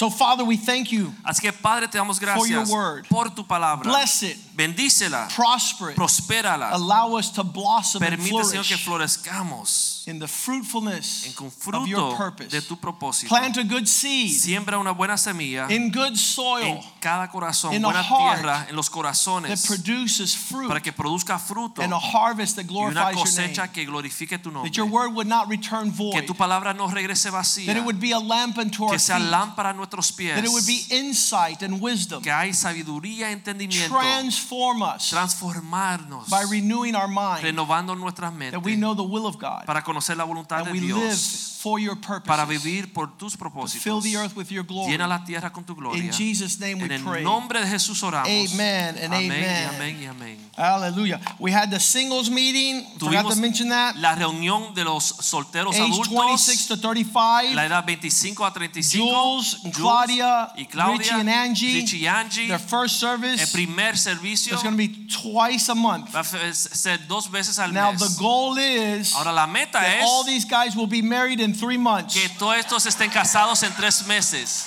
So, 0.00 0.08
Father, 0.08 0.46
we 0.46 0.56
thank 0.56 0.92
you 0.92 1.12
Así 1.22 1.42
que 1.42 1.52
Padre, 1.52 1.86
te 1.86 1.98
damos 1.98 2.18
for 2.18 2.46
your 2.46 2.64
word. 2.72 3.06
por 3.10 3.28
tu 3.28 3.44
palabra. 3.44 3.82
Bless 3.82 4.22
it, 4.22 4.38
Bendícela, 4.56 5.28
prosper 5.34 5.90
it, 5.90 5.96
prospérala. 5.96 6.72
allow 6.72 7.16
us 7.18 7.28
to 7.28 7.44
blossom 7.44 8.02
and 8.02 8.16
Permite, 8.16 8.44
Señor, 8.46 8.66
que 8.66 8.78
florezcamos 8.78 9.99
in 10.10 10.18
the 10.18 10.28
fruitfulness 10.28 11.26
en 11.26 11.32
con 11.34 11.46
of 11.74 11.86
your 11.88 12.16
purpose. 12.16 12.48
de 12.50 12.60
tu 12.62 12.76
propósito. 12.76 13.28
Plant 13.28 13.56
a 13.58 13.62
good 13.62 13.86
seed 13.86 14.30
Siembra 14.38 14.78
una 14.78 14.92
buena 14.92 15.16
semilla 15.16 15.66
in 15.70 15.90
good 15.90 16.16
soil, 16.16 16.64
en 16.64 16.82
cada 17.00 17.28
corazón, 17.28 17.72
in 17.74 17.84
a 17.84 17.88
buena 17.88 18.02
heart 18.02 18.40
tierra 18.40 18.66
en 18.68 18.76
los 18.76 18.90
that 18.90 19.58
produces 19.66 20.36
fruit 20.36 20.68
para 20.68 20.80
que 20.80 20.92
produzca 20.92 21.38
fruto 21.38 21.82
and 21.82 21.92
a 21.92 21.98
harvest 21.98 22.56
that 22.56 22.64
y 22.68 22.74
una 22.76 22.90
glorifies 23.10 23.14
your 23.16 23.24
cosecha 23.24 23.62
name. 23.62 23.72
que 23.72 23.84
glorifique 23.86 24.38
tu 24.42 24.50
That 24.50 24.72
your 24.76 24.86
nombre. 24.86 25.06
word 25.08 25.14
would 25.14 25.26
not 25.28 25.48
return 25.48 25.92
Que 25.92 26.22
tu 26.22 26.34
palabra 26.34 26.74
no 26.74 26.88
regrese 26.88 27.30
That 27.30 27.32
vacía. 27.32 27.76
it 27.76 27.84
would 27.84 28.00
be 28.00 28.12
a 28.12 28.18
lamp 28.18 28.58
unto 28.58 28.84
our 28.84 28.90
Que 28.90 28.98
sea 28.98 29.18
lámpara 29.18 29.70
a 29.70 29.72
nuestros 29.72 30.12
pies. 30.12 30.34
That 30.34 30.44
it 30.44 30.50
would 30.50 30.66
be 30.66 30.86
insight 30.90 31.62
and 31.62 31.80
wisdom. 31.80 32.22
Que 32.22 32.32
hay 32.32 32.52
sabiduría 32.52 33.28
y 33.28 33.32
entendimiento. 33.32 33.96
Transform 33.96 34.82
us 34.82 35.10
Transformarnos. 35.10 36.28
by 36.28 36.42
renewing 36.50 36.94
our 36.94 37.08
mind. 37.08 37.42
Renovando 37.42 37.94
nuestras 37.94 38.32
That 38.50 38.62
we 38.62 38.76
know 38.76 38.94
the 38.94 39.02
will 39.02 39.26
of 39.26 39.36
God. 39.38 39.64
Para 39.66 39.82
conocer 39.82 39.99
la 40.16 40.24
voluntad 40.24 40.64
de 40.64 40.72
Dios. 40.72 41.46
for 41.60 41.78
your 41.78 41.94
Para 42.24 42.46
vivir 42.46 42.90
por 42.94 43.18
tus 43.18 43.34
Fill 43.34 43.38
propósitos. 43.38 44.02
the 44.02 44.16
earth 44.16 44.34
with 44.34 44.48
your 44.50 44.64
glory. 44.64 44.92
Llena 44.92 45.06
la 45.06 45.22
tierra 45.24 45.52
con 45.52 45.62
tu 45.64 45.74
gloria. 45.74 46.02
In 46.02 46.10
Jesus' 46.10 46.58
name 46.58 46.76
we 46.80 46.94
En 46.94 47.04
pray. 47.04 47.18
el 47.18 47.24
nombre 47.24 47.60
de 47.60 47.66
Jesús 47.66 48.02
oramos. 48.02 48.28
Amen 48.30 48.96
and 48.96 49.12
amen. 49.12 49.68
Amén 49.74 49.98
y 50.02 50.06
amén. 50.06 50.50
Hallelujah. 50.56 51.20
We 51.38 51.52
had 51.52 51.70
the 51.70 51.78
singles 51.78 52.30
meeting. 52.30 52.86
Forgot 52.98 53.28
to 53.30 53.36
mention 53.36 53.68
that. 53.68 53.94
la 53.96 54.14
reunión 54.14 54.74
de 54.74 54.84
los 54.84 55.04
solteros 55.04 55.74
Age 55.76 55.82
adultos. 55.82 56.08
26 56.08 56.66
to 56.68 56.76
35. 56.78 57.54
La 57.54 57.66
edad 57.66 57.84
25 57.84 58.42
a 58.46 58.52
35. 58.54 59.04
Jules, 59.04 59.56
Claudia, 59.74 60.52
y 60.56 60.64
Claudia, 60.64 60.96
Richie 60.98 61.14
and 61.20 61.28
Angie. 61.28 61.74
Richie 61.82 62.08
Angie. 62.08 62.46
Their 62.48 62.58
first 62.58 63.02
El 63.02 63.10
service 63.18 63.52
primer 63.52 63.98
servicio 63.98 64.54
is 64.56 64.62
going 64.62 64.72
to 64.74 64.78
be 64.78 65.06
twice 65.08 65.68
a 65.68 65.74
month. 65.74 66.10
va 66.14 66.20
a 66.20 66.24
ser 66.54 67.06
dos 67.06 67.30
veces 67.30 67.58
al 67.58 67.72
Now 67.74 67.92
mes. 67.92 68.00
the 68.00 68.18
goal 68.18 68.56
is 68.58 69.14
Ahora 69.14 69.32
la 69.32 69.46
meta 69.46 69.79
that 69.82 69.98
es 70.00 70.04
all 70.04 70.24
these 70.24 70.44
guys 70.44 70.74
will 70.76 70.86
be 70.88 71.02
married 71.02 71.40
in 71.40 71.52
three 71.54 71.78
months. 71.78 72.14
que 72.14 72.28
todos 72.38 72.56
estos 72.56 72.86
estén 72.86 73.10
casados 73.10 73.62
en 73.62 73.72
tres 73.72 74.06
meses. 74.06 74.66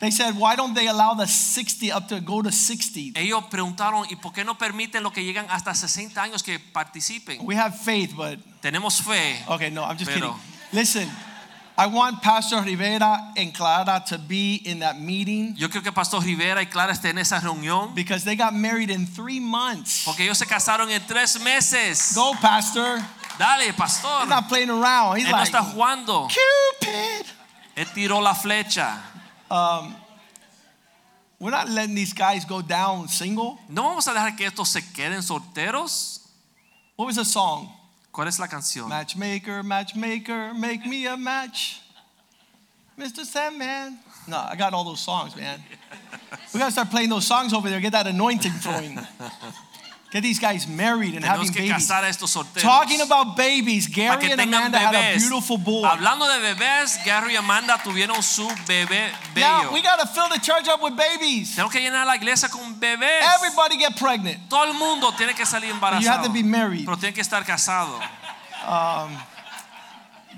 They 0.00 0.12
said, 0.12 0.36
why 0.38 0.54
don't 0.54 0.74
they 0.74 0.86
allow 0.86 1.14
the 1.14 1.26
60 1.26 1.90
up 1.90 2.06
to 2.10 2.20
go 2.20 2.40
to 2.40 2.52
60? 2.52 3.14
Ellos 3.16 3.42
preguntaron, 3.50 4.06
¿y 4.08 4.14
por 4.14 4.32
qué 4.32 4.44
no 4.44 4.54
permiten 4.56 5.02
lo 5.02 5.10
que 5.10 5.24
llegan 5.24 5.46
hasta 5.50 5.74
60 5.74 6.22
años 6.22 6.44
que 6.44 6.60
participen? 6.60 7.38
We 7.44 7.56
have 7.56 7.76
faith, 7.76 8.14
but 8.16 8.38
Tenemos 8.62 9.00
fe. 9.02 9.42
okay, 9.48 9.70
no, 9.70 9.82
I'm 9.82 9.96
just 9.98 10.08
Pero- 10.10 10.34
kidding. 10.34 10.40
Listen, 10.72 11.10
I 11.80 11.86
want 11.86 12.20
Pastor 12.22 12.60
Rivera 12.60 13.32
and 13.36 13.54
Clara 13.54 14.02
to 14.08 14.18
be 14.18 14.60
in 14.64 14.80
that 14.80 15.00
meeting 15.00 15.54
Yo 15.56 15.68
creo 15.68 15.80
que 15.80 15.92
Pastor 15.92 16.20
Rivera 16.20 16.60
y 16.60 16.64
Clara 16.64 16.92
estén 16.92 17.10
en 17.10 17.18
esa 17.18 17.38
reunión 17.38 17.94
because 17.94 18.24
they 18.24 18.34
got 18.34 18.52
married 18.52 18.90
in 18.90 19.06
three 19.06 19.38
months. 19.38 20.04
porque 20.04 20.24
ellos 20.24 20.38
se 20.38 20.44
casaron 20.46 20.90
en 20.90 21.00
tres 21.06 21.40
meses. 21.40 22.14
Go, 22.16 22.32
Pastor. 22.40 22.98
Dale, 23.38 23.72
pastor. 23.74 24.22
He's 24.22 24.28
not 24.28 24.48
playing 24.48 24.70
around. 24.70 25.18
He's 25.18 25.26
Él 25.26 25.30
no 25.30 25.36
like, 25.36 25.48
está 25.52 25.62
jugando. 25.62 26.28
Cupid. 26.28 27.26
Él 27.76 27.86
tiró 27.94 28.20
la 28.20 28.34
flecha. 28.34 29.00
Um, 29.48 29.94
we're 31.38 31.52
not 31.52 31.68
letting 31.68 31.94
these 31.94 32.12
guys 32.12 32.44
go 32.44 32.60
down 32.60 33.06
single. 33.06 33.56
No 33.68 33.84
vamos 33.84 34.08
a 34.08 34.10
dejar 34.12 34.36
que 34.36 34.44
estos 34.44 34.66
se 34.66 34.80
queden 34.80 35.22
solteros. 35.22 36.26
What 36.96 37.06
was 37.06 37.14
the 37.14 37.24
song? 37.24 37.68
¿Cuál 38.18 38.26
es 38.26 38.40
la 38.40 38.48
canción? 38.48 38.88
Matchmaker, 38.88 39.62
matchmaker, 39.62 40.52
make 40.52 40.84
me 40.84 41.06
a 41.06 41.16
match. 41.16 41.80
Mr. 42.98 43.24
Sandman. 43.24 43.96
No, 44.26 44.38
I 44.38 44.56
got 44.56 44.74
all 44.74 44.82
those 44.82 44.98
songs, 44.98 45.36
man. 45.36 45.62
We 46.52 46.58
gotta 46.58 46.72
start 46.72 46.90
playing 46.90 47.10
those 47.10 47.28
songs 47.28 47.52
over 47.52 47.70
there, 47.70 47.78
get 47.78 47.92
that 47.92 48.08
anointing 48.08 48.50
flowing. 48.50 48.98
Get 50.10 50.22
these 50.22 50.38
guys 50.38 50.66
married 50.66 51.14
and 51.14 51.22
having 51.22 51.48
Tenemos 51.48 51.52
que 51.52 51.60
babies. 51.68 51.86
casar 51.86 52.02
a 52.02 52.08
estos 52.08 52.30
solteros. 52.30 52.62
Talking 52.62 53.02
about 53.02 53.36
babies, 53.36 53.86
Gary 53.88 54.32
and 54.32 54.40
Amanda 54.40 54.78
had 54.78 54.94
a 54.94 54.98
bebés. 54.98 55.18
beautiful 55.18 55.58
boy. 55.58 55.84
Hablando 55.84 56.26
de 56.26 56.54
bebés, 56.54 57.04
Gary 57.04 57.34
y 57.34 57.36
Amanda 57.36 57.76
tuvieron 57.84 58.22
su 58.22 58.48
bebé 58.66 59.10
bello. 59.34 59.70
we 59.70 59.82
gotta 59.82 60.06
fill 60.06 60.28
the 60.30 60.40
church 60.40 60.66
up 60.66 60.80
with 60.82 60.96
babies. 60.96 61.54
Tenemos 61.54 61.70
que 61.70 61.80
llenar 61.80 62.06
la 62.06 62.16
iglesia 62.16 62.48
con 62.48 62.80
bebés. 62.80 63.20
Everybody 63.36 63.76
get 63.76 63.96
pregnant. 63.98 64.48
Todo 64.48 64.64
el 64.64 64.74
mundo 64.78 65.12
tiene 65.12 65.34
que 65.34 65.44
salir 65.44 65.78
But 65.78 66.00
you 66.00 66.08
have 66.08 66.24
to 66.24 66.32
be 66.32 66.42
married. 66.42 66.86
Pero 66.86 66.96
tiene 66.96 67.12
que 67.12 67.20
estar 67.20 67.44
casado. 67.44 68.00
Um, 68.66 69.14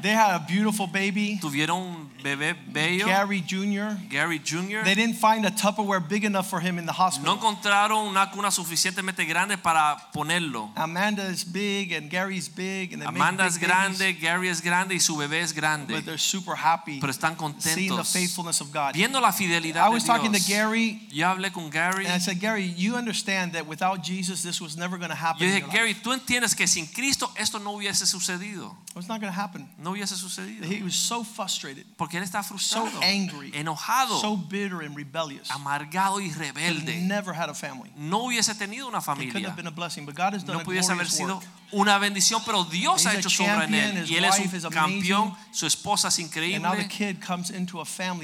they 0.02 0.12
had 0.12 0.34
a 0.34 0.44
beautiful 0.46 0.86
baby, 0.86 1.38
Tuvieron 1.40 1.80
un 1.80 2.10
bebé 2.22 2.54
bello. 2.72 3.06
Gary 3.06 3.40
Jr. 3.40 3.96
Gary 4.08 4.38
Jr. 4.38 4.82
They 4.84 4.94
didn't 4.94 5.16
find 5.16 5.44
a 5.46 5.50
Tupperware 5.50 6.06
big 6.06 6.24
enough 6.24 6.48
for 6.48 6.60
him 6.60 6.78
in 6.78 6.86
the 6.86 6.92
hospital. 6.92 7.34
No 7.34 7.40
encontraron 7.40 8.06
una 8.08 8.30
cuna 8.30 8.50
suficientemente 8.50 9.24
grande 9.26 9.56
para 9.58 9.96
ponerlo. 10.12 10.70
Amanda 10.76 11.24
is 11.28 11.44
big 11.44 11.92
and 11.92 12.10
Gary's 12.10 12.48
big, 12.48 12.92
and 12.92 13.02
they 13.02 13.06
Amanda 13.06 13.44
make 13.44 13.52
es 13.52 13.58
big 13.58 13.68
grande, 13.68 13.98
babies, 13.98 14.20
Gary 14.20 14.48
es 14.48 14.60
grande 14.60 14.94
y 14.94 14.98
su 15.00 15.16
bebé 15.16 15.40
es 15.40 15.52
grande. 15.52 15.94
but 15.94 16.04
they're 16.04 16.18
super 16.18 16.54
happy 16.54 17.00
Pero 17.00 17.10
están 17.12 17.36
contentos. 17.36 17.74
seeing 17.74 17.96
the 17.96 18.04
faithfulness 18.04 18.60
of 18.60 18.70
God. 18.72 18.94
Viendo 18.94 19.20
la 19.20 19.32
fidelidad 19.32 19.86
I 19.86 19.88
was 19.88 20.04
talking 20.04 20.32
to 20.32 20.40
Gary, 20.46 21.00
Yo 21.10 21.26
hablé 21.26 21.52
con 21.52 21.70
Gary. 21.70 22.04
and 22.04 22.12
I 22.14 22.18
said, 22.18 22.38
Gary, 22.40 22.64
you 22.76 22.96
understand 22.96 23.52
that 23.52 23.66
without 23.66 24.02
Jesus, 24.02 24.42
this 24.42 24.60
was 24.60 24.76
never 24.76 24.98
going 24.98 25.10
to 25.10 25.16
happen. 25.16 25.46
Yo 25.46 25.54
dije. 25.54 25.70
Gary, 25.72 25.94
tú 25.94 26.12
entiendes 26.12 26.54
que 26.54 26.66
sin 26.66 26.86
Cristo 26.86 27.30
esto 27.36 27.58
no 27.58 27.72
hubiese 27.72 28.06
sucedido. 28.06 28.76
It 28.90 28.96
was 28.96 29.08
not 29.08 29.20
going 29.20 29.32
to 29.32 29.38
happen. 29.38 29.68
No 29.78 29.92
hubiese 29.92 30.14
sucedido. 30.16 30.64
He 30.64 30.82
was 30.82 30.96
so 30.96 31.22
frustrated, 31.22 31.86
Porque 31.96 32.14
él 32.18 32.24
está 32.24 32.42
so 32.42 32.88
angry, 33.02 33.52
enojado, 33.52 34.20
so 34.20 34.36
bitter 34.36 34.80
and 34.82 34.96
rebellious. 34.96 35.48
amargado 35.48 36.20
y 36.20 36.30
rebelde. 36.32 36.88
He 36.92 37.06
never 37.06 37.32
had 37.32 37.48
a 37.48 37.54
family. 37.54 37.92
No 37.96 38.24
hubiese 38.24 38.52
tenido 38.58 38.88
una 38.88 39.00
familia. 39.00 39.28
It 39.28 39.32
couldn't 39.32 39.48
have 39.48 39.56
been 39.56 39.68
a 39.68 39.70
blessing, 39.70 40.04
but 40.06 40.16
God 40.16 40.32
has 40.34 40.42
done 40.42 40.56
No 40.56 40.62
a 40.62 40.64
pudiese 40.64 40.90
haber 40.90 41.06
sido 41.06 41.36
work. 41.36 41.44
Una 41.72 41.98
bendición, 41.98 42.42
pero 42.44 42.64
Dios 42.64 43.06
ha 43.06 43.14
hecho 43.14 43.30
sobra 43.30 43.64
en 43.64 43.72
champion, 43.72 43.96
él. 43.98 44.10
Y 44.10 44.16
él 44.16 44.24
es 44.24 44.64
un 44.64 44.70
campeón, 44.70 45.36
su 45.52 45.66
esposa 45.66 46.08
es 46.08 46.18
increíble. 46.18 46.66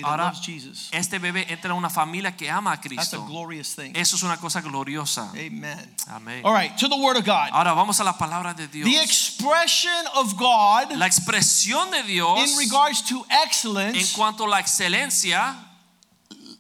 Ahora, 0.02 0.32
este 0.92 1.18
bebé 1.18 1.46
entra 1.52 1.70
en 1.70 1.76
una 1.76 1.90
familia 1.90 2.36
que 2.36 2.50
ama 2.50 2.72
a 2.72 2.80
Cristo. 2.80 3.26
Eso 3.94 4.16
es 4.16 4.22
una 4.22 4.36
cosa 4.38 4.60
gloriosa. 4.60 5.30
Amen. 5.30 5.94
Amén. 6.08 6.40
All 6.44 6.54
right, 6.54 6.76
to 6.76 6.88
the 6.88 6.96
Word 6.96 7.16
of 7.16 7.24
God. 7.24 7.50
Ahora 7.52 7.72
vamos 7.72 8.00
a 8.00 8.04
la 8.04 8.16
palabra 8.16 8.54
de 8.54 8.68
Dios. 8.68 8.88
The 8.88 9.02
expression 9.02 10.06
of 10.14 10.34
God 10.36 10.92
La 10.96 11.06
expresión 11.06 11.90
de 11.90 12.02
Dios 12.02 12.50
in 12.50 12.58
regards 12.58 13.02
to 13.02 13.24
en 13.28 13.46
excellence, 13.46 14.12
cuanto 14.14 14.44
a 14.44 14.48
la 14.48 14.58
excelencia 14.58 15.56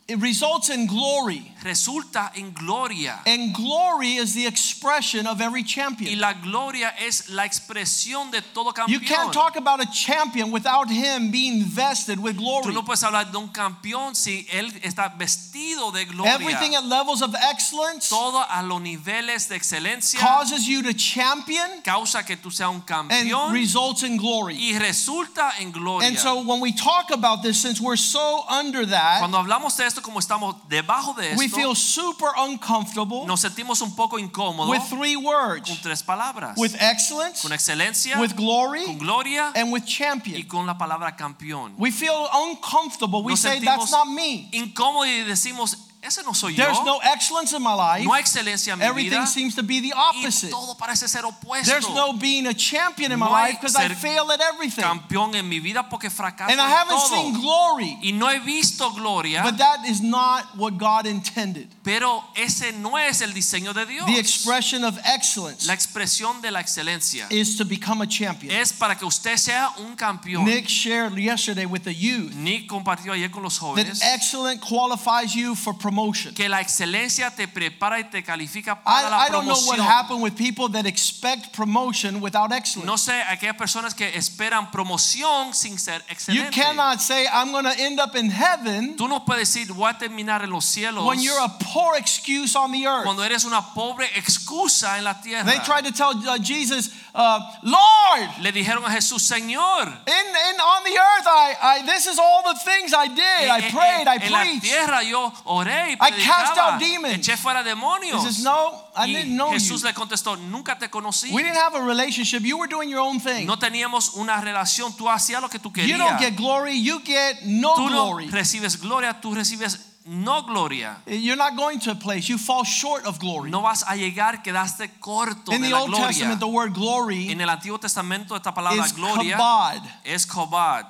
it 0.08 0.20
results 0.20 0.68
in 0.68 0.86
glory. 0.86 1.52
Resulta 1.62 2.32
en 2.36 2.52
gloria. 2.52 3.20
And 3.26 3.54
glory 3.54 4.16
is 4.16 4.34
the 4.34 4.46
expression 4.46 5.26
of 5.26 5.40
every 5.40 5.62
champion. 5.62 6.10
Y 6.10 6.16
la 6.16 6.34
gloria 6.34 6.94
es 6.98 7.28
la 7.30 7.44
expresión 7.44 8.30
de 8.30 8.42
todo 8.54 8.72
campeón. 8.72 8.88
You 8.88 9.00
can't 9.00 9.32
talk 9.32 9.56
about 9.56 9.80
a 9.80 9.86
champion 9.86 10.50
without 10.50 10.88
him 10.90 11.30
being 11.30 11.62
vested 11.62 12.18
with 12.18 12.36
glory. 12.36 12.66
Tú 12.66 12.72
no 12.72 12.82
puedes 12.82 13.02
hablar 13.02 13.30
de 13.30 13.38
un 13.38 13.48
campeón 13.48 14.14
si 14.14 14.46
él 14.50 14.72
está 14.82 15.08
vestido 15.16 15.92
de 15.92 16.04
gloria. 16.04 16.34
Everything 16.34 16.74
at 16.74 16.84
levels 16.84 17.22
of 17.22 17.34
excellence 17.34 18.08
Todo 18.08 18.44
a 18.48 18.62
los 18.62 18.80
niveles 18.80 19.48
de 19.48 19.56
excelencia 19.56 20.18
causes 20.20 20.66
you 20.66 20.82
to 20.82 20.92
champion 20.92 21.82
causa 21.82 22.24
que 22.24 22.36
tú 22.36 22.50
seas 22.50 22.70
un 22.70 22.82
campeón. 22.82 23.46
and 23.46 23.52
results 23.52 24.02
in 24.02 24.16
glory. 24.16 24.56
y 24.56 24.78
resulta 24.78 25.52
en 25.60 25.72
gloria. 25.72 26.08
And 26.08 26.18
so 26.18 26.42
when 26.42 26.60
we 26.60 26.72
talk 26.72 27.10
about 27.10 27.42
this, 27.42 27.60
since 27.60 27.80
we're 27.80 27.96
so 27.96 28.44
under 28.48 28.86
that, 28.86 29.20
Cuando 29.20 29.38
hablamos 29.38 29.76
de 29.76 29.86
esto 29.86 30.00
como 30.02 30.18
estamos 30.20 30.56
debajo 30.68 31.14
de 31.14 31.34
we 31.46 31.62
feel 31.62 31.74
super 31.74 32.28
uncomfortable 32.36 33.26
nos 33.26 33.40
sentimos 33.40 33.80
un 33.82 33.94
poco 33.94 34.18
incómodos 34.18 34.68
with 34.70 34.82
three 34.88 35.16
words 35.16 35.68
con 35.68 35.76
tres 35.82 36.02
palabras. 36.02 36.56
with 36.56 36.74
excellence, 36.80 37.42
con 37.42 37.52
excelencia, 37.52 38.18
with 38.18 38.34
glory, 38.36 38.84
con 38.84 38.98
gloria 38.98 39.52
and 39.54 39.72
with 39.72 39.84
champion. 39.84 40.38
y 40.38 40.44
con 40.44 40.66
la 40.66 40.76
palabra 40.76 41.16
campeón. 41.16 41.74
We 41.78 41.90
feel 41.90 42.28
uncomfortable. 42.32 43.22
We 43.22 43.32
Nos 43.32 43.40
say, 43.40 43.60
That's 43.60 43.90
not 43.90 44.08
me. 44.08 44.48
incómodos 44.52 45.06
y 45.08 45.24
decimos, 45.24 45.76
ese 46.06 46.22
no 46.24 46.32
soy 46.32 46.54
There's 46.54 46.76
yo. 46.78 46.84
no 46.84 46.98
excellence 47.02 47.52
in 47.52 47.62
my 47.62 47.74
life. 47.74 48.04
no 48.04 48.12
hay 48.14 48.20
excelencia 48.22 48.72
en 48.72 48.78
mi 48.78 48.84
Everything 48.84 49.10
vida. 49.20 49.26
seems 49.26 49.54
to 49.54 49.62
be 49.62 49.80
the 49.80 49.92
Y 49.94 50.22
opposite. 50.24 50.50
todo 50.50 50.74
parece 50.76 51.08
ser 51.08 51.24
opuesto. 51.24 51.66
There's 51.70 51.88
no 51.90 52.12
being 52.14 52.46
a 52.46 52.54
champion 52.54 53.12
in 53.12 53.18
my 53.18 53.26
No 53.26 53.32
life 53.32 53.58
because 53.60 53.76
I 53.76 53.88
fail 53.94 54.30
at 54.30 54.40
everything. 54.40 54.82
campeón 54.84 55.34
en 55.34 55.48
mi 55.48 55.58
vida 55.60 55.88
porque 55.88 56.10
fracaso 56.10 56.50
And 56.50 56.60
I 56.60 56.68
haven't 56.68 56.96
todo. 56.98 57.08
seen 57.08 57.32
glory. 57.40 57.98
y 58.02 58.12
no 58.12 58.28
he 58.30 58.38
visto 58.40 58.90
gloria, 58.92 59.42
But 59.42 59.58
that 59.58 59.84
is 59.86 60.00
not 60.00 60.56
what 60.56 60.78
God 60.78 61.06
intended. 61.06 61.68
pero 61.82 62.22
ese 62.36 62.72
no 62.72 62.96
es 62.96 63.20
el 63.22 63.32
diseño 63.34 63.72
de 63.74 63.86
Dios. 63.86 64.06
The 64.06 64.18
expression 64.18 64.84
of 64.84 64.98
excellence 65.04 65.66
La 65.66 65.74
expresión 65.74 66.40
de 66.40 66.50
la 66.50 66.60
excelencia 66.60 67.26
is 67.30 67.56
to 67.56 67.64
become 67.64 68.00
a 68.02 68.06
champion. 68.06 68.52
es 68.54 68.72
para 68.72 68.94
que 68.96 69.04
usted 69.06 69.36
sea 69.36 69.70
un 69.78 69.96
campeón. 69.96 70.44
Nick 70.44 70.66
shared 70.68 71.16
yesterday 71.18 71.66
with 71.66 71.82
the 71.84 71.92
youth 71.94 72.32
Nick 72.34 72.68
compartió 72.68 73.12
ayer 73.12 73.30
con 73.30 73.42
los 73.42 73.58
jóvenes. 73.58 73.98
that 74.00 74.14
excellent 74.14 74.60
qualifies 74.60 75.34
you 75.34 75.54
for 75.54 75.72
promotion. 75.74 75.95
Que 76.34 76.48
la 76.48 76.60
excelencia 76.60 77.30
te 77.30 77.48
prepara 77.48 77.98
y 78.00 78.04
te 78.04 78.22
califica 78.22 78.82
para 78.82 79.08
I, 79.08 79.10
la 79.10 79.26
I 79.26 79.30
don't 79.30 79.46
know 79.46 79.58
what 79.66 79.78
happened 79.78 80.22
with 80.22 80.34
people 80.36 80.68
that 80.70 80.86
expect 80.86 81.52
promotion 81.54 82.20
without 82.20 82.52
excellence. 82.52 82.86
No 82.86 82.96
sé, 82.98 83.20
aquellas 83.28 83.56
personas 83.56 83.94
que 83.94 84.08
esperan 84.16 84.70
promoción 84.70 85.54
sin 85.54 85.78
ser 85.78 86.04
excelente. 86.08 86.44
You 86.56 86.62
cannot 86.62 87.00
say, 87.00 87.26
I'm 87.32 87.52
going 87.52 87.64
to 87.64 87.78
end 87.78 87.98
up 88.00 88.14
in 88.16 88.30
heaven 88.30 88.96
Tú 88.96 89.08
no 89.08 89.24
puedes 89.24 89.52
decir 89.52 89.72
voy 89.72 89.90
a 89.90 89.98
terminar 89.98 90.42
en 90.42 90.50
los 90.50 90.64
cielos 90.64 91.04
when 91.04 91.20
you're 91.20 91.38
a 91.40 91.48
poor 91.72 91.96
excuse 91.96 92.54
on 92.56 92.72
the 92.72 92.86
earth. 92.86 93.04
cuando 93.04 93.22
eres 93.24 93.44
una 93.44 93.62
pobre 93.74 94.06
excusa 94.16 94.98
en 94.98 95.04
la 95.04 95.14
tierra. 95.20 95.44
They 95.44 95.58
tried 95.60 95.84
to 95.84 95.92
tell 95.92 96.12
uh, 96.28 96.38
Jesus, 96.38 96.90
uh, 97.14 97.40
Lord, 97.62 98.30
Le 98.40 98.52
dijeron 98.52 98.84
a 98.84 98.90
Jesús, 98.90 99.22
Señor, 99.22 99.86
in, 100.06 100.26
in 100.26 100.60
on 100.60 100.84
the 100.84 100.96
earth, 100.98 101.26
I, 101.26 101.54
I 101.60 101.82
this 101.86 102.06
is 102.06 102.18
all 102.18 102.42
the 102.42 102.58
things 102.60 102.92
I 102.94 103.08
did. 103.08 103.48
I 103.48 103.60
en- 103.66 103.72
prayed, 103.72 104.06
I 104.08 104.16
en, 104.16 104.22
en 104.22 104.32
la 104.32 104.40
preached. 104.40 104.62
tierra 104.62 105.02
yo 105.02 105.32
oré 105.44 105.75
y 105.76 105.96
I 106.00 106.10
cast 106.24 106.58
out 106.58 106.78
demons. 106.78 107.14
eché 107.18 107.36
fuera 107.36 107.62
He 107.62 108.20
says, 108.20 108.42
No, 108.42 108.72
I 108.94 109.06
didn't 109.06 109.36
know 109.36 109.50
Jesús 109.52 109.82
you. 109.82 109.88
le 109.88 109.94
contestó, 109.94 110.36
nunca 110.36 110.76
te 110.78 110.88
conocí. 110.88 111.32
We 111.32 111.42
didn't 111.42 111.58
have 111.58 111.74
a 111.74 111.82
relationship. 111.82 112.42
You 112.42 112.56
were 112.58 112.68
doing 112.68 112.88
your 112.88 113.00
own 113.00 113.20
thing. 113.20 113.46
No 113.46 113.56
teníamos 113.58 114.14
una 114.16 114.40
relación, 114.40 114.96
tú 114.96 115.08
hacías 115.08 115.40
lo 115.40 115.48
que 115.48 115.58
tú 115.58 115.72
querías. 115.72 115.88
You 115.88 115.98
don't 115.98 116.18
get 116.18 116.36
glory, 116.36 116.78
you 116.80 117.00
get 117.04 117.42
no 117.44 117.74
Tú 117.74 117.90
no 117.90 118.06
glory. 118.10 118.28
recibes 118.28 118.76
gloria, 118.80 119.20
tú 119.20 119.34
recibes 119.34 119.78
no 120.06 120.42
gloria. 120.42 120.98
You're 121.06 121.36
not 121.36 121.56
going 121.56 121.80
to 121.80 121.90
a 121.90 121.94
place. 121.96 122.28
You 122.28 122.38
fall 122.38 122.64
short 122.64 123.04
of 123.06 123.18
glory. 123.18 123.50
No 123.50 123.60
vas 123.62 123.82
a 123.82 123.96
llegar, 123.96 124.42
quedaste 124.42 124.88
corto 125.00 125.52
In 125.52 125.62
de 125.62 125.68
the 125.68 125.72
la 125.74 125.80
Old 125.82 125.90
gloria. 125.90 126.06
Testament, 126.08 126.40
the 126.40 126.46
word 126.46 126.72
glory 126.74 127.30
En 127.30 127.40
el 127.40 127.48
Antiguo 127.48 127.78
Testamento 127.80 128.36
esta 128.36 128.52
palabra 128.54 128.86
gloria 128.94 129.36
kabod. 129.36 129.82
es 130.04 130.24
kobad. 130.26 130.86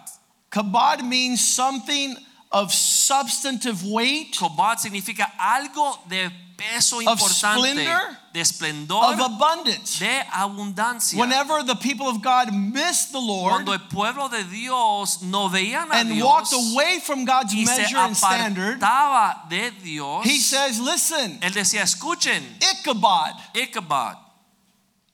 Kabod 0.50 1.02
means 1.02 1.40
something 1.40 2.14
of 2.56 2.72
substantive 2.72 3.84
weight, 3.84 4.34
Kobad 4.38 4.78
significa 4.78 5.30
algo 5.38 5.98
de 6.08 6.30
peso 6.56 6.96
Of 6.96 7.20
importante, 7.20 7.74
splendor, 7.74 8.16
de 8.32 8.40
esplendor, 8.40 9.04
of 9.12 9.20
abundance. 9.20 9.98
de 9.98 10.22
abundancia. 10.32 11.18
Whenever 11.18 11.62
the 11.62 11.74
people 11.76 12.08
of 12.08 12.22
God 12.22 12.52
missed 12.54 13.12
the 13.12 13.20
Lord 13.20 13.52
Cuando 13.52 13.72
el 13.72 13.80
pueblo 13.90 14.28
de 14.28 14.42
Dios 14.44 15.22
no 15.22 15.48
veían 15.50 15.90
a 15.90 15.96
and 15.96 16.08
Dios 16.14 16.24
walked 16.24 16.52
away 16.54 16.98
from 17.00 17.26
God's 17.26 17.54
measure 17.54 17.98
and 17.98 18.16
standard, 18.16 18.80
de 19.50 19.70
Dios, 19.82 20.24
he 20.24 20.38
says, 20.38 20.80
Listen, 20.80 21.38
él 21.40 21.52
decía, 21.52 21.82
escuchen, 21.82 22.42
Ichabod, 22.60 23.34
Ichabod, 23.54 24.16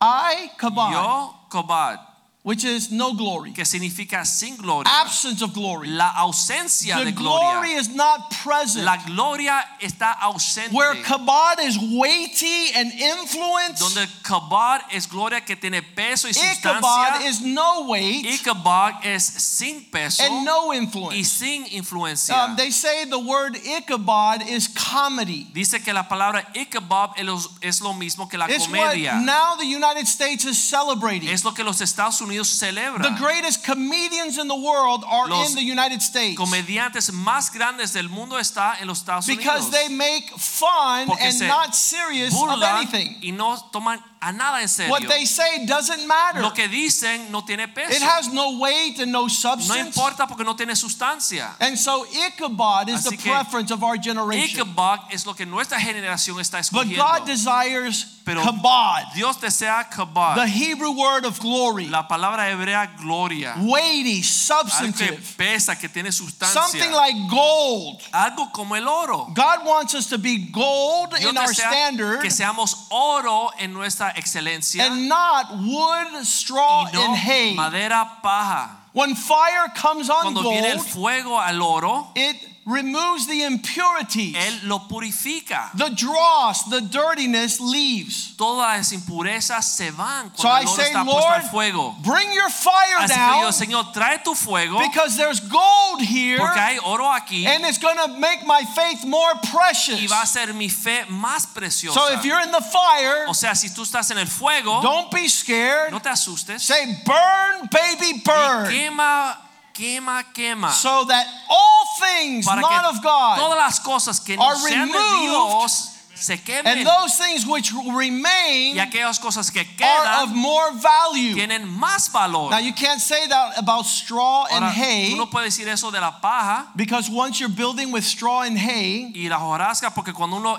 I, 0.00 0.50
kabod, 0.58 0.92
yo 0.92 1.34
Kobad, 1.48 1.98
which 2.44 2.64
is 2.64 2.90
no 2.90 3.14
glory, 3.14 3.52
que 3.52 3.64
significa 3.64 4.26
sin 4.26 4.56
gloria, 4.56 4.90
absence 4.90 5.42
of 5.42 5.52
glory. 5.54 5.86
la 5.88 6.10
ausencia 6.16 6.96
The 6.98 7.04
de 7.04 7.12
glory 7.12 7.68
gloria. 7.68 7.78
is 7.78 7.88
not 7.94 8.32
present. 8.42 8.84
La 8.84 8.96
gloria 8.96 9.62
está 9.80 10.12
ausente. 10.20 10.72
Where 10.72 10.92
kabod 11.04 11.60
is 11.60 11.78
weighty 11.78 12.72
and 12.74 12.90
influence, 12.92 13.78
donde 13.78 14.08
Kabod 14.24 14.80
es 14.92 15.06
gloria 15.06 15.40
que 15.42 15.54
tiene 15.54 15.82
peso 15.82 16.26
y 16.26 16.32
sustancia. 16.32 16.80
Ichabod 16.80 17.22
is 17.28 17.40
no 17.42 17.86
weight 17.88 18.24
Ichabod 18.26 19.04
es 19.04 19.24
sin 19.24 19.84
peso 19.92 20.24
and 20.24 20.44
no 20.44 20.72
influence. 20.72 21.14
y 21.16 21.22
sin 21.22 21.64
influencia. 21.66 22.34
Um, 22.34 22.56
they 22.56 22.70
say 22.72 23.04
the 23.04 23.20
word 23.20 23.54
Ichabod 23.64 24.48
is 24.48 24.66
comedy. 24.66 25.46
Dice 25.54 25.78
que 25.84 25.92
la 25.92 26.08
palabra 26.08 26.44
Ichabod 26.56 27.12
es 27.18 27.24
lo- 27.24 27.40
es 27.62 27.80
lo 27.80 27.92
mismo 27.92 28.28
que 28.28 28.36
la 28.36 28.46
It's 28.48 28.66
what 28.68 28.96
now 29.24 29.54
the 29.56 29.66
United 29.66 30.08
States 30.08 30.44
is 30.44 30.58
celebrating. 30.58 31.28
Es 31.28 31.44
lo 31.44 31.52
que 31.52 31.62
los 31.62 31.80
Estados 31.80 32.20
Unidos 32.20 32.31
celebran. 32.40 33.02
The 33.02 33.18
greatest 33.18 33.64
comedians 33.64 34.38
in 34.38 34.48
the 34.48 34.54
world 34.56 35.04
are 35.06 35.28
Los 35.28 35.50
in 35.50 35.56
the 35.56 35.62
United 35.62 36.00
States 36.02 36.36
comediantes 36.36 37.10
más 37.12 37.50
grandes 37.52 37.92
del 37.92 38.08
mundo 38.08 38.38
está 38.38 38.80
en 38.80 38.88
los 38.88 38.98
Estados 39.00 39.28
Unidos. 39.28 39.44
because 39.44 39.70
they 39.70 39.88
make 39.88 40.30
fun 40.38 41.06
Porque 41.06 41.22
and 41.22 41.40
not 41.48 41.74
serious 41.74 42.34
of 42.34 42.62
anything. 42.62 43.18
y 43.22 43.30
no 43.30 43.56
toman 43.72 44.00
a 44.22 44.32
nada 44.32 44.62
en 44.62 44.68
serio. 44.68 44.90
What 44.90 45.08
they 45.08 45.24
say 45.24 45.66
doesn't 45.66 46.06
matter. 46.06 46.40
Lo 46.40 46.50
que 46.50 46.68
dicen 46.68 47.30
no 47.30 47.42
tiene 47.42 47.66
peso. 47.68 47.90
It 47.90 48.02
has 48.02 48.32
no 48.32 48.58
weight 48.58 49.00
and 49.00 49.10
no 49.10 49.26
substance. 49.28 49.68
no 49.68 49.84
importa 49.84 50.28
porque 50.28 50.44
no 50.44 50.54
tiene 50.54 50.76
sustancia. 50.76 51.56
And 51.60 51.76
so 51.76 52.06
Ichabod 52.06 52.88
is 52.88 53.02
the 53.04 53.10
Así 53.10 53.18
que 53.18 53.32
preference 53.32 53.72
of 53.72 53.82
our 53.82 53.96
generation. 53.96 54.66
Ichabod 54.66 55.00
es 55.10 55.26
lo 55.26 55.34
que 55.34 55.44
nuestra 55.44 55.78
generación 55.78 56.38
está 56.38 56.62
But. 56.70 56.86
God 56.94 57.26
desires 57.26 58.06
Pero 58.24 58.42
kabod, 58.42 59.14
Dios 59.14 59.36
desea 59.40 59.88
kabod, 59.90 60.36
the 60.36 60.46
Hebrew 60.46 60.92
word 60.92 61.24
of 61.24 61.40
glory, 61.40 61.88
la 61.88 62.06
palabra 62.06 62.48
hebrea 62.48 62.96
gloria, 62.96 63.54
weighty, 63.58 64.22
substantive. 64.22 65.08
algo 65.08 65.16
que 65.16 65.34
pesa, 65.36 65.76
que 65.76 65.88
tiene 65.88 66.12
sustancia, 66.12 66.62
something 66.62 66.92
like 66.92 67.16
gold. 67.28 68.00
algo 68.12 68.52
como 68.52 68.76
el 68.76 68.86
oro. 68.86 69.26
God 69.34 69.66
wants 69.66 69.94
us 69.94 70.06
to 70.06 70.18
be 70.18 70.50
gold 70.50 71.10
Dios 71.10 71.30
in 71.30 71.38
our 71.38 71.52
standard 71.52 72.20
que 72.20 72.30
seamos 72.30 72.86
oro 72.90 73.50
en 73.58 73.72
nuestra 73.72 74.11
excelencia 74.14 74.82
and 74.82 75.08
not 75.08 75.50
wood, 75.52 76.24
straw, 76.24 76.84
y 76.84 76.90
no 76.92 77.04
and 77.04 77.16
hay. 77.16 77.54
madera 77.54 78.06
paja. 78.22 78.70
When 78.92 79.14
fire 79.14 79.68
comes 79.74 80.10
on 80.10 80.22
Cuando 80.34 80.42
viene 80.42 80.70
el 80.70 80.76
gold, 80.78 80.86
fuego 80.86 81.38
al 81.40 81.62
oro, 81.62 82.08
it 82.14 82.36
removes 82.64 83.26
the 83.26 83.42
impurities. 83.44 84.36
él 84.36 84.68
lo 84.68 84.86
purifica. 84.88 85.70
The 85.76 85.90
dross, 85.90 86.64
the 86.70 86.80
dirtiness 86.80 87.60
leaves. 87.60 88.34
Todas 88.36 88.78
las 88.78 88.92
impurezas 88.92 89.64
se 89.76 89.90
van 89.90 90.30
So 90.36 90.42
cuando 90.48 90.58
I 90.58 90.60
el 90.60 90.66
oro 90.68 90.76
say, 90.76 90.86
está 90.92 91.04
puesto 91.04 91.28
al 91.28 91.40
Lord, 91.42 91.50
fuego. 91.50 91.96
bring 92.02 92.32
your 92.32 92.50
fire 92.50 92.98
Así 93.00 93.14
que 93.14 93.40
yo, 93.42 93.52
Señor, 93.52 93.92
trae 93.92 94.18
tu 94.22 94.34
fuego 94.34 94.78
because 94.78 95.16
there's 95.16 95.40
gold 95.40 96.00
here 96.00 96.38
porque 96.38 96.58
hay 96.60 96.78
oro 96.84 97.04
aquí 97.10 97.46
and 97.46 97.64
it's 97.64 97.78
going 97.78 97.96
to 97.96 98.08
make 98.18 98.46
my 98.46 98.62
faith 98.76 99.04
more 99.04 99.32
precious. 99.50 100.00
y 100.00 100.06
va 100.06 100.22
a 100.22 100.26
ser 100.26 100.52
mi 100.54 100.68
fe 100.68 101.04
más 101.08 101.46
preciosa. 101.46 101.94
So 101.98 102.12
if 102.14 102.24
you're 102.24 102.40
in 102.40 102.52
the 102.52 102.60
fire, 102.62 103.26
O 103.28 103.34
sea, 103.34 103.54
si 103.54 103.70
tú 103.70 103.82
estás 103.82 104.10
en 104.10 104.18
el 104.18 104.26
fuego, 104.28 104.80
don't 104.82 105.10
be 105.10 105.28
scared. 105.28 105.90
no 105.90 105.98
te 106.00 106.08
asustes. 106.10 106.62
Say, 106.62 106.86
burn, 107.04 107.68
baby, 107.70 108.12
Y 108.14 108.22
burn. 108.24 108.70
quema, 108.70 109.36
quema, 109.74 110.24
quema. 110.34 110.70
So 110.70 111.04
that 111.06 111.26
all 111.48 111.84
things 112.00 112.46
para 112.46 112.60
not 112.60 112.84
of 112.94 113.02
God 113.02 113.38
todas 113.38 113.58
las 113.58 113.78
cosas 113.80 114.20
que 114.24 114.36
no 114.36 114.42
are 114.42 114.56
sean 114.56 114.88
de 114.88 114.94
removed, 114.94 115.22
Dios 115.22 115.88
se 116.14 116.36
quemen. 116.38 116.66
and 116.66 116.86
those 116.86 117.16
things 117.18 117.46
which 117.46 117.72
Y 117.72 117.90
remain 117.94 118.78
aquellas 118.78 119.18
cosas 119.18 119.50
que 119.50 119.64
are 119.82 120.22
of 120.24 120.34
more 120.34 120.72
value. 120.74 121.34
tienen 121.34 121.66
más 121.66 122.10
valor. 122.12 122.50
Now 122.50 122.58
you 122.58 122.72
can't 122.72 123.00
say 123.00 123.26
that 123.28 123.58
about 123.58 123.86
straw 123.86 124.44
and 124.50 124.64
hay 124.64 125.10
tú 125.12 125.16
no 125.16 125.26
puedes 125.26 125.56
decir 125.56 125.68
eso 125.68 125.90
de 125.90 126.00
la 126.00 126.12
paja 126.20 126.68
because 126.76 127.10
once 127.10 127.40
you're 127.40 127.48
building 127.48 127.90
with 127.92 128.04
straw 128.04 128.42
and 128.42 128.56
hay 128.58 129.10
y 129.14 129.28
la 129.28 129.38
hojarasca 129.38 129.92
porque 129.94 130.12
cuando 130.12 130.36
uno 130.36 130.58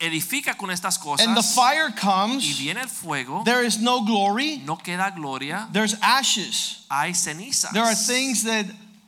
edifica 0.00 0.56
con 0.56 0.70
estas 0.70 0.98
cosas 0.98 1.26
and 1.26 1.36
the 1.36 1.42
fire 1.42 1.88
y 1.88 1.94
comes, 1.94 2.58
viene 2.58 2.80
el 2.80 2.88
fuego, 2.88 3.42
there 3.44 3.64
is 3.64 3.80
no 3.80 4.04
glory, 4.04 4.62
no 4.64 4.76
queda 4.76 5.14
gloria, 5.14 5.68
there's 5.72 5.96
ashes. 6.02 6.84
hay 6.90 7.12
cenizas. 7.12 7.72
There 7.72 7.84
are 7.84 7.94
things 7.94 8.44
that 8.44 8.66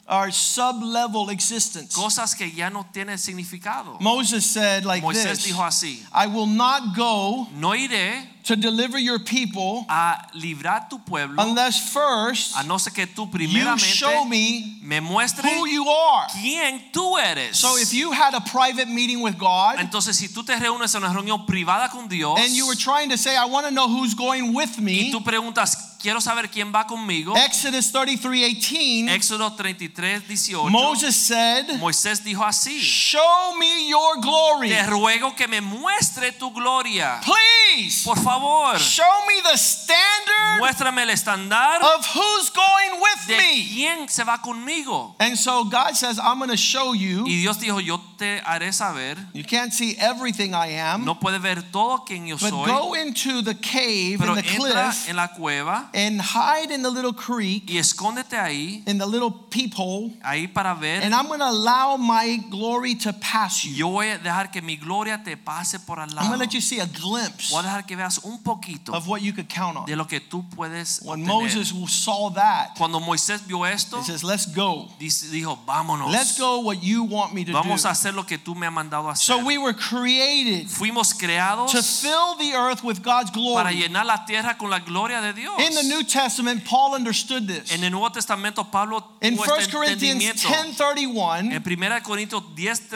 are 0.08 0.30
sub-level 0.30 1.30
existence. 1.30 1.94
cosas 1.94 2.34
que 2.34 2.50
ya 2.50 2.70
no 2.70 2.86
tienen 2.92 3.18
significado. 3.18 4.00
Moses 4.00 4.46
said 4.46 4.84
like 4.84 5.02
Moisés 5.02 5.24
this, 5.24 5.46
dijo 5.46 5.62
así, 5.62 5.98
I 6.12 6.26
will 6.26 6.46
not 6.46 6.96
go 6.96 7.48
no 7.56 7.70
iré 7.70 8.24
to 8.44 8.54
deliver 8.54 8.98
your 8.98 9.18
people 9.18 9.84
a 9.88 10.28
librar 10.34 10.88
tu 10.88 10.98
pueblo 11.00 11.42
unless 11.42 11.92
first 11.92 12.56
a 12.56 12.62
no 12.62 12.78
ser 12.78 12.90
que 12.92 13.06
tú 13.06 13.28
you 13.36 13.78
show 13.78 14.24
me 14.24 14.78
me 14.82 15.00
muestres 15.00 15.42
who 15.42 15.66
you 15.66 15.88
are. 15.88 16.28
quién 16.28 16.80
tú 16.92 17.18
eres. 17.18 17.58
So 17.58 17.76
if 17.76 17.92
you 17.92 18.12
had 18.12 18.34
a 18.34 18.40
private 18.40 18.88
meeting 18.88 19.20
with 19.20 19.36
God 19.36 19.78
Entonces, 19.78 20.14
si 20.14 20.28
tú 20.28 20.44
te 20.44 20.54
reúnes 20.54 20.94
en 20.94 21.02
una 21.02 21.12
reunión 21.12 21.44
privada 21.46 21.90
con 21.90 22.06
Dios 22.06 22.38
and 22.38 22.54
you 22.54 22.68
were 22.68 22.76
trying 22.76 23.10
to 23.10 23.18
say, 23.18 23.36
I 23.36 23.46
want 23.46 23.66
to 23.66 23.72
know 23.72 23.88
who's 23.88 24.14
going 24.14 24.54
with 24.54 24.78
y 24.78 24.82
me, 24.82 25.12
tú 25.12 25.24
preguntas 25.24 25.85
quiero 26.06 26.20
saber 26.20 26.48
quién 26.48 26.72
va 26.72 26.86
conmigo. 26.86 27.34
Exodus 27.36 27.90
33:18. 27.90 29.08
Éxodo 29.08 29.52
33, 29.56 30.28
18. 30.28 30.70
Moses 30.70 31.16
said, 31.16 31.66
Moisés 31.80 32.22
dijo 32.22 32.44
así: 32.44 32.78
"Show 32.80 33.56
me 33.58 33.88
your 33.88 34.20
glory, 34.20 34.68
Te 34.68 34.84
ruego 34.86 35.34
que 35.34 35.48
me 35.48 35.60
muestre 35.60 36.30
tu 36.30 36.52
gloria. 36.52 37.20
please. 37.24 38.04
Por 38.04 38.16
favor, 38.22 38.78
Show 38.78 39.02
me 39.26 39.42
the 39.50 39.58
standard 39.58 40.60
muéstrame 40.60 41.02
el 41.02 41.10
estándar 41.10 41.82
of 41.82 42.06
who's 42.14 42.50
going 42.50 43.00
with 43.00 43.26
de 43.26 43.36
me." 43.36 43.68
quién 43.74 44.08
se 44.08 44.22
va 44.22 44.38
conmigo. 44.40 45.16
And 45.18 45.36
so 45.36 45.64
God 45.64 45.96
says, 45.96 46.20
"I'm 46.20 46.38
going 46.38 46.50
to 46.50 46.56
show 46.56 46.94
you. 46.94 47.24
Y 47.26 47.40
Dios 47.40 47.58
dijo: 47.58 47.80
Yo 47.80 48.00
te 48.16 48.40
haré 48.46 48.72
saber. 48.72 49.16
You 49.34 49.42
can't 49.42 49.72
see 49.72 49.96
everything 49.98 50.54
I 50.54 50.78
am, 50.78 51.04
No 51.04 51.18
puedes 51.18 51.42
ver 51.42 51.62
todo 51.72 52.04
quien 52.04 52.28
yo 52.28 52.36
but 52.36 52.50
soy, 52.50 52.70
go 52.70 52.94
into 52.94 53.42
the 53.42 53.56
cave 53.56 54.18
pero 54.20 54.36
in 54.36 54.42
the 54.44 54.48
entra 54.52 54.90
cliff 54.92 55.08
en 55.08 55.16
la 55.16 55.28
cueva 55.32 55.90
and 55.96 56.20
hide 56.20 56.70
in 56.70 56.82
the 56.82 56.90
little 56.90 57.12
creek 57.14 57.64
y 57.70 57.78
escóndete 57.78 58.36
ahí, 58.36 58.82
in 58.86 58.98
the 58.98 59.06
little 59.06 59.30
peephole, 59.50 60.12
ahí 60.22 60.46
para 60.46 60.74
ver. 60.74 61.02
and 61.02 61.14
I'm 61.14 61.26
going 61.26 61.40
to 61.40 61.48
allow 61.48 61.96
my 61.96 62.36
glory 62.50 62.94
to 62.96 63.12
pass 63.14 63.64
you. 63.64 63.72
Yo 63.74 63.88
voy 63.88 64.10
a 64.10 64.18
dejar 64.18 64.52
que 64.52 64.60
mi 64.60 64.76
gloria 64.76 65.22
te 65.24 65.36
pase 65.36 65.78
por 65.86 65.98
al 65.98 66.10
I'm 66.10 66.28
going 66.28 66.32
to 66.32 66.44
let 66.44 66.52
you 66.52 66.60
see 66.60 66.78
a 66.80 66.86
glimpse 66.86 67.50
Voy 67.50 67.60
a 67.60 67.62
dejar 67.62 67.86
que 67.86 67.96
veas 67.96 68.18
un 68.24 68.42
poquito 68.42 68.92
of 68.94 69.08
what 69.08 69.22
you 69.22 69.32
could 69.32 69.48
count 69.48 69.86
de 69.86 69.92
on. 69.94 69.98
lo 69.98 70.04
que 70.06 70.20
tú 70.20 70.44
puedes 70.54 71.00
When 71.02 71.22
obtener. 71.22 71.26
Moses 71.26 71.72
saw 71.88 72.30
that, 72.34 72.74
Cuando 72.76 73.00
Moisés 73.00 73.40
vio 73.46 73.64
esto, 73.64 73.98
he 74.00 74.04
says, 74.04 74.22
"Let's 74.22 74.46
go. 74.46 74.88
dijo, 75.00 75.58
vámonos. 75.66 76.10
Let's 76.12 76.38
go 76.38 76.60
what 76.60 76.82
you 76.82 77.04
want 77.04 77.32
me 77.32 77.44
to 77.44 77.52
Vamos 77.52 77.86
a 77.86 77.90
hacer 77.90 78.14
lo 78.14 78.24
que 78.24 78.36
tú 78.38 78.54
me 78.54 78.66
has 78.66 78.72
mandado 78.72 79.08
a 79.08 79.12
hacer. 79.12 79.24
So 79.24 79.44
we 79.44 79.56
were 79.56 79.72
created 79.74 80.68
Fuimos 80.68 81.14
creados 81.14 81.72
to 81.72 81.82
fill 81.82 82.36
the 82.36 82.54
earth 82.54 82.84
with 82.84 83.02
God's 83.02 83.30
glory 83.30 83.54
para 83.62 83.72
llenar 83.72 84.04
la 84.04 84.24
tierra 84.26 84.56
con 84.58 84.68
la 84.70 84.80
gloria 84.80 85.20
de 85.22 85.32
Dios. 85.32 85.58
In 85.58 85.74
the 85.74 85.82
New 85.88 86.02
Testament, 86.04 86.64
Paul 86.64 86.94
understood 86.94 87.46
this. 87.46 87.72
en 87.72 87.82
el 87.84 87.90
Nuevo 87.90 88.10
Testamento 88.10 88.64
Pablo 88.64 89.02
In 89.22 89.36
tuvo 89.36 89.44
1 89.44 89.70
Corinthians 89.70 90.22
10:31, 90.44 91.52
En 91.52 91.62
1 91.62 92.00
Corintios 92.02 92.42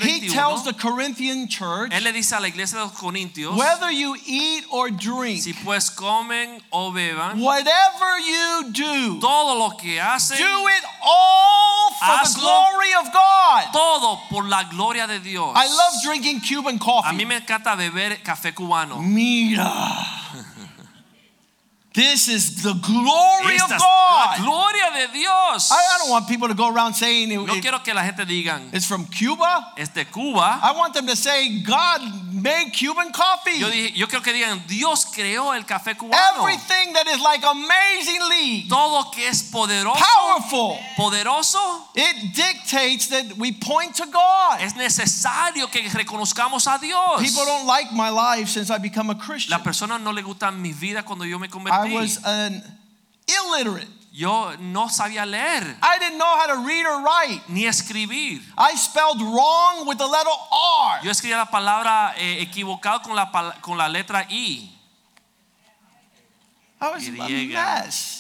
he 0.03 0.29
tells 0.29 0.65
the 0.65 0.73
Corinthian 0.73 1.49
church, 1.49 1.93
él 1.93 2.05
le 2.05 2.13
dice 2.13 2.33
a 2.33 2.41
la 2.41 2.49
iglesia 2.49 2.79
de 2.79 2.85
los 2.85 2.93
Corintios, 2.93 3.57
whether 3.57 3.91
you 3.91 4.17
eat 4.27 4.65
or 4.71 4.91
drink, 4.91 5.43
si 5.43 5.53
pues 5.53 5.91
comen 5.91 6.61
o 6.71 6.91
beban, 6.93 7.41
whatever 7.41 8.19
you 8.19 8.71
do, 8.73 9.21
todo 9.21 9.59
lo 9.59 9.71
que 9.77 9.99
hacen, 10.01 10.37
do 10.39 10.69
it 10.69 10.85
all 11.03 11.91
for 11.99 12.29
the 12.29 12.41
glory 12.41 12.95
of 13.01 13.13
God. 13.13 13.73
todo 13.73 14.21
por 14.31 14.45
la 14.45 14.65
gloria 14.65 15.07
de 15.07 15.19
Dios. 15.21 15.53
I 15.57 15.67
love 15.67 15.95
drinking 16.05 16.41
Cuban 16.41 16.79
coffee. 16.79 17.11
a 17.11 17.13
mí 17.13 17.27
me 17.27 17.37
encanta 17.37 17.77
beber 17.77 18.23
café 18.23 18.53
cubano. 18.55 18.99
Mira. 19.01 20.20
This 21.93 22.29
is 22.29 22.63
the 22.63 22.73
glory 22.75 23.57
Esta 23.57 23.65
of 23.65 23.73
es 23.73 23.81
la 23.81 24.37
God. 24.37 24.45
gloria 24.45 24.91
de 25.09 25.13
Dios. 25.13 25.73
I, 25.73 25.75
I 25.75 25.99
don't 25.99 26.11
want 26.11 26.29
people 26.29 26.47
to 26.47 26.55
go 26.55 26.69
around 26.73 26.95
saying 26.95 27.33
it- 27.33 27.37
No 27.45 27.53
it- 27.55 27.63
quiero 27.63 27.81
que 27.83 27.93
la 27.93 28.03
gente 28.05 28.25
digan, 28.25 28.71
it's 28.73 28.87
from 28.87 29.07
Cuba. 29.07 29.73
es 29.77 29.89
de 29.89 30.05
Cuba. 30.05 30.61
I 30.63 30.71
want 30.73 30.95
them 30.95 31.07
to 31.09 31.17
say 31.17 31.61
God 31.63 32.01
made 32.43 32.73
Cuban 32.73 33.13
coffee. 33.13 33.59
Yo, 33.59 33.69
dije, 33.69 33.93
yo 33.95 34.07
quiero 34.07 34.23
que 34.23 34.33
digan, 34.33 34.63
Dios 34.67 35.07
creó 35.07 35.55
el 35.55 35.65
café 35.65 35.97
cubano. 35.97 36.41
Everything 36.41 36.93
that 36.95 37.07
is 37.07 37.21
like 37.21 37.45
amazingly 37.45 38.67
Todo 38.69 39.11
que 39.11 39.27
es 39.29 39.43
poderoso, 39.45 39.99
powerful, 39.99 40.79
poderoso, 40.97 41.59
it 41.95 42.35
dictates 42.35 43.09
that 43.09 43.37
we 43.37 43.53
point 43.53 43.95
to 43.95 44.07
God. 44.07 44.61
es 44.61 44.75
necesario 44.75 45.71
que 45.71 45.89
reconozcamos 45.91 46.67
a 46.67 46.79
Dios. 46.79 47.21
People 47.21 47.45
don't 47.45 47.67
like 47.67 47.93
my 47.93 48.09
life 48.09 48.49
since 48.49 48.71
I 48.71 48.79
become 48.79 49.11
a 49.11 49.15
Christian. 49.15 49.59
La 49.59 49.63
persona 49.63 49.99
no 49.99 50.13
le 50.13 50.23
gusta 50.23 50.51
mi 50.51 50.73
vida 50.73 51.03
cuando 51.03 51.25
yo 51.25 51.39
me 51.39 51.49
convertí. 51.49 51.91
I 51.91 51.95
was 51.95 52.19
an 52.25 52.63
illiterate. 53.27 54.00
Yo 54.13 54.57
no 54.59 54.89
sabía 54.89 55.25
leer 55.25 55.63
I 55.83 55.99
didn't 56.01 56.19
know 56.19 56.27
how 56.27 56.47
to 56.49 56.67
read 56.67 56.85
or 56.85 57.03
write. 57.05 57.43
ni 57.49 57.67
escribir. 57.67 58.41
I 58.59 58.75
spelled 58.77 59.21
wrong 59.23 59.87
with 59.87 59.99
the 59.99 60.07
letter 60.07 60.31
R. 60.53 61.01
Yo 61.05 61.11
escribía 61.11 61.37
la 61.37 61.47
palabra 61.51 62.15
eh, 62.17 62.43
equivocado 62.43 63.03
con 63.03 63.15
la, 63.15 63.31
con 63.61 63.79
la 63.79 63.89
letra 63.89 64.27
I. 64.29 64.69
I 66.81 66.91
was 66.91 67.07
a 67.07 67.11
Griega. 67.13 67.55
mess. 67.85 68.20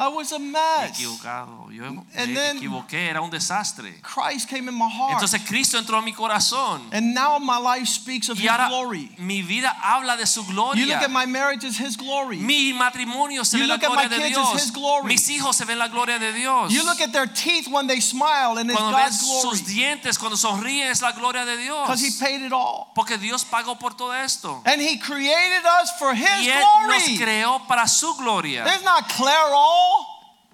I 0.00 0.08
was 0.08 0.30
a 0.32 0.38
mess. 0.38 0.98
Equivocado. 0.98 1.70
Yo 1.72 1.84
And 1.84 2.28
me 2.28 2.34
then- 2.34 2.58
equivoqué, 2.58 3.08
era 3.10 3.20
un 3.20 3.30
desastre. 3.30 4.00
Christ 4.02 4.48
came 4.48 4.68
in 4.68 4.74
my 4.74 4.88
heart. 4.88 5.14
Entonces 5.20 5.44
Cristo 5.46 5.76
entró 5.78 5.98
a 5.98 6.02
mi 6.02 6.12
corazón. 6.12 6.82
and 6.92 7.12
now 7.14 7.38
my 7.38 7.58
life 7.58 7.88
speaks 7.88 8.28
of 8.28 8.38
Y 8.38 8.42
his 8.46 8.68
glory. 8.68 9.10
mi 9.18 9.42
vida 9.42 9.74
habla 9.82 10.16
de 10.16 10.24
su 10.26 10.44
gloria. 10.44 10.80
You 10.84 10.86
look 10.92 11.02
at 11.02 11.10
my 11.10 11.26
marriage 11.26 11.64
as 11.64 11.76
his 11.76 11.96
glory. 11.96 12.36
Mi 12.38 12.72
matrimonio 12.72 13.44
se 13.44 13.56
You 13.58 13.64
ve 13.64 13.68
la 13.68 13.74
look 13.74 13.84
at 13.84 13.90
gloria 13.90 14.08
my 14.08 14.16
de 14.18 14.28
Dios. 14.28 14.52
His 14.62 14.70
glory. 14.70 15.06
Mis 15.08 15.28
hijos 15.28 15.56
se 15.56 15.64
ven 15.64 15.78
la 15.78 15.88
gloria 15.88 16.18
de 16.18 16.32
Dios. 16.32 16.70
You 16.72 16.84
look 16.84 17.00
at 17.00 17.12
their 17.12 17.26
teeth 17.26 17.66
when 17.68 17.86
they 17.88 18.00
smile 18.00 18.56
and 18.58 18.70
it's 18.70 18.78
Cuando 18.78 18.96
God's 18.96 19.20
glory. 19.22 19.42
sus 19.56 19.66
dientes, 19.66 20.16
cuando 20.18 20.36
sonríen, 20.36 20.90
es 20.90 21.02
la 21.02 21.12
gloria 21.12 21.44
de 21.44 21.56
Dios. 21.56 21.86
Because 21.86 22.00
he 22.00 22.10
paid 22.24 22.42
it 22.42 22.52
all. 22.52 22.92
Porque 22.94 23.18
Dios 23.18 23.44
pagó 23.44 23.78
por 23.78 23.94
todo 23.94 24.12
esto. 24.12 24.62
And 24.64 24.80
he 24.80 24.98
created 24.98 25.64
us 25.82 25.90
for 25.98 26.14
his 26.14 26.28
Y 26.28 26.48
Él 26.50 26.62
nos 26.86 27.18
creó 27.18 27.66
para 27.66 27.88
su 27.88 28.14
gloria. 28.14 28.64
It's 28.66 28.84
not 28.84 29.08
Clairol. 29.08 29.87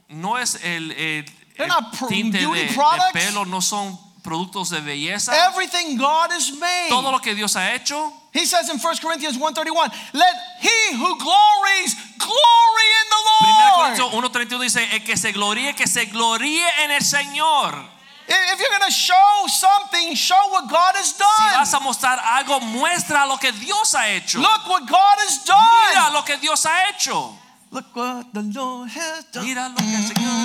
No 0.08 0.36
es 0.38 0.56
el, 0.62 0.92
el- 0.92 1.24
el 1.56 1.70
tinte 2.08 2.38
de, 2.38 2.46
de 2.46 3.12
pelo, 3.12 3.44
no 3.46 3.60
son 3.60 3.98
productos 4.22 4.70
de 4.70 4.80
belleza. 4.80 5.32
Everything 5.48 5.96
God 5.96 6.30
has 6.32 6.50
made. 6.52 6.88
Todo 6.88 7.10
lo 7.10 7.18
que 7.20 7.34
Dios 7.34 7.54
ha 7.56 7.74
hecho. 7.74 8.12
He 8.32 8.44
says 8.46 8.68
in 8.68 8.78
1 8.78 8.96
Corinthians 9.00 9.36
1:31, 9.38 9.92
let 10.12 10.34
he 10.60 10.94
who 10.96 11.16
glories 11.18 11.94
glory 12.18 12.88
in 13.00 13.06
the 13.10 13.22
1 13.40 13.50
Lord. 13.58 13.96
Corintios 13.96 14.48
1.31 14.48 14.60
dice, 14.60 14.88
el 14.92 15.04
que 15.04 15.16
se 15.16 15.32
gloríe, 15.32 15.74
que 15.76 15.86
se 15.86 16.06
gloríe 16.06 16.66
en 16.84 16.90
el 16.90 17.02
Señor. 17.02 17.74
If 18.26 18.58
you're 18.58 18.70
going 18.70 18.80
to 18.80 18.90
show 18.90 19.46
something, 19.48 20.14
show 20.14 20.48
what 20.50 20.68
God 20.70 20.94
has 20.96 21.12
Si 21.14 21.22
vas 21.52 21.68
a 21.74 21.76
done. 21.78 21.84
mostrar 21.84 22.18
algo, 22.18 22.58
muestra 22.60 23.26
lo 23.26 23.36
que 23.36 23.52
Dios 23.52 23.94
ha 23.94 24.08
hecho. 24.08 24.38
Look 24.40 24.66
what 24.66 24.86
God 24.88 25.18
has 25.18 25.40
Mira 25.46 26.04
done. 26.06 26.12
lo 26.14 26.22
que 26.24 26.38
Dios 26.38 26.64
ha 26.64 26.88
hecho. 26.88 27.36
Look 27.74 27.96
what 27.96 28.32
the 28.32 28.42
Lord 28.54 28.88
has 28.88 29.24
done. 29.32 29.44
Mira 29.44 29.68
lo 29.68 29.74
que 29.74 29.96
el 29.96 30.04
Señor 30.06 30.43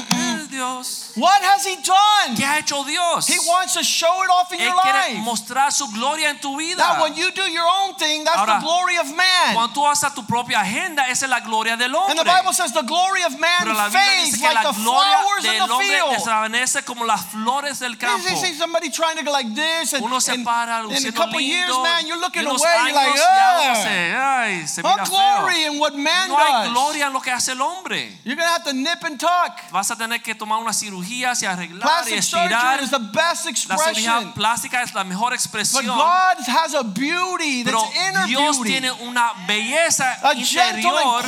Dios. 0.50 1.12
What 1.16 1.42
has 1.44 1.66
he 1.66 1.76
done? 1.78 2.36
¿Qué 2.36 2.44
ha 2.46 2.58
hecho 2.60 2.84
Dios? 2.84 3.28
He 3.28 3.38
wants 3.48 3.74
to 3.74 3.84
show 3.84 4.24
it 4.24 4.30
off 4.30 4.52
in 4.52 4.60
Él 4.60 4.66
your 4.70 4.82
quiere 4.82 5.14
life. 5.14 5.18
mostrar 5.24 5.72
su 5.72 5.88
gloria 5.92 6.30
en 6.30 6.40
tu 6.40 6.58
vida. 6.58 6.78
Now, 6.78 7.04
when 7.04 7.16
you 7.16 7.32
do 7.32 7.44
your 7.50 7.66
own 7.68 7.96
thing, 7.96 8.24
that's 8.24 8.38
Ahora, 8.38 8.60
the 8.60 8.66
glory 8.66 8.98
of 8.98 9.08
man. 9.16 9.54
Cuando 9.54 9.74
tú 9.74 9.86
haces 9.88 10.14
tu 10.16 10.24
propia 10.26 10.62
agenda, 10.62 11.08
esa 11.10 11.26
es 11.26 11.30
la 11.30 11.40
gloria 11.42 11.78
del 11.78 11.94
hombre. 11.96 12.12
And 12.12 12.20
the. 12.20 12.26
Bible 12.30 12.54
says 12.54 12.72
the 12.74 12.84
glory 12.84 13.24
of 13.24 13.38
man 13.40 13.60
Pero 13.64 13.74
la 13.74 13.86
Biblia 13.90 14.02
fades 14.02 14.26
dice 14.32 14.38
que 14.40 14.54
like 14.54 14.64
la 14.64 14.72
the 14.72 14.82
gloria 14.82 15.18
flowers 15.20 15.46
in 15.46 15.54
the 15.54 15.74
hombre 15.74 15.88
field. 15.88 16.14
desvanece 16.18 16.86
como 16.86 17.06
las 17.06 17.26
flores 17.32 17.80
del 17.80 17.98
campo. 17.98 18.28
see, 18.28 18.36
see 18.36 18.54
somebody 18.54 18.90
trying 18.90 19.18
to 19.18 19.24
go 19.24 19.32
like 19.32 19.54
this, 19.54 19.94
and, 19.94 20.04
Uno 20.04 20.20
se 20.20 20.34
and- 20.34 20.46
para 20.46 20.84
in 20.90 21.06
a 21.08 21.12
couple 21.12 21.40
lindo. 21.40 21.42
years, 21.48 21.72
man, 21.84 22.08
you're 22.08 22.20
looking 22.20 22.46
away. 22.46 22.58
You're 22.86 22.94
like, 22.94 23.10
años 23.10 23.16
ya 23.18 23.60
uno 23.60 23.72
"Ugh." 23.72 23.84
se, 23.84 24.16
ay, 24.16 24.68
se 24.68 24.82
no 24.82 24.90
mira 24.96 25.04
glory 25.06 25.54
feo. 25.64 25.72
in 25.74 25.80
what 25.80 25.94
man 25.96 26.30
No 26.30 26.38
hay 26.38 26.70
gloria 26.70 27.08
en 27.08 27.14
lo 27.14 27.20
que 27.22 27.32
hace 27.32 27.52
el 27.52 27.62
hombre. 27.62 28.20
You're 28.24 28.36
gonna 28.36 28.50
have 28.52 28.64
to 28.64 28.74
nip 28.74 29.04
and 29.04 29.20
tuck. 29.20 29.70
Vas 29.72 29.92
a 29.92 29.96
tener 29.96 30.20
que 30.24 30.36
tomar 30.40 30.58
una 30.60 30.74
cirugía 30.74 31.34
y 31.40 31.46
arreglar 31.46 31.78
y 31.78 31.82
Plastic 31.82 32.18
estirar. 32.18 32.80
surgery 32.80 32.86
is 32.86 32.90
the 32.92 32.98
best 32.98 33.46
La 33.70 33.78
cirugía 33.78 34.34
plástica 34.34 34.82
es 34.82 34.94
la 34.96 35.04
mejor 35.04 35.30
But 35.32 35.40
expresión. 35.40 35.86
God 35.86 36.38
has 36.48 36.74
a 36.74 36.82
beauty 36.84 37.64
Pero 37.64 37.82
that's 37.82 37.96
inner 38.10 38.26
Dios 38.26 38.58
beauty. 38.58 38.70
tiene 38.72 38.92
una 38.92 39.34
belleza 39.46 40.14
A 40.24 40.34
gentle 40.34 40.80
interior, 40.90 41.24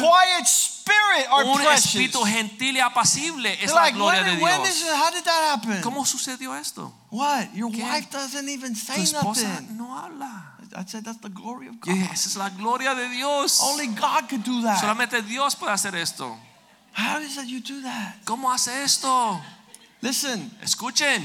un 1.45 1.57
precious. 1.57 1.85
espíritu 1.85 2.23
gentil 2.25 2.77
y 2.77 2.79
apacible. 2.79 3.63
Es 3.63 3.71
la 3.73 3.91
gloria 3.91 4.23
de 4.23 4.35
Dios. 4.37 4.69
is 4.69 4.81
it, 4.81 4.87
how 4.95 5.11
did 5.11 5.23
that 5.23 5.53
happen? 5.53 5.81
¿Cómo 5.81 6.05
sucedió 6.05 6.55
esto? 6.55 6.91
What? 7.11 7.53
Your 7.53 7.71
¿Qué? 7.71 7.83
wife 7.83 8.09
doesn't 8.11 8.49
even 8.49 8.73
Tu 8.73 8.79
say 8.79 9.03
esposa 9.03 9.47
nothing. 9.47 9.77
no 9.77 9.95
habla. 9.97 10.47
I 10.73 10.85
said 10.87 11.03
that's 11.03 11.19
the 11.19 11.29
glory 11.29 11.67
of 11.67 11.81
God. 11.81 11.93
dije, 11.93 12.09
esa 12.13 12.29
es 12.29 12.35
la 12.37 12.49
gloria 12.49 12.95
de 12.95 13.09
Dios. 13.09 13.59
Only 13.61 13.87
God 13.87 14.29
could 14.29 14.43
do 14.43 14.61
that. 14.63 14.79
Solamente 14.79 15.21
Dios 15.21 15.55
puede 15.55 15.73
hacer 15.73 15.93
esto. 15.95 16.37
How 16.93 17.19
is 17.19 17.37
it 17.37 17.47
you 17.47 17.61
do 17.61 17.81
that? 17.83 18.15
¿Cómo 18.25 18.51
hace 18.51 18.83
esto? 18.83 19.39
Listen, 20.01 20.51
Escuchen, 20.61 21.23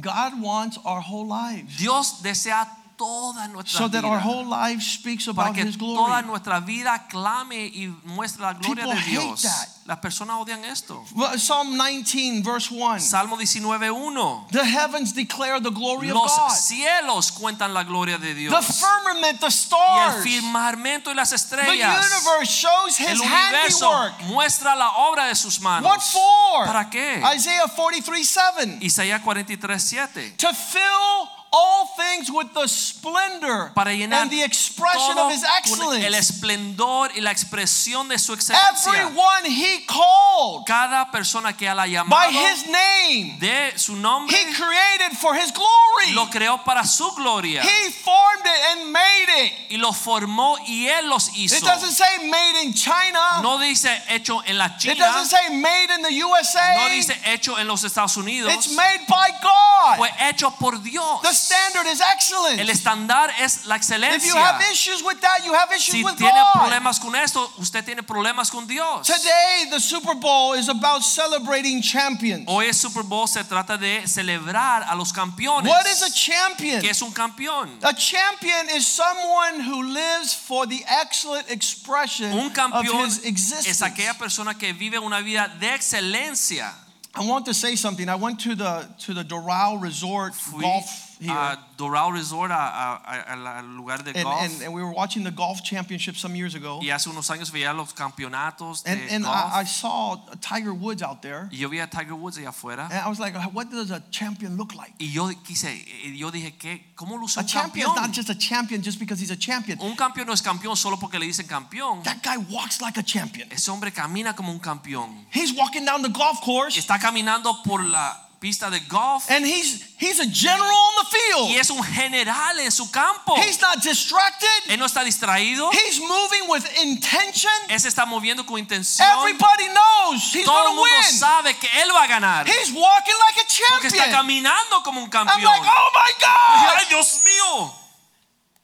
God 0.00 0.40
wants 0.40 0.78
our 0.84 1.00
whole 1.00 1.26
lives 1.26 1.76
Dios 1.78 2.22
desea 2.22 2.66
toda 2.98 3.48
nuestra 3.48 3.78
so 3.78 3.88
that 3.88 4.04
our 4.04 4.18
whole 4.20 4.44
life 4.44 4.82
speaks 4.82 5.24
para 5.26 5.48
about 5.48 5.54
que 5.54 5.64
His 5.64 5.78
toda 5.78 5.94
glory. 5.94 6.26
nuestra 6.26 6.60
vida 6.60 7.06
clame 7.08 7.66
y 7.72 7.86
muestre 8.04 8.42
la 8.42 8.52
gloria 8.52 8.84
People 8.84 8.94
de 8.94 9.00
hate 9.00 9.10
Dios. 9.10 9.42
that. 9.42 9.68
Las 9.88 10.00
personas 10.00 10.36
odian 10.38 10.62
esto. 10.66 11.02
Psalm 11.38 11.78
19, 11.78 12.42
verse 12.42 12.70
1. 12.70 13.00
Salmo 13.00 13.38
19:1. 13.38 14.48
The 14.50 14.62
heavens 14.62 15.14
declare 15.14 15.60
the 15.60 15.70
glory 15.70 16.10
of 16.10 16.16
God. 16.16 16.24
Los 16.26 16.60
cielos 16.60 17.32
cuentan 17.32 17.72
la 17.72 17.84
gloria 17.84 18.18
de 18.18 18.34
Dios. 18.34 18.52
The 18.52 18.70
firmament, 18.70 19.40
the 19.40 19.50
stars. 19.50 20.26
Y 20.26 20.34
el 20.34 20.42
firmamento 20.42 21.10
y 21.10 21.14
las 21.14 21.30
the 21.30 21.56
universe 21.56 22.52
shows 22.52 23.00
El 23.00 23.14
His 23.14 23.20
universo 23.20 23.90
handiwork. 23.90 24.22
muestra 24.28 24.76
la 24.76 24.90
obra 24.90 25.24
de 25.26 25.34
sus 25.34 25.58
manos. 25.60 25.88
What 25.88 26.00
for? 26.02 26.66
¿Para 26.66 26.90
qué? 26.90 27.22
Isaiah 27.34 27.66
43, 27.74 28.28
7. 28.28 28.78
Isaías 28.82 29.22
43:7. 29.22 30.36
To 30.36 30.52
fill 30.52 31.17
all 31.52 31.86
things 31.96 32.30
with 32.30 32.52
the 32.54 32.66
splendor 32.68 33.72
para 33.74 33.92
llenar 33.92 34.22
and 34.22 34.30
the 34.30 34.42
expression 34.42 35.14
todo 35.14 35.26
of 35.26 35.32
his 35.32 35.42
con 35.42 35.94
el 35.94 36.14
excellence. 36.14 36.18
esplendor 36.18 37.10
y 37.16 37.20
la 37.20 37.30
expresión 37.30 38.08
de 38.08 38.18
su 38.18 38.34
excelencia. 38.34 38.92
Everyone 38.92 39.44
he 39.46 39.84
called 39.86 40.66
Cada 40.66 41.10
persona 41.10 41.56
que 41.56 41.66
él 41.66 41.78
ha 41.78 42.04
by 42.04 42.30
his 42.30 42.66
name, 42.66 43.38
de 43.40 43.72
su 43.76 43.96
nombre 43.96 44.34
he 44.36 44.52
created 44.54 45.16
for 45.16 45.34
his 45.34 45.50
glory. 45.52 46.12
lo 46.14 46.26
creó 46.26 46.62
para 46.64 46.84
su 46.84 47.10
gloria 47.16 47.62
He 47.62 47.90
formed 47.90 48.44
it 48.44 48.60
and 48.72 48.92
made 48.92 49.28
it. 49.46 49.52
y 49.70 49.76
los 49.76 49.96
formó 49.96 50.56
y 50.66 50.86
él 50.88 51.08
los 51.08 51.30
hizo. 51.36 51.56
It 51.56 51.64
doesn't 51.64 51.92
say 51.92 52.28
made 52.28 52.62
in 52.62 52.72
China. 52.72 53.40
No 53.42 53.58
dice 53.58 53.90
hecho 54.08 54.40
en 54.46 54.58
la 54.58 54.76
China. 54.76 54.92
It 54.94 54.98
doesn't 54.98 55.26
say 55.26 55.48
made 55.56 55.90
in 55.94 56.02
the 56.02 56.12
USA. 56.12 56.76
no 56.76 56.88
dice 56.90 57.16
hecho 57.26 57.56
en 57.58 57.66
los 57.66 57.84
Estados 57.84 58.16
Unidos. 58.16 58.52
It's 58.52 58.74
made 58.74 59.00
by 59.08 59.30
God. 59.42 59.96
Fue 59.96 60.10
hecho 60.28 60.50
por 60.50 60.78
Dios. 60.78 61.22
The 61.22 61.34
standard 61.38 61.86
is 61.86 62.00
excellent. 62.00 62.60
El 62.60 62.68
estándar 62.68 63.30
es 63.40 63.66
la 63.66 63.76
excelencia. 63.76 64.16
If 64.16 64.24
you 64.24 64.36
have 64.36 64.60
issues 64.70 65.02
with 65.02 65.20
that, 65.20 65.44
you 65.44 65.54
have 65.54 65.70
issues 65.72 65.94
Si 65.94 66.04
with 66.04 66.16
tiene 66.16 66.32
God. 66.32 66.62
problemas 66.62 67.00
con 67.00 67.14
esto, 67.14 67.50
usted 67.58 67.84
tiene 67.84 68.02
problemas 68.02 68.50
con 68.50 68.66
Dios. 68.66 69.06
Today, 69.06 69.66
the 69.70 69.80
Super 69.80 70.14
Bowl 70.14 70.54
is 70.54 70.68
about 70.68 71.02
celebrating 71.02 71.80
champions. 71.82 72.44
Hoy 72.48 72.66
el 72.66 72.74
Super 72.74 73.02
Bowl 73.02 73.26
se 73.26 73.44
trata 73.44 73.78
de 73.78 74.06
celebrar 74.06 74.84
a 74.88 74.94
los 74.96 75.12
campeones. 75.12 75.68
What 75.68 75.86
is 75.86 76.02
a 76.02 76.12
champion? 76.12 76.82
¿Qué 76.82 76.90
es 76.90 77.02
un 77.02 77.12
campeón? 77.12 77.68
A 77.82 77.94
champion 77.94 78.68
is 78.74 78.86
someone 78.86 79.60
who 79.60 79.82
lives 79.82 80.34
for 80.34 80.66
the 80.66 80.84
excellent 80.86 81.50
expression 81.50 82.32
Un 82.32 82.46
of 82.46 82.52
campeón 82.52 83.06
his 83.06 83.52
es 83.66 83.82
aquella 83.82 84.14
persona 84.18 84.54
que 84.54 84.72
vive 84.72 84.98
una 84.98 85.20
vida 85.20 85.48
de 85.60 85.68
excelencia. 85.74 86.72
I 87.14 87.26
want 87.26 87.46
to 87.46 87.54
say 87.54 87.74
something. 87.74 88.08
I 88.08 88.14
went 88.14 88.38
to 88.40 88.54
the 88.54 88.86
to 89.06 89.14
the 89.14 89.24
Doral 89.24 89.80
Resort 89.80 90.34
Fui 90.34 90.62
golf 90.62 91.07
here. 91.20 91.32
a 91.32 91.58
Doral 91.76 92.12
Resort, 92.12 92.50
a- 92.50 92.54
a- 92.54 93.00
a- 93.04 93.58
al 93.58 93.76
lugar 93.76 94.02
de 94.02 94.10
and, 94.10 94.24
golf. 94.24 94.40
and, 94.42 94.62
and 94.62 94.74
we 94.74 94.82
were 94.82 94.92
watching 94.92 95.22
the 95.24 95.30
golf 95.30 95.62
championship 95.62 96.16
some 96.16 96.34
years 96.36 96.54
ago. 96.54 96.80
y 96.82 96.90
hace 96.90 97.08
unos 97.08 97.30
años 97.30 97.50
veía 97.52 97.72
los 97.72 97.92
campeonatos 97.94 98.82
de 98.84 98.90
And, 98.92 99.10
and 99.10 99.24
golf. 99.24 99.36
I, 99.54 99.60
I 99.60 99.64
saw 99.64 100.16
Tiger 100.40 100.72
Woods 100.72 101.02
out 101.02 101.20
there. 101.22 101.48
y 101.50 101.58
yo 101.58 101.68
vi 101.68 101.78
a 101.80 101.86
Tiger 101.88 102.14
Woods 102.14 102.38
allá 102.38 102.48
afuera. 102.50 102.84
And 102.90 102.94
I 103.04 103.08
was 103.08 103.18
like, 103.18 103.34
what 103.52 103.70
does 103.70 103.90
a 103.90 104.00
champion 104.10 104.56
look 104.56 104.74
like? 104.74 104.92
y 104.98 105.06
yo 105.12 105.28
quise, 105.44 105.84
yo 106.16 106.30
dije, 106.30 106.56
¿qué? 106.58 106.84
¿cómo 106.96 107.16
luce 107.18 107.38
A 107.38 107.42
un 107.42 107.46
champion 107.48 107.90
is 107.90 107.96
not 107.96 108.12
just 108.12 108.28
a 108.30 108.34
champion 108.34 108.82
just 108.82 108.98
because 108.98 109.20
he's 109.20 109.30
a 109.30 109.36
champion. 109.36 109.78
Un 109.80 109.94
campeón 109.96 110.26
no 110.26 110.32
es 110.32 110.42
campeón 110.42 110.76
solo 110.76 110.98
porque 110.98 111.18
le 111.18 111.26
dicen 111.26 111.46
campeón. 111.46 112.02
That 112.02 112.22
guy 112.22 112.36
walks 112.50 112.80
like 112.80 112.98
a 112.98 113.02
champion. 113.04 113.48
Ese 113.52 113.68
hombre 113.70 113.92
camina 113.92 114.34
como 114.34 114.50
un 114.52 114.58
campeón. 114.58 115.26
He's 115.32 115.52
walking 115.52 115.84
down 115.84 116.02
the 116.02 116.08
golf 116.10 116.40
course 116.40 116.76
Está 116.78 116.98
caminando 116.98 117.62
por 117.62 117.82
la 117.84 118.27
pista 118.40 118.70
de 118.70 118.78
golf 118.88 119.28
and 119.30 119.44
he's 119.44 119.82
he's 119.98 120.20
a 120.20 120.26
general 120.26 120.68
on 120.70 120.94
the 121.04 121.08
y 121.08 121.20
field. 121.20 121.60
es 121.60 121.70
un 121.70 121.82
general 121.82 122.58
en 122.60 122.70
su 122.70 122.90
campo. 122.90 123.34
He's 123.36 123.60
not 123.60 123.82
distracted. 123.82 124.48
Él 124.68 124.78
no 124.78 124.86
está 124.86 125.02
distraído. 125.02 125.70
He's 125.72 125.98
moving 126.00 126.48
with 126.48 126.64
intention. 126.82 127.50
Él 127.68 127.80
se 127.80 127.88
está 127.88 128.06
moviendo 128.06 128.46
con 128.46 128.58
intención. 128.58 129.06
Everybody 129.18 129.68
knows 129.68 130.34
he's 130.34 130.44
Todo 130.44 130.68
el 130.70 130.74
mundo 130.76 130.82
win. 130.94 131.18
sabe 131.18 131.54
que 131.58 131.68
él 131.82 131.90
va 131.94 132.04
a 132.04 132.06
ganar. 132.06 132.46
He's 132.48 132.70
walking 132.72 133.14
like 133.26 133.40
a 133.40 133.44
Porque 133.70 133.88
está 133.88 134.04
champion. 134.04 134.12
caminando 134.12 134.82
como 134.84 135.00
un 135.00 135.06
I'm 135.06 135.10
campeón. 135.10 135.42
like, 135.42 135.66
oh 135.66 135.90
my 135.94 136.12
God! 136.20 136.76
Ay, 136.78 136.86
Dios 136.88 137.20
mío. 137.24 137.74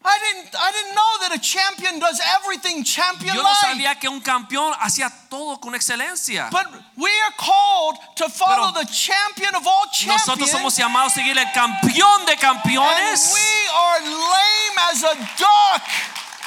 I 0.06 0.18
didn't 0.20 0.54
I 0.54 0.70
didn't 0.70 0.94
know 0.94 1.12
that 1.22 1.32
a 1.34 1.40
champion 1.40 1.98
does 1.98 2.20
everything 2.36 2.84
champion 2.84 3.34
Yo 3.34 3.42
no 3.42 3.54
sabía 3.54 3.98
que 3.98 4.06
un 4.08 4.20
campeón 4.20 4.74
hacía 4.78 5.10
todo 5.30 5.58
con 5.58 5.74
excelencia. 5.74 6.50
But 6.50 6.66
we 6.96 7.08
are 7.08 7.34
called 7.38 7.96
to 8.16 8.28
follow 8.28 8.70
Pero 8.72 8.84
the 8.84 8.92
champion 8.92 9.54
of 9.54 9.66
all 9.66 9.86
champions. 9.90 10.26
Nosotros 10.26 10.50
somos 10.50 10.76
llamados 10.76 11.12
a 11.12 11.14
seguir 11.14 11.38
el 11.38 11.50
campeón 11.52 12.26
de 12.26 12.36
campeones. 12.36 13.32
and 13.32 13.34
we 13.34 13.68
are 13.72 14.00
lame 14.00 14.78
as 14.90 15.02
a 15.04 15.14
duck. 15.38 15.82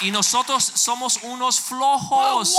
Y 0.01 0.11
nosotros 0.11 0.63
somos 0.75 1.17
unos 1.23 1.59
flojos. 1.59 2.55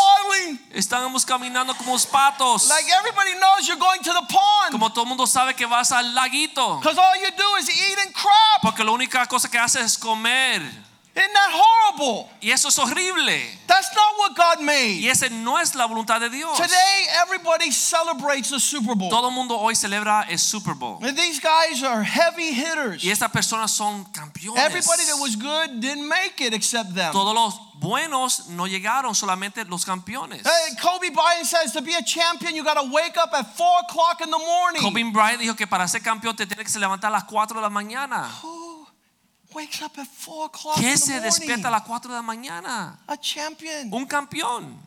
Estamos 0.73 1.25
caminando 1.25 1.77
como 1.77 1.93
los 1.93 2.07
patos. 2.07 2.67
Like 2.67 2.91
everybody 2.91 3.35
knows 3.39 3.69
you're 3.69 3.79
going 3.79 4.01
to 4.03 4.13
the 4.13 4.27
pond. 4.29 4.73
Como 4.73 4.91
todo 4.91 5.05
el 5.05 5.09
mundo 5.09 5.27
sabe 5.29 5.55
que 5.55 5.65
vas 5.67 5.93
al 5.93 6.13
laguito. 6.15 6.81
Because 6.81 6.99
all 6.99 7.15
you 7.23 7.31
do 7.37 7.57
is 7.61 7.69
eat 7.71 7.99
and 8.05 8.13
crap. 8.13 8.63
Porque 8.63 8.83
la 8.83 8.91
única 8.91 9.25
cosa 9.27 9.49
que 9.49 9.59
haces 9.59 9.85
es 9.85 9.99
comer. 9.99 10.88
Isn't 11.19 11.33
that 11.33 11.51
horrible? 11.53 12.29
Y 12.41 12.51
eso 12.51 12.69
es 12.69 12.79
horrible. 12.79 13.43
That's 13.67 13.89
not 13.95 14.19
what 14.19 14.37
God 14.37 14.65
made. 14.65 15.01
Y 15.01 15.09
esa 15.09 15.29
no 15.29 15.59
es 15.59 15.75
la 15.75 15.87
voluntad 15.87 16.21
de 16.21 16.31
Dios. 16.31 16.57
Today, 16.57 17.07
everybody 17.23 17.73
celebrates 17.73 18.51
the 18.51 18.61
Super 18.61 18.95
Bowl. 18.95 19.11
Todo 19.11 19.29
el 19.29 19.35
mundo 19.35 19.59
hoy 19.59 19.75
celebra 19.75 20.27
el 20.31 20.39
Super 20.39 20.75
Bowl. 20.75 20.99
And 21.03 21.17
these 21.17 21.41
guys 21.41 21.83
are 21.83 22.05
heavy 22.05 22.53
hitters. 22.53 23.03
Y 23.03 23.11
estas 23.11 23.31
personas 23.33 23.73
son 23.73 24.05
campeones. 24.13 24.63
Everybody 24.63 25.05
that 25.07 25.19
was 25.21 25.35
good 25.35 25.81
didn't 25.81 26.07
make 26.07 26.41
it 26.41 26.55
except 26.55 26.95
them. 26.95 27.13
Todos 27.13 27.35
los 27.35 27.55
buenos 27.81 28.49
no 28.51 28.67
llegaron, 28.67 29.15
solamente 29.15 29.65
los 29.65 29.85
campeones. 29.85 30.43
Hey, 30.45 30.77
Kobe 30.81 31.11
Bryant 31.11 31.47
says 31.47 31.73
to 31.73 31.83
be 31.83 31.95
a 31.95 32.03
champion, 32.03 32.55
you 32.55 32.63
got 32.63 32.75
to 32.75 32.89
wake 32.93 33.17
up 33.17 33.33
at 33.33 33.57
4 33.57 33.67
o'clock 33.89 34.21
in 34.21 34.31
the 34.31 34.39
morning. 34.39 34.83
Kobe 34.83 35.03
Bryant 35.13 35.41
dijo 35.41 35.57
que 35.57 35.67
para 35.67 35.89
ser 35.89 36.01
campeón 36.01 36.37
te 36.37 36.47
tienes 36.47 36.73
que 36.73 36.79
levantar 36.79 37.11
a 37.11 37.19
las 37.19 37.25
4 37.25 37.57
de 37.57 37.63
la 37.63 37.71
mañana. 37.71 38.29
Wakes 39.55 39.81
up 39.83 39.99
at 39.99 40.07
4 40.07 40.47
o'clock 40.47 40.77
in 40.77 40.83
¿Quién 40.83 40.93
the 40.95 40.99
se 40.99 41.13
morning? 41.13 41.23
despierta 41.31 41.69
a 41.69 41.71
las 41.71 41.83
4 41.83 42.11
de 42.11 42.17
la 42.17 42.23
mañana? 42.23 42.99
A 43.07 43.17
champion. 43.17 43.89
Un 43.93 44.05
campeón. 44.07 44.87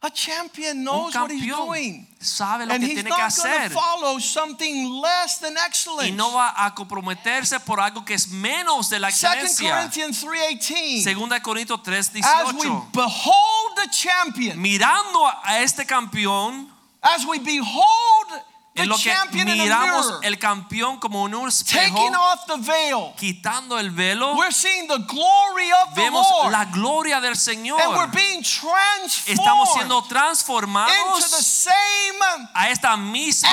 A 0.00 0.10
champion 0.10 0.76
Un 0.78 0.84
knows 0.84 1.14
what 1.14 1.30
he's 1.30 1.40
campeón 1.40 1.66
doing. 1.66 2.06
sabe 2.20 2.66
lo 2.66 2.74
And 2.74 2.80
que 2.84 2.90
he's 2.90 2.94
tiene 3.02 3.04
que 3.04 3.08
not 3.10 3.34
going 3.34 3.52
hacer. 3.52 3.68
to 3.70 3.74
follow 3.74 4.18
something 4.20 5.00
less 5.00 5.38
than 5.40 5.56
excellence. 5.56 6.10
Y 6.10 6.12
no 6.14 6.30
va 6.32 6.52
a 6.56 6.74
comprometerse 6.74 7.58
por 7.60 7.80
algo 7.80 8.04
que 8.04 8.14
es 8.14 8.28
menos 8.28 8.88
de 8.90 9.00
la 9.00 9.08
2 9.08 9.14
excelencia. 9.24 9.70
Corinthians 9.74 10.22
3:18. 10.22 11.02
Segunda 11.02 11.36
de 11.36 11.42
Corintios 11.42 11.82
3, 11.82 12.10
As 12.22 12.52
we 12.52 12.60
18. 12.68 12.90
behold 12.92 13.76
the 13.82 13.88
champion, 13.90 14.60
Mirando 14.60 15.26
a 15.42 15.58
este 15.60 15.86
campeón, 15.86 16.70
as 17.02 17.24
we 17.24 17.38
behold 17.38 18.42
en 18.76 18.88
lo 18.88 18.96
que 18.96 19.04
champion 19.04 19.48
in 19.48 19.60
a 19.60 19.64
miramos 19.64 20.06
mirror, 20.06 20.20
el 20.24 20.38
campeón 20.38 20.98
como 20.98 21.22
un 21.22 21.48
espejo, 21.48 21.94
taking 21.94 22.14
off 22.14 22.44
the 22.46 22.56
veil, 22.58 23.14
quitando 23.16 23.78
el 23.78 23.90
velo, 23.90 24.34
we're 24.36 24.50
seeing 24.52 24.88
the 24.88 24.98
glory 24.98 25.70
of 25.84 25.94
the 25.94 26.00
vemos 26.00 26.26
Lord. 26.28 26.50
la 26.52 26.64
gloria 26.66 27.20
del 27.20 27.36
Señor. 27.36 27.80
and 27.80 27.94
we're 27.94 28.10
being 28.10 28.42
transformed 28.42 29.38
Estamos 29.38 29.68
siendo 29.74 29.98
into 29.98 30.08
the 30.08 30.14
transformados 30.14 31.22
same 31.24 32.48
a 32.52 32.68
esta 32.70 32.96
misma 32.96 33.48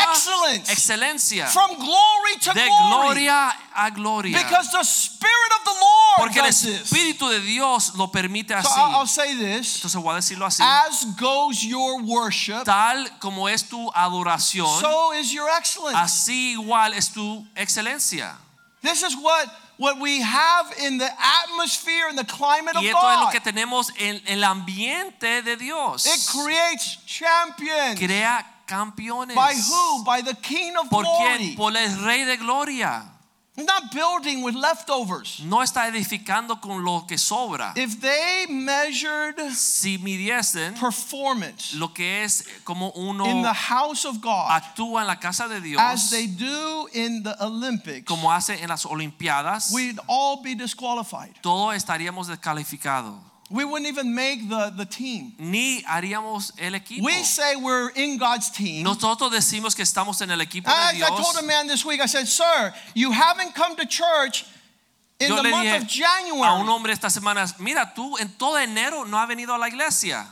excelencia 0.68 1.48
from 1.48 1.76
glory 1.78 2.36
to 2.40 2.54
de 2.54 2.68
glory. 2.68 2.90
gloria 2.90 3.54
a 3.76 3.90
gloria. 3.92 4.38
Because 4.38 4.72
the 4.72 4.84
Spirit 4.84 5.52
of 5.60 5.64
the 5.66 5.72
Lord 5.80 6.01
Porque 6.17 6.39
el. 6.39 6.45
Espíritu 6.45 7.28
de 7.30 7.39
Dios 7.39 7.93
lo 7.95 8.12
permite 8.12 8.54
así. 8.54 8.67
Entonces 8.69 9.95
voy 9.95 10.12
a 10.13 10.15
decirlo 10.15 10.45
así. 10.45 10.62
As 10.63 11.06
goes 11.17 11.62
your 11.62 12.02
worship, 12.04 12.63
Tal 12.63 13.10
como 13.19 13.47
es 13.50 13.67
tu 13.67 13.89
adoración, 13.93 14.80
so 14.80 15.13
is 15.13 15.32
your 15.32 15.50
excellence. 15.58 15.97
así 15.97 16.52
igual 16.54 16.93
es 16.93 17.12
tu 17.12 17.45
excelencia. 17.56 18.36
This 18.82 19.04
is 19.04 19.15
what, 19.15 19.47
what 19.78 20.00
we 20.00 20.21
have 20.21 20.74
in 20.80 20.97
the 20.97 21.10
atmosphere 21.43 22.08
and 22.10 22.17
the 22.17 22.26
climate 22.26 22.76
of 22.76 22.82
Y 22.84 22.88
esto 22.88 23.10
es 23.12 23.17
lo 23.19 23.26
God. 23.26 23.32
que 23.32 23.39
tenemos 23.41 23.91
en 23.97 24.21
el 24.26 24.43
ambiente 24.43 25.43
de 25.43 25.56
Dios. 25.56 26.06
It 26.08 26.19
creates 26.32 26.97
champions. 27.06 28.00
Crea 28.00 28.43
campeones. 28.65 29.36
By 29.36 29.54
who? 29.54 30.04
By 30.04 30.21
the 30.24 30.34
King 30.36 30.76
of 30.78 30.89
¿Por 30.89 31.04
Glory. 31.04 31.38
quién? 31.38 31.56
Por 31.56 31.78
el 31.78 32.04
Rey 32.04 32.24
de 32.24 32.38
Gloria. 32.38 33.04
Not 33.65 33.93
building 33.93 34.43
with 34.43 34.56
leftovers. 34.56 35.39
No 35.43 35.62
está 35.62 35.88
edificando 35.88 36.60
con 36.62 36.84
lo 36.84 37.06
que 37.08 37.17
sobra. 37.17 37.74
If 37.76 38.00
they 38.02 38.47
measured 38.50 39.39
Si 39.52 39.97
midiesen 39.97 40.74
performance 40.80 41.74
lo 41.76 41.89
que 41.93 42.24
es 42.24 42.43
como 42.63 42.91
uno 42.95 43.26
in 43.26 43.41
the 43.43 43.54
house 43.54 44.06
of 44.06 44.21
God 44.21 44.50
actúa 44.50 45.02
en 45.02 45.08
la 45.08 45.15
casa 45.19 45.47
de 45.47 45.62
Dios, 45.62 45.80
as 45.82 46.10
they 46.10 46.28
do 46.28 46.88
in 46.93 47.24
the 47.24 47.36
Olympics, 47.39 48.06
como 48.06 48.32
hace 48.32 48.62
en 48.62 48.69
las 48.69 48.86
Olimpiadas, 48.86 49.71
we'd 49.74 50.00
all 50.08 50.41
be 50.41 50.56
disqualified. 50.56 51.34
todos 51.41 51.76
estaríamos 51.76 52.28
descalificados. 52.28 53.31
We 53.52 53.66
wouldn't 53.66 53.88
even 53.88 54.16
make 54.16 54.48
the, 54.48 54.72
the 54.76 54.86
team. 54.86 55.34
Ni 55.38 55.82
haríamos 55.84 56.52
el 56.58 56.72
equipo. 56.74 57.04
We 57.04 57.24
say 57.24 57.56
we're 57.58 57.90
in 57.96 58.18
God's 58.18 58.50
team. 58.50 58.84
Nosotros 58.86 59.32
decimos 59.32 59.76
que 59.76 59.84
estamos 59.84 60.22
en 60.22 60.32
el 60.32 60.40
equipo 60.40 60.70
de 60.70 60.72
I, 60.72 61.04
I 61.04 61.10
told 61.10 61.36
a 61.38 61.44
man 61.46 61.68
this 61.68 61.84
week, 61.86 62.00
I 62.02 62.06
said, 62.08 62.28
Sir, 62.28 62.74
you 62.96 63.12
haven't 63.12 63.54
come 63.54 63.76
to 63.76 63.86
church 63.86 64.46
in 65.20 65.30
Yo 65.30 65.36
the 65.36 65.44
le 65.44 65.50
month 65.52 65.66
dije 65.66 65.76
of 65.76 65.82
a 65.82 65.84
un 65.84 65.88
January. 65.88 66.68
hombre 66.68 66.94
esta 66.94 67.10
semana, 67.10 67.46
mira, 67.60 67.92
tú 67.94 68.18
en 68.20 68.30
todo 68.38 68.56
enero 68.58 69.06
no 69.06 69.18
has 69.18 69.28
venido 69.28 69.54
a 69.54 69.58
la 69.58 69.68
iglesia. 69.68 70.26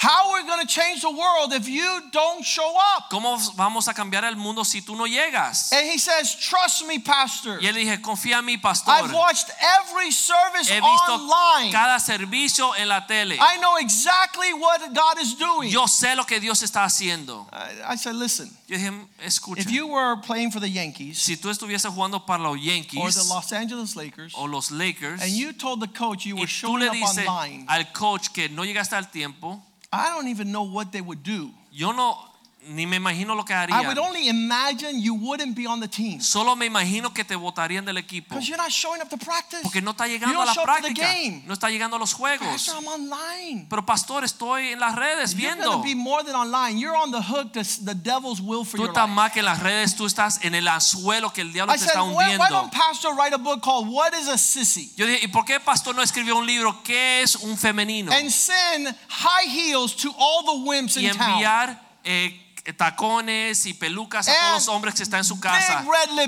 How 0.00 0.30
are 0.30 0.42
we 0.42 0.48
going 0.48 0.66
to 0.66 0.66
change 0.66 1.02
the 1.02 1.10
world 1.10 1.52
if 1.52 1.68
you 1.68 2.00
don't 2.10 2.42
show 2.42 2.74
up? 2.96 3.10
¿Cómo 3.10 3.36
vamos 3.54 3.86
a 3.86 3.92
cambiar 3.92 4.24
el 4.24 4.34
mundo 4.34 4.64
si 4.64 4.80
tú 4.80 4.96
no 4.96 5.04
llegas? 5.04 5.70
And 5.74 5.86
he 5.86 5.98
says, 5.98 6.36
Trust 6.36 6.86
me, 6.86 7.00
Pastor. 7.00 7.58
Y 7.60 7.66
él 7.66 7.74
dije, 7.74 8.00
confía 8.00 8.38
en 8.38 8.46
mí, 8.46 8.56
pastor. 8.56 8.94
I've 8.94 9.12
watched 9.12 9.50
every 9.60 10.10
service 10.10 10.70
He 10.70 10.80
visto 10.80 11.12
online. 11.12 11.70
cada 11.70 12.00
servicio 12.00 12.72
en 12.78 12.88
la 12.88 13.00
tele. 13.06 13.36
I 13.38 13.58
know 13.60 13.76
exactly 13.76 14.54
what 14.54 14.80
God 14.94 15.20
is 15.20 15.34
doing. 15.34 15.70
Yo 15.70 15.84
sé 15.84 16.16
lo 16.16 16.24
que 16.24 16.40
Dios 16.40 16.62
está 16.62 16.84
haciendo. 16.84 17.46
I, 17.52 17.92
I 17.92 17.96
said, 17.96 18.14
Listen, 18.14 18.48
Yo 18.68 18.78
dije, 18.78 19.06
escucha. 19.22 19.60
if 19.60 19.70
you 19.70 19.86
were 19.86 20.16
playing 20.22 20.50
for 20.50 20.60
the 20.60 20.70
Yankees 20.70 21.18
Si 21.18 21.36
tú 21.36 21.50
estuvieses 21.50 21.92
jugando 21.92 22.24
para 22.24 22.42
los 22.42 22.56
Yankees, 22.58 22.98
or 22.98 23.10
the 23.10 23.28
Los 23.28 23.52
Angeles 23.52 23.94
Lakers, 23.96 24.32
o 24.34 24.44
los 24.46 24.70
Lakers 24.70 25.20
and 25.20 25.30
you 25.30 25.52
told 25.52 25.80
the 25.80 25.88
coach 25.88 26.24
you 26.24 26.36
were 26.36 26.46
showing 26.46 26.84
up 26.84 26.94
online, 26.94 27.66
al 27.68 27.84
coach 27.92 28.32
que 28.32 28.48
no 28.48 28.62
llegaste 28.62 28.94
al 28.94 29.10
tiempo, 29.10 29.62
I 29.92 30.10
don't 30.10 30.28
even 30.28 30.52
know 30.52 30.62
what 30.62 30.92
they 30.92 31.00
would 31.00 31.22
do. 31.22 31.50
yo 31.72 31.92
no 31.92 32.16
ni 32.62 32.86
me 32.86 32.96
imagino 32.96 33.34
lo 33.34 33.42
que 33.44 33.54
I 33.54 33.86
would 33.86 33.98
only 33.98 34.28
imagine 34.28 35.00
you 35.00 35.14
wouldn't 35.14 35.54
be 35.56 35.66
on 35.66 35.80
the 35.80 35.88
team 35.88 36.20
Solo 36.20 36.54
me 36.54 36.66
imagino 36.66 37.12
que 37.14 37.24
te 37.24 37.34
votarían 37.34 37.84
del 37.86 37.96
equipo 37.96 38.28
because 38.34 38.46
you're 38.48 38.62
not 38.62 38.70
showing 38.70 39.00
up 39.00 39.08
to 39.08 39.16
practice. 39.16 39.60
porque 39.62 39.80
no 39.80 39.92
está 39.92 40.06
You 40.06 40.12
llegando 40.18 40.34
don't 40.34 40.42
a 40.42 40.46
la 40.46 40.52
show 40.54 40.62
up 40.64 40.76
to 40.76 40.82
the 40.88 40.94
práctica, 40.94 41.06
game. 41.12 41.42
no 41.46 41.54
está 41.54 41.70
llegando 41.70 41.96
a 41.96 41.98
los 41.98 42.12
juegos. 42.12 42.46
Pastor, 42.46 42.74
I'm 42.76 42.86
online. 42.88 43.66
Pero 43.70 43.84
pastor, 43.86 44.24
estoy 44.24 44.68
en 44.72 44.80
las 44.80 44.94
redes 44.94 45.34
You're 45.34 45.54
viendo. 45.56 45.82
be 45.82 45.94
more 45.94 46.22
than 46.22 46.34
online. 46.34 46.78
You're 46.78 46.96
on 46.96 47.10
the 47.10 47.22
hook 47.22 47.52
to 47.54 47.62
the 47.84 47.94
devil's 47.94 48.40
will 48.40 48.64
for 48.64 48.76
Tú 48.78 48.82
your 48.84 48.90
estás 48.92 49.08
más 49.08 49.32
que 49.32 49.40
en 49.40 49.46
las 49.46 49.60
redes, 49.60 49.96
tú 49.96 50.04
estás 50.06 50.38
en 50.44 50.54
el 50.54 50.68
anzuelo 50.68 51.32
que 51.32 51.40
el 51.40 51.52
diablo 51.52 51.72
I 51.74 51.78
te 51.78 51.84
said, 51.84 51.88
está 51.94 52.02
why 52.02 52.24
hundiendo. 52.34 52.48
don't 52.50 52.70
Pastor 52.72 53.14
write 53.16 53.32
a 53.34 53.38
book 53.38 53.62
called 53.62 53.88
What 53.88 54.12
is 54.14 54.28
a 54.28 54.36
Sissy? 54.36 54.92
Yo 54.96 55.06
dije, 55.06 55.20
¿y 55.24 55.28
por 55.28 55.44
qué 55.46 55.58
pastor 55.60 55.94
no 55.94 56.02
escribió 56.02 56.36
un 56.36 56.46
libro? 56.46 56.82
¿Qué 56.82 57.22
es 57.22 57.36
un 57.36 57.56
femenino? 57.56 58.12
And 58.12 58.30
send 58.30 58.94
high 59.08 59.48
heels 59.48 59.96
to 59.96 60.14
all 60.18 60.44
the 60.44 60.68
wimps 60.68 60.96
Y 60.98 61.06
in 61.06 61.16
town. 61.16 61.30
enviar 61.30 61.90
eh, 62.04 62.49
tacones 62.72 63.66
y 63.66 63.74
pelucas 63.74 64.28
a 64.28 64.34
todos 64.34 64.52
los 64.52 64.68
hombres 64.68 64.94
que 64.94 65.02
están 65.02 65.18
en 65.18 65.24
su 65.24 65.38
casa 65.40 65.84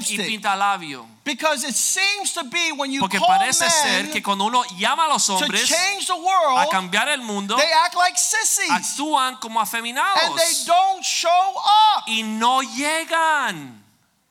y 0.08 0.18
pinta 0.18 0.56
labio. 0.56 1.06
Because 1.24 1.64
it 1.64 1.74
seems 1.74 2.32
to 2.34 2.42
be 2.44 2.72
when 2.72 2.90
you 2.90 3.00
Porque 3.00 3.18
call 3.18 3.28
parece 3.28 3.70
ser 3.70 4.10
que 4.10 4.20
cuando 4.22 4.44
uno 4.44 4.64
llama 4.76 5.04
a 5.04 5.08
los 5.08 5.26
to 5.26 5.34
hombres 5.34 5.68
change 5.68 6.06
the 6.06 6.12
a 6.12 6.16
world, 6.16 6.70
cambiar 6.70 7.08
el 7.08 7.22
mundo, 7.22 7.56
they 7.56 7.72
act 7.84 7.94
like 7.94 8.18
sissies. 8.18 8.70
actúan 8.70 9.36
como 9.40 9.60
And 9.60 9.68
they 9.68 9.78
afeminados 9.78 10.66
don't 10.66 11.04
show 11.04 11.28
up. 11.28 12.04
y 12.08 12.22
no 12.22 12.60
llegan. 12.62 13.82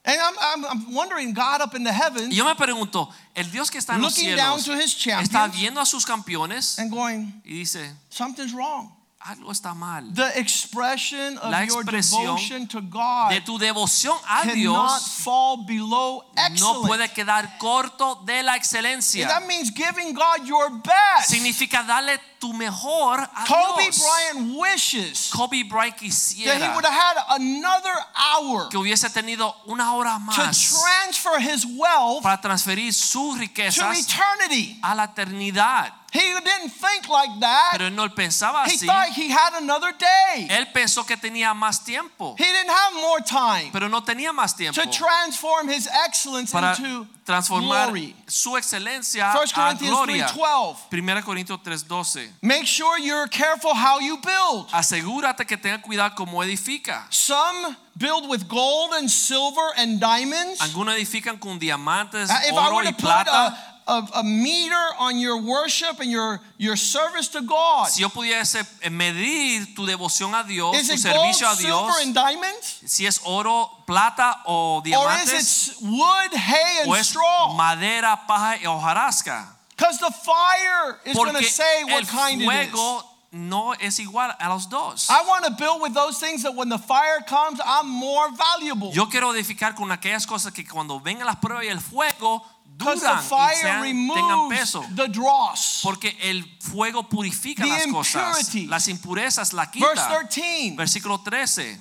And 0.03 0.19
I'm, 0.19 0.35
I'm, 0.41 0.65
I'm 0.65 0.93
wondering, 0.93 1.33
God 1.33 1.61
up 1.61 1.75
in 1.75 1.83
the 1.83 1.93
heavens, 1.93 2.33
Y 2.33 2.37
yo 2.37 2.43
me 2.43 2.55
pregunto, 2.55 3.07
el 3.35 3.49
Dios 3.51 3.69
que 3.69 3.77
está 3.77 3.95
en 3.95 4.01
los 4.01 4.15
cielos 4.15 4.65
to 4.65 4.73
his 4.73 4.95
está 4.95 5.47
viendo 5.47 5.79
a 5.79 5.85
sus 5.85 6.05
campeones 6.05 6.79
and 6.79 6.91
going, 6.91 7.41
y 7.45 7.53
dice, 7.53 7.93
something's 8.09 8.51
wrong. 8.51 8.91
Algo 9.23 9.51
está 9.51 9.73
mal. 9.75 10.03
The 10.13 10.39
expression 10.39 11.37
of 11.37 11.51
La 11.51 11.63
your 11.63 11.83
devotion 11.83 12.67
to 12.67 12.81
God 12.81 13.29
De 13.31 13.41
tu 13.41 13.57
devoción 13.57 14.17
a 14.27 14.41
cannot 14.41 14.53
Dios 14.55 15.07
fall 15.23 15.65
below 15.65 16.23
no 16.35 16.43
excellence. 16.43 16.87
puede 16.87 17.09
quedar 17.13 17.57
corto 17.59 18.23
de 18.25 18.41
la 18.43 18.53
And 18.53 18.61
excelencia. 18.61 19.27
that 19.27 19.45
means 19.47 19.69
giving 19.71 20.13
God 20.13 20.45
your 20.47 20.69
best. 20.81 21.29
Significa 21.29 21.83
darle 21.83 22.19
tu 22.39 22.51
mejor 22.53 23.19
a 23.19 23.45
Kobe 23.45 23.83
Dios. 23.83 23.99
Bryant 24.03 24.57
wishes 24.57 25.29
Kobe 25.31 25.63
Bryant 25.63 25.97
that 25.99 26.61
he 26.61 26.69
would 26.75 26.85
have 26.85 26.93
had 26.93 27.17
another 27.39 27.93
hour 28.17 28.69
que 28.69 28.79
hubiese 28.79 29.07
tenido 29.11 29.53
una 29.67 29.93
hora 29.93 30.19
to 30.33 30.41
transfer 30.41 31.39
his 31.39 31.65
wealth 31.65 32.23
para 32.23 32.41
transferir 32.41 32.91
sus 32.93 33.37
to 33.37 33.43
eternity. 33.43 34.79
a 34.83 34.95
la 34.95 35.05
eternidad. 35.05 36.00
He 36.13 36.19
didn't 36.19 36.71
think 36.71 37.07
like 37.07 37.39
that. 37.39 37.69
Pero 37.71 37.85
él 37.87 37.95
no 37.95 38.09
pensaba 38.09 38.65
He 38.67 38.75
así. 38.75 38.85
thought 38.85 39.07
he 39.15 39.29
had 39.29 39.53
another 39.55 39.93
day. 39.97 40.47
Él 40.49 40.67
pensó 40.73 41.05
que 41.05 41.15
tenía 41.15 41.53
más 41.53 41.83
tiempo, 41.85 42.35
He 42.37 42.43
didn't 42.43 42.69
have 42.69 42.93
more 42.95 43.21
time 43.21 43.69
pero 43.71 43.87
no 43.87 44.01
tenía 44.03 44.33
más 44.33 44.55
tiempo 44.55 44.81
to 44.81 44.89
transform 44.89 45.69
his 45.69 45.87
excellence 46.05 46.51
para 46.51 46.75
into 46.75 47.07
transformar 47.25 47.87
glory. 47.91 48.13
su 48.27 48.57
excelencia 48.57 49.31
1 49.33 49.41
a 49.41 49.53
Corinthians 49.53 49.95
gloria. 49.95 50.27
3:12. 50.27 50.77
1 50.91 51.23
Corintios 51.23 51.59
3:12. 51.63 52.29
Make 52.41 52.65
sure 52.65 52.97
you're 52.99 53.27
careful 53.29 53.73
how 53.73 53.99
you 54.01 54.17
build. 54.17 54.67
Asegúrate 54.73 55.45
que 55.45 55.55
tenga 55.57 55.81
cuidado 55.81 56.13
cómo 56.15 56.43
edifica. 56.43 57.07
Some 57.09 57.77
build 57.95 58.27
with 58.29 58.47
gold 58.49 58.93
and 58.95 59.09
silver 59.09 59.71
and 59.77 59.99
diamonds. 60.01 60.59
Algunos 60.59 60.95
edifican 60.95 61.37
con 61.39 61.57
diamantes, 61.57 62.29
Uh, 62.29 62.53
oro 62.55 62.81
y 62.83 62.91
plata. 62.93 63.70
A, 63.91 64.19
a, 64.19 64.23
meter 64.23 64.85
on 64.99 65.19
your 65.19 65.41
worship 65.41 65.99
and 65.99 66.09
your, 66.09 66.39
your 66.57 66.77
service 66.77 67.27
to 67.29 67.41
God, 67.41 67.89
Si 67.89 68.01
yo 68.01 68.09
pudiese 68.09 68.65
eh, 68.81 68.89
medir 68.89 69.75
tu 69.75 69.85
devoción 69.85 70.33
a 70.33 70.47
Dios, 70.47 70.75
is 70.77 70.87
tu 70.87 70.93
it 70.93 71.13
gold, 71.13 71.35
servicio 71.35 71.51
a 71.51 71.57
Dios, 71.57 71.61
silver, 71.61 71.93
and 72.01 72.15
diamonds? 72.15 72.81
si 72.85 73.05
es 73.05 73.19
oro, 73.25 73.69
plata 73.85 74.37
o 74.47 74.81
diamantes, 74.81 75.33
Or 75.33 75.35
is 75.35 75.67
it 75.67 75.83
wood, 75.83 76.33
hay, 76.33 76.87
o 76.87 76.93
and 76.93 77.01
es 77.01 77.09
straw? 77.09 77.53
madera, 77.55 78.21
paja 78.27 78.57
y 78.61 78.65
hojarasca. 78.65 79.57
Because 79.75 79.97
the 79.97 80.11
fire 80.11 80.99
is 81.05 81.15
going 81.15 81.35
to 81.35 81.43
say 81.43 81.83
what 81.83 82.07
kind 82.07 82.41
it 82.41 82.45
is. 82.45 83.03
no 83.31 83.73
es 83.73 83.99
igual 83.99 84.35
a 84.39 84.49
los 84.49 84.67
dos. 84.67 85.09
I 85.09 85.25
want 85.27 85.45
to 85.45 85.51
build 85.51 85.81
with 85.81 85.93
those 85.93 86.19
things 86.19 86.43
that 86.43 86.53
when 86.53 86.69
the 86.69 86.77
fire 86.77 87.21
comes, 87.27 87.59
I'm 87.65 87.89
more 87.89 88.29
valuable. 88.31 88.91
Yo 88.93 89.07
quiero 89.07 89.33
edificar 89.33 89.75
con 89.75 89.91
aquellas 89.91 90.27
cosas 90.27 90.53
que 90.53 90.65
cuando 90.65 90.99
vengan 90.99 91.25
las 91.25 91.37
pruebas 91.37 91.65
y 91.65 91.69
el 91.69 91.79
fuego 91.79 92.45
Because 92.83 93.01
the 93.01 93.07
duran 93.07 93.23
y 93.23 93.27
fire 93.27 93.55
sean- 93.61 94.07
tengan 94.13 94.49
peso. 94.49 94.85
the 94.95 95.07
dross. 95.07 95.79
Porque 95.83 96.15
el 96.21 96.43
fuego 96.59 97.03
purifica 97.03 97.63
The 97.63 97.69
las 97.69 97.85
cosas. 97.87 98.55
Las 98.67 98.87
impurezas 98.87 99.53
la 99.53 99.65
Verse 99.65 99.79
quita. 99.79 100.07
13. 100.29 100.75
Versículo 100.75 101.23
13. 101.23 101.79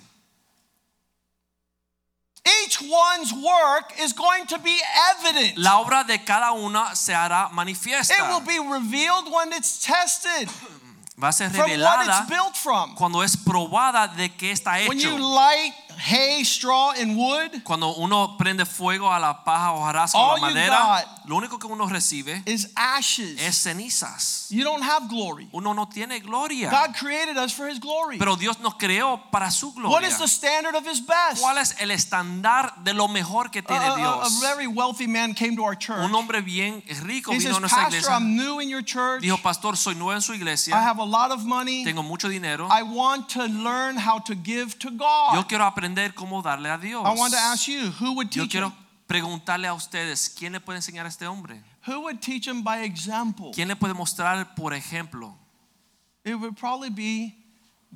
Each 2.64 2.80
one's 2.80 3.32
work 3.32 3.92
is 4.00 4.12
going 4.14 4.46
to 4.46 4.58
be 4.58 4.76
evident. 5.12 5.58
La 5.58 5.78
obra 5.80 6.04
de 6.06 6.18
cada 6.24 6.52
una 6.52 6.94
se 6.96 7.12
hará 7.12 7.50
manifiesta. 7.52 8.12
It 8.14 8.28
will 8.28 8.40
be 8.40 8.58
revealed 8.58 9.30
when 9.30 9.52
it's 9.52 9.78
tested 9.84 10.48
Va 11.18 11.28
a 11.28 11.32
ser 11.32 11.50
from 11.50 11.68
what 11.80 12.06
it's 12.08 12.30
built 12.30 12.56
from. 12.56 12.94
cuando 12.94 13.20
es 13.20 13.36
probada 13.36 14.08
de 14.16 14.30
que 14.30 14.52
está 14.52 14.88
When 14.88 14.98
you 14.98 15.10
hecho. 15.16 15.18
light 15.18 15.74
hay, 16.00 16.42
straw, 16.44 16.92
and 16.98 17.16
wood, 17.16 17.62
Cuando 17.62 17.94
uno 17.96 18.36
prende 18.38 18.64
fuego 18.66 19.06
a 19.12 19.18
la 19.20 19.44
paja 19.44 19.72
o 19.72 19.80
hojarasca 19.80 20.18
o 20.18 20.34
la 20.36 20.40
madera, 20.40 21.04
lo 21.26 21.36
único 21.36 21.58
que 21.58 21.66
uno 21.68 21.86
recibe 21.86 22.42
is 22.46 22.68
ashes. 22.74 23.38
es 23.40 23.56
cenizas. 23.62 24.46
You 24.50 24.64
don't 24.64 24.82
have 24.82 25.08
glory. 25.08 25.48
Uno 25.52 25.72
no 25.74 25.86
tiene 25.86 26.20
gloria. 26.20 26.70
God 26.70 26.94
created 26.96 27.36
us 27.36 27.52
for 27.52 27.68
His 27.68 27.78
glory. 27.78 28.18
Pero 28.18 28.36
Dios 28.36 28.58
nos 28.60 28.74
creó 28.74 29.20
para 29.30 29.50
su 29.50 29.68
What 29.68 29.74
gloria. 29.76 30.08
is 30.08 30.18
the 30.18 30.26
standard 30.28 30.74
of 30.74 30.86
His 30.86 31.00
best? 31.00 31.40
¿Cuál 31.42 31.58
es 31.58 31.74
el 31.80 31.90
estándar 31.90 32.72
de 32.82 32.94
lo 32.94 33.06
mejor 33.06 33.50
que 33.50 33.60
A, 33.60 33.62
tiene 33.62 33.84
a- 33.84 34.22
a 34.24 34.28
very 34.40 34.66
wealthy 34.66 35.06
man 35.06 35.34
came 35.34 35.54
to 35.56 35.62
our 35.64 35.76
church. 35.76 36.00
Un 36.02 36.14
hombre 36.14 36.40
bien 36.40 36.82
rico 37.02 37.32
He 37.32 37.38
vino 37.38 37.50
says, 37.50 37.56
a 37.56 37.60
nuestra 37.60 37.82
Pastor, 37.84 37.98
iglesia. 37.98 38.14
I'm 38.14 38.36
new 38.36 38.60
in 38.60 38.68
your 38.68 38.82
church. 38.82 39.22
Dijo, 39.22 39.40
pastor, 39.42 39.76
soy 39.76 39.94
nuevo 39.94 40.12
en 40.14 40.22
su 40.22 40.32
I 40.32 40.36
iglesia. 40.36 40.74
have 40.76 40.98
a 40.98 41.04
lot 41.04 41.30
of 41.30 41.44
money. 41.44 41.84
Tengo 41.84 42.02
mucho 42.02 42.28
dinero. 42.28 42.68
I 42.70 42.82
want 42.82 43.28
to 43.30 43.44
learn 43.46 43.96
how 43.96 44.18
to 44.20 44.34
give 44.34 44.78
to 44.80 44.90
God. 44.90 45.34
Yo 45.34 45.42
quiero 45.46 45.64
aprender 45.64 45.89
cómo 46.14 46.42
darle 46.42 46.70
a 46.70 46.78
Dios. 46.78 47.02
I 47.04 47.18
want 47.18 47.32
to 47.32 47.38
ask 47.38 47.66
you, 47.68 47.90
who 48.00 48.12
would 48.14 48.30
Yo 48.30 48.42
teach 48.44 48.52
quiero 48.52 48.68
him? 48.68 48.74
preguntarle 49.06 49.66
a 49.68 49.74
ustedes, 49.74 50.28
¿quién 50.28 50.52
le 50.52 50.60
puede 50.60 50.78
enseñar 50.78 51.04
a 51.06 51.08
este 51.08 51.26
hombre? 51.26 51.62
Who 51.86 52.00
would 52.02 52.20
teach 52.20 52.46
him 52.46 52.62
by 52.62 52.82
example? 52.84 53.50
¿Quién 53.54 53.68
le 53.68 53.76
puede 53.76 53.94
mostrar 53.94 54.54
por 54.54 54.72
ejemplo? 54.74 55.34
It 56.24 56.34
would 56.34 56.56
probably 56.56 56.90
be 56.90 57.34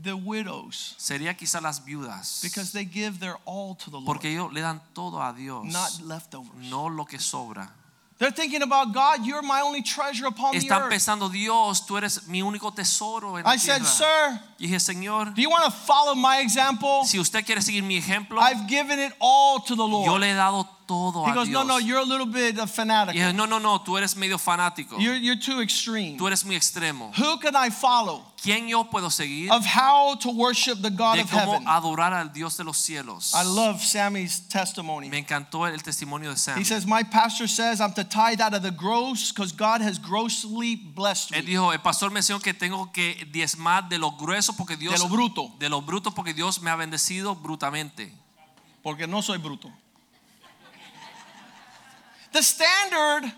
the 0.01 0.15
widows 0.15 0.95
Sería 0.99 1.37
quizá 1.37 1.61
las 1.61 1.85
viudas. 1.85 2.41
because 2.43 2.73
they 2.73 2.85
give 2.85 3.21
their 3.21 3.37
all 3.45 3.77
to 3.77 3.91
the 3.91 3.97
Lord, 3.99 4.07
Porque 4.07 4.31
ellos 4.33 4.53
le 4.53 4.61
dan 4.63 4.81
todo 4.95 5.23
a 5.23 5.33
Dios, 5.33 5.65
not 5.67 6.01
leftovers. 6.01 6.53
no 6.69 6.89
lo 6.89 7.05
que 7.05 7.19
sobra. 7.19 7.71
They're 8.17 8.31
thinking 8.31 8.63
about 8.63 8.93
God, 8.95 9.27
you're 9.27 9.43
my 9.43 9.61
only 9.61 9.83
treasure 9.83 10.27
upon 10.27 10.53
the 10.57 10.71
earth. 10.71 10.89
pensando, 10.89 11.29
Dios, 11.29 11.85
tú 11.85 11.97
eres 11.99 12.29
mi 12.29 12.43
único 12.43 12.73
tesoro 12.73 13.37
en 13.39 13.45
la 13.45 13.51
I 13.51 13.57
said, 13.59 13.83
tierra. 13.83 13.85
Sir, 13.91 14.41
Y 14.59 14.67
dije, 14.69 14.79
Señor, 14.79 15.35
do 15.35 15.43
you 15.43 15.51
want 15.51 15.65
to 15.65 15.71
follow 15.73 16.15
my 16.15 16.39
example? 16.39 17.05
si 17.05 17.19
usted 17.19 17.45
quiere 17.45 17.61
seguir 17.61 17.83
mi 17.83 17.97
ejemplo, 17.97 18.41
I've 18.41 18.69
given 18.69 19.01
it 19.01 19.13
all 19.21 19.59
to 19.65 19.75
the 19.75 19.83
yo 19.83 19.89
Lord. 19.89 20.21
le 20.21 20.29
he 20.31 20.35
dado 20.35 20.65
todo 20.87 21.25
He 21.27 21.31
a 21.31 21.35
goes, 21.35 21.49
No, 21.49 21.65
Dios. 21.65 21.67
no, 21.67 21.79
you're 21.79 22.01
a 22.01 22.05
little 22.05 22.27
bit 22.27 22.59
of 22.59 22.71
fanatic. 22.71 23.15
dije, 23.15 23.33
no, 23.35 23.47
no, 23.47 23.59
no, 23.59 23.81
tú 23.81 23.97
eres 23.97 24.17
medio 24.17 24.39
fanático. 24.39 24.99
You're, 24.99 25.17
you're 25.17 25.41
too 25.41 25.61
extreme. 25.61 26.17
Tú 26.19 26.27
eres 26.27 26.45
muy 26.45 26.57
extremo. 26.57 27.13
Who 27.19 27.39
can 27.39 27.55
I 27.57 27.71
follow 27.71 28.23
¿Quién 28.43 28.69
yo 28.69 28.85
puedo 28.85 29.11
seguir 29.11 29.51
of 29.51 29.65
how 29.65 30.17
to 30.17 30.29
worship 30.31 30.83
the 30.83 30.91
God 30.91 31.15
de 31.17 31.23
of 31.23 31.31
cómo 31.31 31.53
heaven? 31.55 31.65
adorar 31.67 32.13
al 32.13 32.29
Dios 32.31 32.59
de 32.59 32.65
los 32.65 32.77
cielos? 32.77 33.33
I 33.35 33.43
love 33.43 33.83
Sammy's 33.83 34.41
testimony. 34.41 35.09
Me 35.09 35.17
encantó 35.19 35.67
el 35.67 35.83
testimonio 35.83 36.29
de 36.31 36.37
Sam. 36.37 36.59
He 36.59 36.65
says, 36.65 36.87
My 36.87 37.03
pastor 37.05 37.47
says 37.49 37.81
I'm 37.81 37.95
to 37.95 38.05
tithe 38.05 38.43
out 38.43 38.53
of 38.53 38.63
the 38.63 38.71
gross 38.71 39.33
because 39.33 39.51
God 39.53 39.81
has 39.81 39.99
grossly 39.99 40.77
blessed 40.77 41.31
me. 41.31 41.39
Él 41.39 41.47
dijo, 41.47 41.73
el 41.73 41.79
pastor 41.81 42.11
mencionó 42.11 42.43
que 42.43 42.53
tengo 42.53 42.93
que 42.93 43.27
diezmar 43.33 43.89
de 43.89 43.97
lo 43.97 44.11
grueso 44.11 44.55
porque 44.55 44.77
Dios 44.77 44.93
De 44.93 44.99
lo 44.99 45.09
bruto, 45.09 45.51
de 45.59 45.71
lo 45.71 45.81
bruto 45.81 46.11
porque 46.11 46.35
Dios 46.35 46.61
me 46.61 46.71
ha 46.71 46.77
bendecido 46.77 47.35
brutamente. 47.35 48.13
porque 48.83 49.07
no 49.07 49.23
soy 49.23 49.39
bruto. 49.39 49.73
The 52.35 52.43
standard 52.43 53.33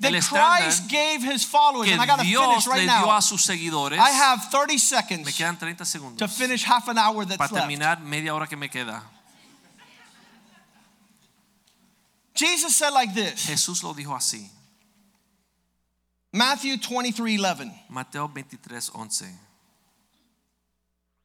that 0.00 0.12
Christ 0.22 0.88
gave 0.90 1.22
his 1.22 1.44
followers. 1.44 1.88
And 1.90 2.00
I 2.00 2.06
got 2.06 2.18
to 2.18 2.24
finish 2.24 2.66
right 2.66 2.84
now. 2.86 3.06
I 3.06 4.10
have 4.10 4.44
30 4.50 4.72
Me 4.72 4.78
seconds 4.78 5.36
quedan 5.36 5.56
30 5.56 6.16
to 6.16 6.28
finish 6.28 6.64
half 6.64 6.88
an 6.88 6.98
hour 6.98 7.24
that's 7.24 7.36
para 7.38 7.66
left. 7.66 8.02
media 8.02 8.34
hora 8.34 8.46
que 8.46 8.56
me 8.56 8.68
queda. 8.68 9.02
Jesus 12.34 12.74
said 12.74 12.90
like 12.90 13.14
this 13.14 13.46
Jesús 13.46 13.82
lo 13.82 13.92
dijo 13.92 14.16
así. 14.16 14.48
Matthew 16.32 16.76
23 16.78 17.38
11. 17.38 17.72
Mateo 17.88 18.28
23, 18.28 18.90
11. 18.94 19.26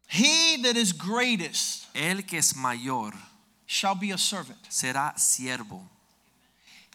He 0.07 0.57
that 0.63 0.75
is 0.75 0.91
greatest 0.93 1.87
El 1.95 2.23
que 2.23 2.39
es 2.39 2.55
mayor 2.55 3.13
shall 3.65 3.95
be 3.95 4.11
a 4.11 4.17
servant. 4.17 4.59
será 4.69 5.13
siervo. 5.17 5.81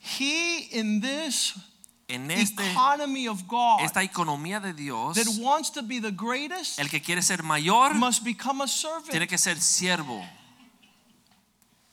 He 0.00 0.68
in 0.72 1.00
this 1.00 1.54
En 2.08 2.28
este, 2.30 2.68
economy 2.72 3.28
of 3.28 3.46
God 3.46 3.82
esta 3.82 4.02
economía 4.02 4.58
de 4.58 4.72
Dios, 4.72 5.14
that 5.14 5.28
wants 5.38 5.70
to 5.70 5.82
be 5.82 6.00
the 6.00 6.10
greatest 6.10 6.80
el 6.80 6.88
que 6.88 7.00
quiere 7.00 7.22
ser 7.22 7.44
mayor 7.44 7.94
must 7.94 8.24
become 8.24 8.64
a 8.64 8.66
servant. 8.66 9.10
tiene 9.10 9.28
que 9.28 9.38
ser 9.38 9.60
siervo. 9.60 10.20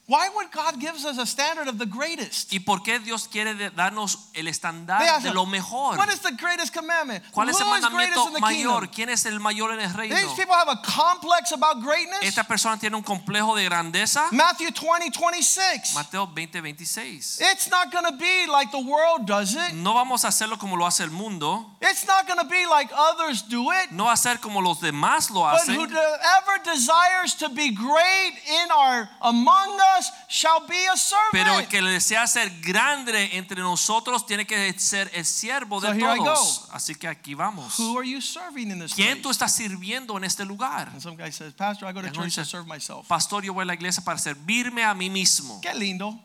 Why 0.09 0.29
would 0.35 0.51
God 0.53 0.79
give 0.79 0.95
us 0.95 1.17
a 1.17 1.25
standard 1.25 1.67
of 1.67 1.77
the 1.77 1.85
greatest? 1.85 2.53
¿Y 2.53 2.59
por 2.59 2.81
qué 2.81 2.97
Dios 2.97 3.27
quiere 3.27 3.53
darnos 3.71 4.29
el 4.33 4.47
estándar 4.47 5.01
de 5.21 5.33
lo 5.33 5.45
mejor? 5.45 5.97
What 5.97 6.07
is 6.07 6.21
the 6.21 6.31
greatest 6.31 6.73
commandment? 6.73 7.25
¿Cuál 7.33 7.49
es 7.49 7.59
el 7.59 7.67
mandamiento 7.67 8.31
mayor? 8.39 8.89
¿Quién 8.89 9.09
es 9.09 9.25
el 9.25 9.41
mayor 9.41 9.73
en 9.73 9.81
el 9.81 9.93
reino? 9.93 10.15
These 10.15 10.33
people 10.37 10.55
have 10.55 10.69
a 10.69 10.81
complex 10.81 11.51
about 11.51 11.83
greatness. 11.83 12.23
Esta 12.23 12.45
persona 12.45 12.77
tiene 12.77 12.95
un 12.95 13.03
complejo 13.03 13.53
de 13.57 13.65
grandeza. 13.65 14.29
Matthew 14.31 14.71
20, 14.71 15.11
26. 15.11 15.93
Mateo 15.95 16.25
20, 16.27 16.61
26. 16.61 17.41
It's 17.41 17.69
not 17.69 17.91
going 17.91 18.05
to 18.05 18.15
be 18.17 18.47
like 18.49 18.71
the 18.71 18.79
world 18.79 19.27
does 19.27 19.55
it. 19.55 19.73
No 19.73 19.93
vamos 19.93 20.23
a 20.23 20.29
hacerlo 20.29 20.57
como 20.57 20.77
lo 20.77 20.85
hace 20.85 21.03
el 21.03 21.11
mundo. 21.11 21.65
It's 21.81 22.07
not 22.07 22.25
going 22.25 22.39
to 22.39 22.47
be 22.47 22.65
like 22.65 22.89
others 22.95 23.41
do 23.41 23.71
it. 23.73 23.91
No 23.91 24.05
va 24.05 24.13
a 24.13 24.17
ser 24.17 24.37
como 24.37 24.61
los 24.61 24.79
demás 24.79 25.29
lo 25.31 25.41
hacen. 25.41 25.75
But 25.75 25.89
whoever 25.89 26.63
desires 26.63 27.35
to 27.39 27.49
be 27.49 27.71
great 27.71 28.33
in 28.47 28.71
our 28.71 29.09
among 29.19 29.77
us 29.81 29.96
shall 30.29 30.65
be 30.67 30.87
a 30.87 30.97
servant. 30.97 31.31
Pero 31.31 31.59
el 31.59 31.67
que 31.67 31.81
desea 31.81 32.25
ser 32.27 32.49
grande 32.61 33.37
entre 33.37 33.61
nosotros 33.61 34.25
tiene 34.25 34.45
que 34.45 34.77
ser 34.79 35.09
el 35.13 35.25
siervo 35.25 35.79
So 35.79 35.87
de 35.87 35.99
here 35.99 36.15
I 36.15 36.17
todos. 36.17 36.67
Así 36.71 36.95
que 36.95 37.07
aquí 37.07 37.33
vamos. 37.33 37.77
Who 37.79 37.97
are 37.97 38.07
you 38.07 38.21
serving 38.21 38.71
in 38.71 38.79
this 38.79 38.93
¿Quién 38.93 39.17
tú 39.17 39.29
place? 39.29 39.31
estás 39.31 39.53
sirviendo 39.53 40.17
en 40.17 40.23
este 40.23 40.45
lugar? 40.45 40.89
And 40.89 41.01
some 41.01 41.15
guy 41.15 41.31
says, 41.31 41.53
Pastor, 41.53 41.87
I 41.89 41.93
go 41.93 42.01
to 42.01 42.07
Y 42.07 42.11
church 42.11 42.35
to 42.35 42.45
serve 42.45 42.67
myself. 42.67 43.07
Pastor, 43.07 43.43
yo 43.43 43.53
voy 43.53 43.63
a 43.63 43.65
la 43.65 43.73
iglesia 43.73 44.03
para 44.03 44.17
servirme 44.17 44.83
a 44.83 44.93
mí 44.93 45.09
mismo. 45.09 45.59
Qué 45.61 45.73
lindo. 45.73 46.19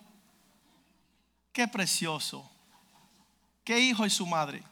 Qué 1.52 1.68
precioso. 1.68 2.48
Qué 3.64 3.78
hijo 3.78 4.04
es 4.04 4.14
su 4.14 4.26
madre. 4.26 4.62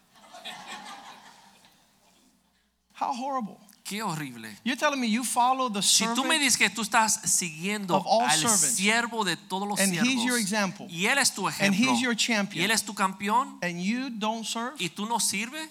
How 2.98 3.12
horrible. 3.12 3.58
Qué 3.90 4.02
horrible. 4.02 4.48
You're 4.62 4.76
telling 4.78 5.00
me 5.00 5.08
you 5.08 5.24
follow 5.24 5.68
the 5.68 5.82
Si 5.82 6.04
tú 6.04 6.22
me 6.22 6.36
servant 6.36 6.42
dices 6.42 6.56
que 6.56 6.70
tú 6.70 6.82
estás 6.82 7.22
siguiendo 7.24 7.96
of 7.96 8.06
all 8.06 8.22
al 8.22 8.38
servants. 8.38 8.76
siervo 8.76 9.24
de 9.24 9.36
todos 9.36 9.66
los 9.66 9.80
And 9.80 9.92
he's 9.92 10.02
siervos 10.02 10.24
your 10.24 10.38
example. 10.38 10.86
y 10.88 11.06
él 11.06 11.18
es 11.18 11.34
tu 11.34 11.48
and 11.48 11.56
ejemplo 11.56 11.92
he's 11.92 12.00
your 12.00 12.12
y 12.12 12.16
champion 12.16 12.64
él 12.64 12.70
es 12.70 12.84
tu 12.84 12.94
campeón 12.94 13.58
and 13.62 13.82
you 13.82 14.08
don't 14.10 14.44
serve, 14.46 14.76
y 14.78 14.90
tú 14.90 15.08
no 15.08 15.18
sirves, 15.18 15.68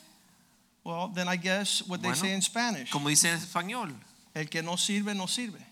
well, 0.83 1.07
then 1.07 1.29
I 1.29 1.37
guess 1.37 1.81
what 1.87 2.01
they 2.01 2.13
say 2.13 2.33
in 2.33 2.41
Spanish, 2.41 2.91
como 2.91 3.07
dice 3.07 3.29
en 3.29 3.37
español, 3.37 3.95
el 4.35 4.49
que 4.49 4.61
no 4.61 4.75
sirve, 4.75 5.15
no 5.15 5.25
sirve. 5.25 5.65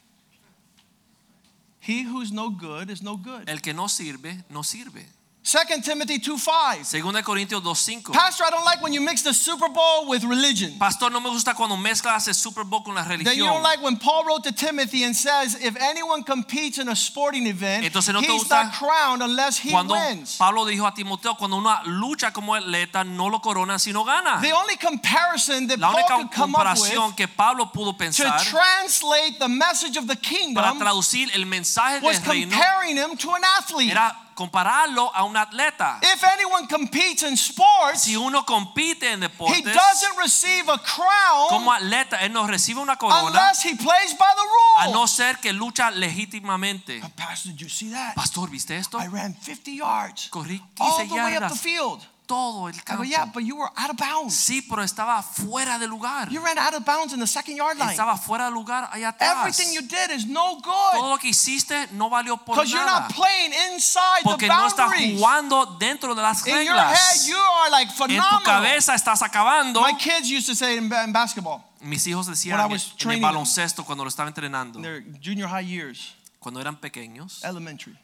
He 1.82 2.04
who's 2.04 2.32
no 2.32 2.50
good 2.50 2.90
is 2.90 3.02
no 3.02 3.18
good. 3.18 3.50
el 3.50 3.60
que 3.60 3.74
no 3.74 3.90
sirve, 3.90 4.42
no 4.50 4.64
sirve. 4.64 5.06
2 5.48 5.82
Timothy 5.82 6.20
2 6.20 6.38
5. 6.38 6.86
Segunda 6.86 7.24
Corintios 7.24 7.64
2:5. 7.64 8.12
Pastor, 8.12 8.44
I 8.44 8.50
don't 8.50 8.66
like 8.66 8.84
when 8.84 8.92
you 8.92 9.00
mix 9.00 9.22
the 9.22 9.34
Super 9.34 9.70
Bowl 9.70 10.10
with 10.10 10.26
religion. 10.26 10.78
Pastor, 10.78 11.10
no 11.10 11.22
me 11.22 11.30
gusta 11.30 11.54
cuando 11.54 11.78
mezclas 11.78 12.28
el 12.28 12.34
Super 12.34 12.66
Bowl 12.66 12.84
con 12.84 12.96
la 12.96 13.04
religión. 13.04 13.24
Then 13.24 13.38
you 13.38 13.46
don't 13.46 13.64
like 13.64 13.82
when 13.82 13.96
Paul 13.96 14.26
wrote 14.26 14.44
to 14.44 14.52
Timothy 14.52 15.06
and 15.06 15.16
says, 15.16 15.56
if 15.56 15.78
anyone 15.80 16.24
competes 16.24 16.80
in 16.80 16.90
a 16.90 16.96
sporting 16.98 17.48
event, 17.48 17.86
Entonces, 17.86 18.14
¿no 18.14 18.20
he's 18.20 18.50
not 18.50 18.74
crowned 18.74 19.24
unless 19.24 19.58
he 19.58 19.72
Cuando 19.72 19.94
wins. 19.94 20.36
Pablo 20.36 20.66
dijo 20.66 20.86
a 20.86 20.94
Timoteo, 20.94 21.36
cuando 21.36 21.56
una 21.56 21.82
lucha 21.86 22.34
como 22.34 22.54
atleta 22.54 23.06
no 23.06 23.30
lo 23.30 23.40
corona 23.40 23.80
si 23.80 23.94
no 23.94 24.04
gana. 24.04 24.42
The 24.42 24.52
only 24.52 24.76
comparison 24.76 25.68
that 25.68 25.80
La 25.80 25.94
Paul 25.94 26.24
could 26.24 26.32
come 26.34 26.56
up 26.56 26.68
comparación 26.68 27.08
with 27.08 27.16
que 27.16 27.28
Pablo 27.30 27.72
pudo 27.74 27.98
pensar 27.98 28.38
to 28.38 28.50
translate 28.50 29.40
the 29.40 29.48
message 29.48 29.96
of 29.96 30.08
the 30.08 30.18
kingdom 30.18 30.62
para 30.62 30.78
traducir 30.78 31.34
el 31.34 31.46
mensaje 31.46 32.02
was 32.02 32.20
del 32.20 32.34
reino 32.34 32.52
comparing 32.52 32.98
him 32.98 33.16
to 33.16 33.34
an 33.34 33.44
athlete. 33.58 33.92
era 33.92 34.27
compararlo 34.38 35.12
a 35.16 35.24
un 35.24 35.36
atleta. 35.36 36.00
If 36.04 36.24
anyone 36.24 36.68
competes 36.68 37.24
in 37.24 37.34
sports, 37.36 38.04
Si 38.04 38.16
uno 38.16 38.46
compite 38.46 39.12
en 39.12 39.24
he 39.24 39.62
doesn't 39.64 40.18
receive 40.22 40.70
a 40.72 40.78
crown 40.78 41.50
como 41.50 41.74
atleta, 41.74 42.18
él 42.22 42.32
no 42.32 42.46
recibe 42.46 42.80
una 42.80 42.98
corona 42.98 43.24
unless 43.24 43.66
he 43.66 43.76
plays 43.76 44.16
by 44.16 44.28
a 44.32 44.36
the 44.36 44.92
no 44.92 45.00
rules. 45.00 45.12
ser 45.12 45.40
que 45.40 45.52
lucha 45.52 45.90
legítimamente. 45.90 47.02
Pastor, 47.16 47.52
did 47.52 47.62
you 47.62 47.70
see 47.70 47.90
that? 47.90 48.14
Pastor, 48.14 48.48
¿viste 48.50 48.78
esto? 48.78 49.00
I 49.00 49.08
ran 49.08 49.36
50 49.42 49.72
yards 49.72 50.30
Corrí 50.30 50.62
all 50.80 51.00
15 51.00 51.08
the 51.10 51.24
way 51.24 51.36
up 51.38 51.50
the 51.50 51.58
field. 51.58 52.08
Todo 52.28 52.68
el 52.68 52.76
I 52.76 52.96
go, 52.96 53.04
yeah, 53.04 53.26
but 53.26 53.44
you 53.44 53.56
were 53.56 53.70
out 53.76 53.90
of 53.90 53.98
bounds. 53.98 54.36
Sí, 54.36 54.62
pero 54.62 54.84
estaba 54.84 55.24
fuera 55.24 55.80
de 55.80 55.88
lugar. 55.88 56.30
You 56.30 56.42
ran 56.42 56.58
out 56.58 56.74
of 56.74 56.86
bounds 56.86 57.14
in 57.14 57.20
the 57.20 57.26
second 57.26 57.56
yard 57.56 57.78
line. 57.80 57.90
Estaba 57.90 58.18
fuera 58.18 58.46
de 58.46 58.52
lugar 58.52 58.90
allá 58.92 59.10
atrás. 59.10 59.38
Everything 59.40 59.74
you 59.74 59.82
did 59.82 60.12
is 60.12 60.28
no 60.28 60.60
good. 60.62 60.92
Todo 60.92 61.10
lo 61.10 61.18
que 61.18 61.30
hiciste 61.30 61.88
no 61.94 62.10
valió 62.10 62.38
por 62.38 62.56
because 62.56 62.72
you're 62.72 62.86
not 62.86 63.12
playing 63.14 63.54
inside 63.72 64.24
the 64.24 64.30
Porque 64.30 64.48
no 64.48 64.68
estás 64.68 64.92
jugando 64.94 65.78
dentro 65.80 66.14
de 66.14 66.22
las 66.22 66.44
reglas. 66.44 66.60
In 66.60 66.66
your 66.68 66.78
head, 66.78 67.28
you 67.28 67.38
are 67.38 67.72
like 67.72 67.92
phenomenal. 67.92 68.26
En 68.32 68.40
tu 68.40 68.44
cabeza 68.44 68.94
estás 68.94 69.22
acabando. 69.22 69.82
My 69.82 69.98
kids 69.98 70.30
used 70.30 70.48
to 70.48 70.56
say 70.56 70.78
in, 70.78 70.90
basketball, 70.90 71.64
Mis 71.80 72.06
hijos 72.08 72.28
decían 72.28 72.60
en, 72.60 72.72
en 72.72 73.12
el 73.12 73.22
baloncesto 73.22 73.86
cuando 73.86 74.04
lo 74.04 74.10
estaba 74.10 74.28
entrenando, 74.28 74.80
in 74.80 74.84
their 74.84 75.04
junior 75.24 75.48
high 75.48 75.66
years, 75.66 76.16
cuando 76.40 76.60
eran 76.60 76.76
pequeños, 76.76 77.44
elementary, 77.44 77.98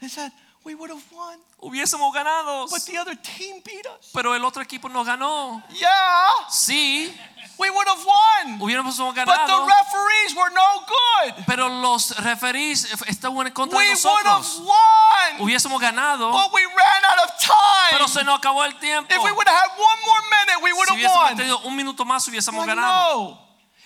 they 0.00 0.08
said, 0.08 0.32
we 0.64 0.74
would 0.74 0.90
have 0.90 1.02
won, 1.12 1.38
hubiésemos 1.62 2.12
ganado. 2.12 2.68
but 2.70 2.82
the 2.86 2.96
other 2.98 3.14
team 3.16 3.60
beat 3.64 3.86
us. 3.86 4.10
Pero 4.12 4.34
el 4.34 4.44
otro 4.44 4.62
equipo 4.62 4.88
nos 4.90 5.06
ganó. 5.06 5.62
Yeah, 5.72 6.28
Sí, 6.50 7.10
we 7.58 7.70
would 7.70 7.88
have 7.88 8.04
won, 8.04 8.58
hubiéramos 8.60 8.96
ganado. 9.14 9.26
but 9.26 9.46
the 9.46 9.66
referees 9.66 10.34
were 10.36 10.50
no 10.50 10.84
good. 10.86 11.44
Pero 11.46 11.68
los 11.68 12.10
referís 12.16 12.84
estaban 13.08 13.46
en 13.46 13.52
contra 13.52 13.78
We 13.78 13.84
de 13.88 13.94
would 14.04 14.26
have 14.26 14.46
won, 14.60 15.38
Hubiésemos 15.38 15.80
ganado, 15.80 16.30
but 16.32 16.52
we 16.52 16.62
ran 16.64 17.04
out 17.10 17.24
of 17.30 17.38
time. 17.40 17.90
pero 17.92 18.06
se 18.08 18.22
nos 18.24 18.38
acabó 18.38 18.64
el 18.64 18.72
tiempo. 18.78 19.14
If 19.14 19.22
we 19.24 19.32
would 19.32 19.48
have 19.48 19.56
had 19.56 19.70
one 19.78 19.98
more 20.06 20.22
minute, 20.30 20.62
we 20.62 20.72
would 20.72 20.88
Si 20.88 20.94
have 20.94 21.00
hubiésemos 21.10 21.28
won. 21.30 21.36
tenido 21.36 21.60
un 21.64 21.76
minuto 21.76 22.04
más, 22.04 22.26
hubiésemos 22.28 22.66
Like, 22.66 22.76
ganado. 22.78 23.14
no. 23.30 23.38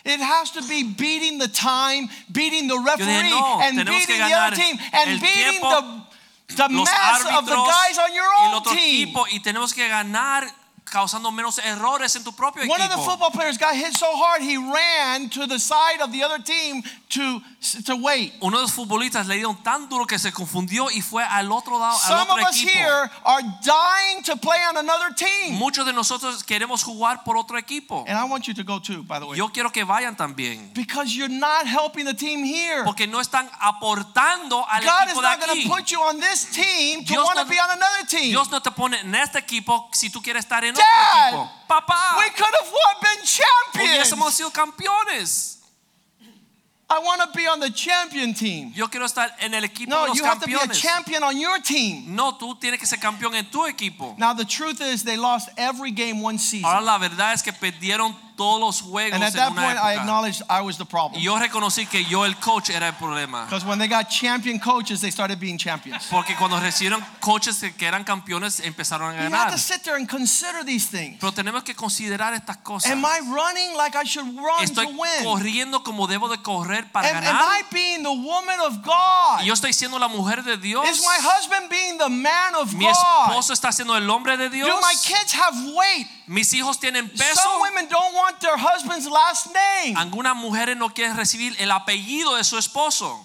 It 0.07 0.21
has 0.21 0.51
to 0.51 0.61
be 0.63 0.83
beating 0.83 1.39
the 1.39 1.49
time, 1.49 2.11
beating 2.31 2.69
the 2.69 2.77
referee, 2.79 3.07
dije, 3.07 3.31
no, 3.31 3.61
and 3.63 3.87
beating 3.89 4.19
the 4.19 4.35
other 4.35 4.55
team, 4.57 4.79
and 4.93 5.19
beating 5.19 5.51
tiempo, 5.53 5.71
the 5.71 6.14
Los 6.49 6.59
mess 6.71 7.25
of 7.25 7.47
the 7.47 7.53
árbitros 7.53 7.67
guys 7.67 7.99
on 7.99 8.13
your 8.15 8.25
y 8.25 8.45
el 8.47 8.49
own 8.51 8.55
otro 8.55 8.73
team. 8.73 9.09
equipo 9.09 9.27
y 9.31 9.41
tenemos 9.41 9.73
que 9.75 9.89
ganar 9.89 10.51
causando 10.95 11.33
menos 11.33 11.59
errores 11.59 12.15
en 12.15 12.23
tu 12.23 12.31
propio 12.33 12.63
One 12.71 12.81
of 12.81 12.89
the 12.89 13.03
football 13.03 13.33
players 13.33 13.59
got 13.59 13.75
hit 13.75 13.97
so 13.97 14.07
hard 14.15 14.43
he 14.43 14.57
ran 14.57 15.29
to 15.31 15.45
the 15.49 15.59
side 15.59 16.01
of 16.01 16.13
the 16.13 16.23
other 16.23 16.39
team 16.41 16.85
to, 17.09 17.41
to 17.85 17.97
wait. 17.97 18.33
Uno 18.41 18.59
de 18.59 18.63
los 18.63 18.73
futbolistas 18.73 19.27
le 19.27 19.35
dieron 19.35 19.61
tan 19.65 19.89
duro 19.89 20.07
que 20.07 20.19
se 20.21 20.31
confundió 20.31 20.89
y 20.93 21.01
fue 21.01 21.25
al 21.25 21.51
otro 21.51 21.79
lado, 21.81 21.97
al 21.97 22.19
Some 22.19 22.31
otro 22.31 22.35
of 22.45 22.49
us 22.49 22.63
equipo. 22.63 22.71
here 22.71 23.11
are 23.25 23.43
dying 23.65 24.23
to 24.23 24.37
play 24.37 24.59
on 24.69 24.77
another 24.77 25.13
team. 25.15 25.55
Muchos 25.55 25.85
de 25.85 25.93
nosotros 25.93 26.45
queremos 26.45 26.85
jugar 26.85 27.25
por 27.25 27.37
otro 27.37 27.59
equipo. 27.59 28.05
And 28.07 28.17
I 28.17 28.25
want 28.25 28.47
you 28.47 28.55
to 28.55 28.63
go 28.63 28.79
too, 28.79 29.03
by 29.03 29.19
the 29.19 29.27
way. 29.27 29.37
Yo 29.37 29.49
quiero 29.49 29.71
que 29.71 29.85
vayan 29.85 30.17
también. 30.17 30.73
Because 30.75 31.17
you're 31.17 31.29
not 31.29 31.67
helping 31.67 32.05
the 32.05 32.15
team 32.15 32.45
here. 32.45 32.85
Porque 32.85 33.09
no 33.09 33.19
están 33.21 33.51
aportando 33.61 34.65
al 34.69 34.83
God 34.85 35.09
is 35.09 35.13
equipo 35.13 35.23
de 35.23 35.29
not 35.29 35.41
going 35.41 35.61
to 35.61 35.69
put 35.69 35.91
you 35.91 36.01
on 36.01 36.21
this 36.21 36.45
team 36.53 37.01
to 37.01 37.15
Dios 37.15 37.25
want 37.25 37.39
to 37.41 37.47
be 37.47 37.59
on 37.59 37.71
another 37.71 38.07
team. 38.07 38.31
Dios 38.31 38.49
no 38.51 38.61
te 38.61 38.71
pone 38.71 39.01
en 39.01 39.15
este 39.17 39.39
equipo 39.39 39.89
si 39.93 40.11
tú 40.11 40.23
quieres 40.23 40.45
estar 40.45 40.65
en 40.65 40.75
Dad. 40.85 41.51
Papá, 41.69 42.19
We 42.19 42.31
could 42.31 42.55
have 42.61 42.71
won, 42.71 42.97
been 43.03 43.25
champions. 43.25 44.11
hubiésemos 44.13 44.33
sido 44.33 44.51
campeones. 44.53 45.59
I 46.91 46.99
want 46.99 47.23
to 47.23 47.37
be 47.37 47.47
on 47.47 47.61
the 47.61 47.71
champion 47.71 48.35
team. 48.35 48.71
Yo 48.75 48.87
quiero 48.89 49.07
estar 49.07 49.31
en 49.41 49.55
el 49.55 49.65
equipo 49.65 49.87
de 49.87 49.97
No, 49.97 50.07
los 50.07 50.17
you 50.19 50.25
have 50.25 50.39
to 50.41 50.47
be 50.47 50.53
a 50.55 50.69
champion 50.69 51.23
on 51.25 51.37
your 51.39 51.59
team. 51.61 52.15
No, 52.15 52.33
tú 52.39 52.55
tienes 52.61 52.79
que 52.79 52.87
ser 52.87 52.99
campeón 52.99 53.35
en 53.35 53.47
tu 53.47 53.61
equipo. 53.67 54.17
Now, 54.19 54.35
the 54.35 54.45
truth 54.45 54.81
is, 54.83 55.03
they 55.03 55.17
lost 55.17 55.49
every 55.57 55.91
game 55.91 56.21
one 56.21 56.39
season. 56.39 56.69
Ahora 56.69 56.83
la 56.83 56.99
verdad 56.99 57.33
es 57.33 57.43
que 57.43 57.53
perdieron 57.53 58.15
todos 58.37 58.61
los 58.61 58.81
juegos 58.81 59.15
And 59.15 59.23
at 59.25 59.33
en 59.33 59.37
that 59.37 59.53
una 59.53 59.63
point, 59.63 59.79
I 59.79 59.95
acknowledged 59.97 60.43
I 60.49 60.61
was 60.63 60.77
the 60.77 60.85
Y 60.85 60.89
problem. 60.91 61.21
yo 61.23 61.39
reconocí 61.39 61.87
que 61.87 62.05
yo 62.05 62.25
el 62.25 62.35
coach 62.37 62.71
era 62.71 62.89
el 62.89 62.95
problema. 62.95 63.45
Because 63.45 63.65
when 63.65 63.79
they 63.79 63.89
got 63.89 64.09
champion 64.11 64.59
coaches, 64.59 65.01
they 65.01 65.11
started 65.11 65.39
being 65.39 65.59
champions. 65.59 66.05
Porque 66.11 66.35
cuando 66.37 66.59
recibieron 66.61 67.05
coaches 67.21 67.59
que 67.77 67.87
eran 67.87 68.05
campeones 68.05 68.61
empezaron 68.61 69.11
a 69.19 69.29
You 69.29 69.35
have 69.35 69.53
to 69.53 69.59
sit 69.59 69.83
there 69.85 69.97
and 69.97 70.09
consider 70.09 70.65
these 70.65 70.87
things. 70.89 71.19
Pero 71.21 71.33
tenemos 71.33 71.63
que 71.65 71.75
considerar 71.75 72.35
estas 72.35 72.57
cosas. 72.59 72.91
Am 72.91 73.05
I 73.05 73.21
running 73.21 73.77
like 73.77 73.95
I 73.97 74.05
should 74.05 74.27
run 74.37 74.63
Estoy 74.65 74.87
to 74.87 74.91
win? 74.93 75.25
corriendo 75.25 75.83
como 75.85 76.07
debo 76.07 76.29
de 76.29 76.39
correr 76.43 76.91
para 76.93 77.09
Am, 77.09 77.17
am. 77.25 77.37
I 77.37 77.63
being 77.73 78.03
the 78.03 78.13
woman 78.13 78.59
of 78.61 78.83
God? 78.83 79.41
Y 79.43 79.47
yo 79.47 79.55
estoy 79.55 79.73
siendo 79.73 79.99
la 79.99 80.09
mujer 80.09 80.43
de 80.43 80.57
Dios. 80.57 80.89
Is 80.89 81.01
my 81.03 81.19
husband 81.21 81.69
being 81.71 81.99
the 81.99 82.09
man 82.09 82.55
of 82.57 82.73
Mi 82.75 82.85
God? 82.87 82.95
esposo 83.31 83.53
está 83.53 83.71
siendo 83.73 83.97
el 83.97 84.09
hombre 84.11 84.37
de 84.37 84.49
Dios. 84.51 84.69
Do 84.69 84.81
my 84.81 84.95
kids 85.03 85.33
have 85.33 85.55
weight? 85.75 86.07
Mis 86.27 86.53
hijos 86.55 86.79
tienen 86.81 87.11
peso. 87.11 87.35
Some 87.35 87.61
women 87.61 87.87
don't 87.89 88.15
want 88.15 88.24
their 88.41 88.57
husband's 88.57 89.07
last 89.07 89.47
name. 89.47 89.97
Algunas 89.97 90.37
mujeres 90.37 90.77
no 90.77 90.91
quieren 90.91 91.17
recibir 91.17 91.55
el 91.59 91.71
apellido 91.71 92.37
de 92.37 92.45
su 92.45 92.59
esposo. 92.59 93.25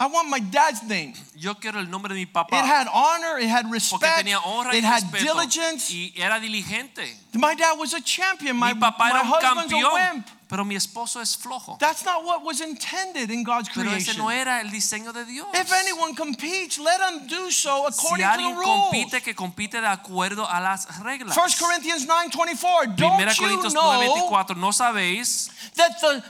I 0.00 0.06
want 0.06 0.28
my 0.28 0.38
dad's 0.38 0.82
name. 0.84 1.12
Yo 1.34 1.54
quiero 1.56 1.80
el 1.80 1.86
nombre 1.90 2.14
de 2.14 2.20
mi 2.20 2.26
papá. 2.26 2.56
It 2.56 2.64
had 2.64 2.86
honor, 2.86 3.38
it 3.40 3.48
had 3.48 3.64
Porque 3.64 3.72
respect, 3.74 4.18
tenía 4.18 4.38
honra 4.44 4.72
y 4.72 4.78
it 4.78 4.84
had 4.84 5.02
respeto. 5.02 5.24
diligence. 5.34 5.90
Y 5.92 6.12
era 6.16 6.38
diligente. 6.38 7.02
My 7.34 7.54
dad 7.56 7.76
was 7.76 7.94
a 7.94 8.00
champion. 8.00 8.56
My, 8.56 8.74
Mi 8.74 8.78
papá 8.80 8.98
my 9.00 9.10
era 9.10 9.22
un 9.22 9.26
husband's 9.28 9.72
a 9.72 9.76
campeón. 9.76 9.92
wimp. 10.14 10.26
Pero 10.48 10.64
mi 10.64 10.76
esposo 10.76 11.20
es 11.20 11.36
flojo. 11.36 11.76
That's 11.78 12.04
not 12.06 12.24
what 12.24 12.42
was 12.42 12.60
intended 12.62 13.30
in 13.30 13.42
God's 13.42 13.68
Pero 13.74 13.90
ese 13.90 14.04
creation. 14.14 14.18
no 14.24 14.30
era 14.30 14.60
el 14.62 14.70
diseño 14.70 15.12
de 15.12 15.24
Dios. 15.26 15.46
If 15.52 15.70
anyone 15.72 16.14
competes, 16.14 16.78
let 16.78 16.98
them 17.00 17.26
do 17.26 17.50
so 17.50 17.84
Si 17.90 17.98
according 17.98 18.24
to 18.24 18.32
the 18.32 18.42
alguien 18.44 18.54
rules. 18.56 18.66
compite, 18.88 19.20
que 19.22 19.34
compite 19.34 19.80
de 19.80 19.86
acuerdo 19.88 20.48
a 20.48 20.58
las 20.60 20.86
reglas. 21.02 21.36
1 21.36 21.58
Corinthians 21.58 22.06
9:24. 22.06 22.96
Don't 22.96 23.16
Primera 23.16 23.32
you 23.34 23.42
Corintios 23.42 23.74
know 23.74 23.82
9:24. 24.30 24.56
No 24.56 24.70
sabéis 24.72 25.50
that 25.74 26.00
the 26.00 26.22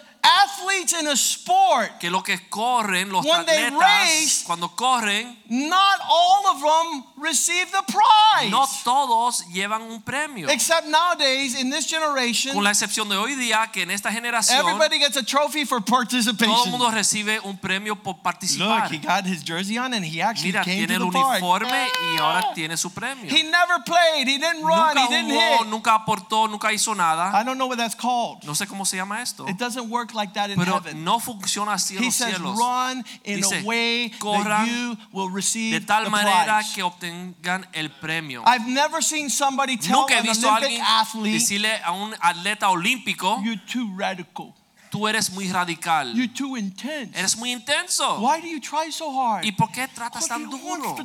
athletes 0.49 0.93
in 0.99 1.07
a 1.09 1.17
sport, 1.17 1.99
que 2.01 2.11
lo 2.11 2.23
que 2.23 2.39
corren, 2.49 3.11
los 3.11 3.25
When 3.25 3.45
they 3.47 3.71
race- 3.71 4.45
cuando 4.47 4.69
corren, 4.69 5.37
not 5.49 6.01
all 6.09 6.47
of 6.49 6.61
them 6.61 7.05
receive 7.17 7.71
the 7.71 7.83
prize? 7.87 8.51
no 8.51 8.67
todos 8.85 9.45
llevan 9.53 9.83
un 9.83 10.03
premio. 10.03 10.49
Except 10.49 10.87
nowadays 10.87 11.55
in 11.61 11.71
this 11.71 11.87
generation, 11.87 12.55
Con 12.55 12.65
la 12.65 12.71
excepción 12.71 13.09
de 13.09 13.17
hoy 13.17 13.35
día, 13.35 13.71
que 13.73 13.83
en 13.83 13.91
esta 13.91 14.11
generación 14.13 14.59
everybody 14.61 14.99
gets 14.99 15.17
a 15.17 15.23
trophy 15.23 15.65
for 15.65 15.81
participation. 15.83 16.55
todo 16.55 16.65
el 16.65 16.71
mundo 16.71 16.91
recibe 16.91 17.41
un 17.45 17.57
premio 17.59 17.97
por 18.03 18.19
participar. 18.23 18.85
Look, 18.85 18.93
he 18.93 18.99
got 18.99 19.25
his 19.27 19.43
jersey 19.45 19.79
on 19.79 19.93
and 19.95 20.05
he 20.05 20.21
actually 20.23 20.53
Mira, 20.53 20.65
came 20.65 20.87
tiene 20.87 20.99
to 20.99 21.05
el 21.05 21.11
the 21.11 21.19
park. 21.19 21.43
uniforme 21.43 21.87
y 22.15 22.19
ahora 22.21 22.53
tiene 22.55 22.77
su 22.77 22.91
premio. 22.91 23.31
He 23.31 23.43
never 23.43 23.83
played, 23.85 24.27
he 24.29 24.39
didn't 24.39 24.63
run, 24.65 24.95
Nunca 24.95 25.01
he 25.03 25.09
didn't 25.09 25.31
jugó, 25.31 25.59
hit. 25.59 25.67
nunca 25.69 25.95
aportó, 25.95 26.49
nunca 26.49 26.73
hizo 26.73 26.95
nada. 26.95 27.33
I 27.39 27.45
don't 27.45 27.57
know 27.59 27.67
what 27.67 27.77
that's 27.79 27.95
called. 27.97 28.45
No 28.45 28.55
sé 28.55 28.67
cómo 28.67 28.87
se 28.87 28.97
llama 28.97 29.21
esto. 29.23 29.47
It 29.49 29.57
doesn't 29.59 29.89
work 29.91 30.15
like 30.15 30.33
that 30.35 30.38
in 30.47 30.57
Pero 30.57 30.75
heaven. 30.81 31.03
no 31.05 31.19
funciona 31.21 31.73
así 31.75 31.97
en 31.97 32.03
He 32.03 32.07
los 32.07 32.15
says, 32.15 32.37
cielos. 32.37 32.57
run 32.59 33.05
in 33.25 33.37
Dice, 33.41 33.61
a 33.61 33.65
way 33.65 34.09
that 34.21 34.67
you 34.69 34.97
will 35.13 35.31
receive 35.31 35.81
De 35.81 35.87
tal 35.87 36.05
the 36.05 36.11
manera 36.11 36.45
prize. 36.59 36.75
que 36.75 36.83
obtengan 36.83 37.67
el 37.73 37.91
premio. 37.91 38.43
I've 38.47 38.67
never 38.67 39.03
seen 39.03 39.29
somebody 39.31 39.77
tell 39.77 40.01
Nunca 40.01 40.15
he 40.15 40.21
an 40.21 40.27
a 40.27 40.31
Olympic 40.31 40.63
alguien 40.63 40.83
athlete, 40.83 41.33
decirle 41.33 41.81
a 41.85 41.93
un 41.93 42.15
atleta 42.21 42.69
olímpico, 42.71 43.41
you're 43.45 43.61
too 43.67 43.93
radical, 43.97 44.55
tú 44.91 45.07
eres 45.09 45.31
muy 45.31 45.51
radical, 45.53 46.13
you're 46.15 46.33
too 46.33 46.57
intense. 46.57 47.17
eres 47.19 47.37
muy 47.37 47.53
intenso. 47.53 48.19
Why 48.21 48.41
do 48.41 48.47
you 48.49 48.61
try 48.61 48.91
so 48.91 49.11
hard? 49.11 49.45
¿Y 49.45 49.53
por 49.53 49.71
qué 49.73 49.89
tratas 49.89 50.27
tan 50.29 50.49
duro? 50.49 50.97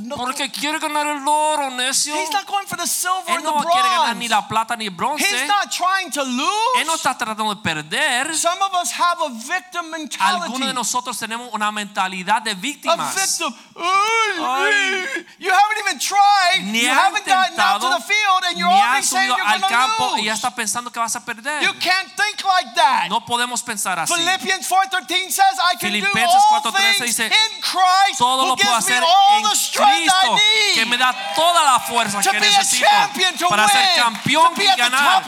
No, 0.00 0.16
Porque 0.16 0.50
quiere 0.50 0.78
ganar 0.78 1.06
el 1.06 1.26
oro, 1.26 1.70
necio. 1.70 2.14
he's 2.14 2.30
not 2.32 2.46
going 2.46 2.66
for 2.66 2.76
the 2.76 2.86
silver 2.86 3.30
Él 3.36 3.42
no 3.42 3.52
quiere 3.62 3.88
ganar 3.88 4.16
ni 4.16 4.28
la 4.28 4.46
plata 4.48 4.76
ni 4.76 4.86
el 4.86 4.90
bronce. 4.90 5.24
He's 5.24 5.46
not 5.46 5.70
trying 5.70 6.10
to 6.12 6.22
Él 6.22 6.36
no 6.36 6.92
lose. 6.92 6.94
está 6.96 7.16
tratando 7.16 7.54
de 7.54 7.62
perder. 7.62 8.34
Some 8.36 8.60
of 8.62 8.72
us 8.74 8.90
have 8.92 9.18
a 9.22 9.28
victim 9.30 9.92
Algunos 9.94 10.10
de 10.52 10.58
mentality. 10.58 10.74
nosotros 10.74 11.18
tenemos 11.18 11.48
una 11.52 11.70
mentalidad 11.70 12.42
de 12.42 12.50
A 12.52 12.54
víctimas. 12.54 13.14
victim. 13.14 13.54
Ay. 13.76 15.04
You 15.38 15.50
haven't 15.50 15.78
even 15.86 15.98
tried. 15.98 16.62
Ni 16.64 16.82
you 16.82 16.88
haven't 16.90 17.26
gotten 17.26 17.58
out 17.60 17.80
to 17.80 17.88
the 17.88 18.00
field 18.02 18.42
and 18.48 18.58
you're 18.58 18.68
subido 19.04 19.36
al 19.44 19.60
campo 19.66 20.16
y 20.18 20.24
ya 20.24 20.34
está 20.34 20.54
pensando 20.54 20.90
que 20.90 20.98
vas 20.98 21.14
a 21.16 21.24
perder. 21.24 21.62
You 21.62 21.72
can't 21.80 22.08
think 22.16 22.44
like 22.44 22.74
that. 22.74 23.08
No 23.08 23.24
podemos 23.24 23.62
pensar 23.62 23.98
así. 23.98 24.14
Philippians 24.14 24.68
4:13 24.68 25.30
says, 25.30 25.58
I 25.72 25.76
can 25.78 25.92
do 25.92 26.06
all 26.06 26.72
4:13 26.72 26.94
things 26.98 27.16
dice, 27.16 27.26
in 27.26 27.60
Christ 27.60 28.18
Todo 28.18 28.46
lo 28.46 28.56
puedo 28.56 28.74
hacer 28.74 29.02
en 29.02 29.42
Cristo 29.44 30.36
que 30.74 30.86
me 30.86 30.96
da 30.96 31.14
toda 31.34 31.62
la 31.64 31.80
fuerza 31.80 32.20
to 32.20 32.30
que 32.30 32.40
necesito 32.40 32.86
champion, 32.88 33.36
to 33.36 33.48
para 33.48 33.68
ser 33.68 33.80
win, 33.80 34.02
campeón 34.02 34.54
to 34.54 34.62
y 34.62 34.66
ganar 34.76 35.22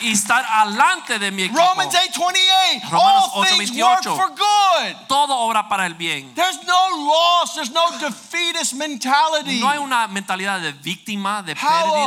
y 0.00 0.12
estar 0.12 0.44
alante 0.44 1.18
de 1.18 1.30
mi 1.30 1.44
equipo. 1.44 1.60
Romans 1.60 1.94
8:28, 1.94 2.90
Romanos 2.90 3.30
all 3.34 3.46
things 3.46 3.70
work 3.72 4.00
8:28. 4.00 4.16
for 4.16 4.28
good. 4.30 5.06
Todo 5.08 5.36
obra 5.36 5.68
para 5.68 5.86
el 5.86 5.94
bien. 5.94 6.34
There's 6.34 6.62
no 6.64 6.88
loss, 6.96 7.54
there's 7.54 7.70
no 7.70 7.90
defeatist 7.98 8.74
mentality. 8.74 9.60
No 9.60 9.70
hay 9.70 9.78
una 9.78 10.06
mentalidad 10.08 10.60
de 10.60 10.72
víctima, 10.72 11.42
de 11.42 11.54
How 11.54 11.94
a 11.94 12.06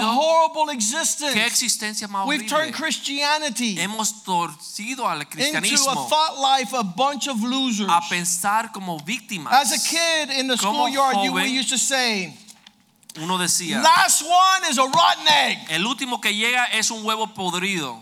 horrible 0.63 1.33
Qué 1.33 1.45
existencia 1.45 2.07
más 2.07 2.27
We've 2.27 2.47
turned. 2.47 2.73
Christianity 2.73 3.77
Hemos 3.79 4.23
torcido 4.23 5.07
al 5.07 5.21
into 5.21 5.89
a 5.89 6.07
thought 6.09 6.37
life 6.39 6.73
a 6.73 6.83
bunch 6.83 7.27
of 7.27 7.41
losers. 7.43 7.89
a 7.89 8.01
pensar 8.09 8.71
como 8.71 8.99
víctimas. 8.99 9.51
As 9.53 9.71
a 9.71 9.79
kid 9.79 10.29
in 10.37 10.47
the 10.47 10.57
Como 10.57 10.87
schoolyard, 10.87 11.25
you, 11.25 11.33
we 11.33 11.47
used 11.47 11.69
to 11.69 11.77
say, 11.77 12.33
Uno 13.17 13.37
decía, 13.37 13.81
last 13.81 14.21
one 14.23 14.69
is 14.69 14.77
a 14.77 14.83
rotten 14.83 15.27
egg. 15.27 15.57
el 15.69 15.85
último 15.85 16.21
que 16.21 16.33
llega 16.33 16.65
es 16.73 16.91
un 16.91 17.03
huevo 17.03 17.27
podrido. 17.33 18.01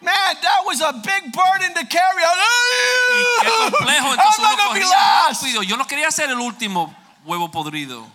Man, 0.00 0.14
that 0.14 0.64
was 0.64 0.80
a 0.80 0.92
big 0.92 1.32
burden 1.32 1.74
to 1.74 1.84
carry. 1.86 2.22
Y 2.22 3.42
qué 3.42 3.50
complejo, 3.70 4.08
I'm 4.10 4.16
not 4.16 4.56
gonna 4.58 4.74
be 4.74 4.80
corría 4.80 4.90
last. 4.90 5.42
rápido. 5.42 5.62
Yo 5.62 5.76
no 5.76 5.84
quería 5.86 6.10
ser 6.12 6.30
el 6.30 6.38
último 6.40 6.94
huevo 7.26 7.50
podrido. 7.50 8.06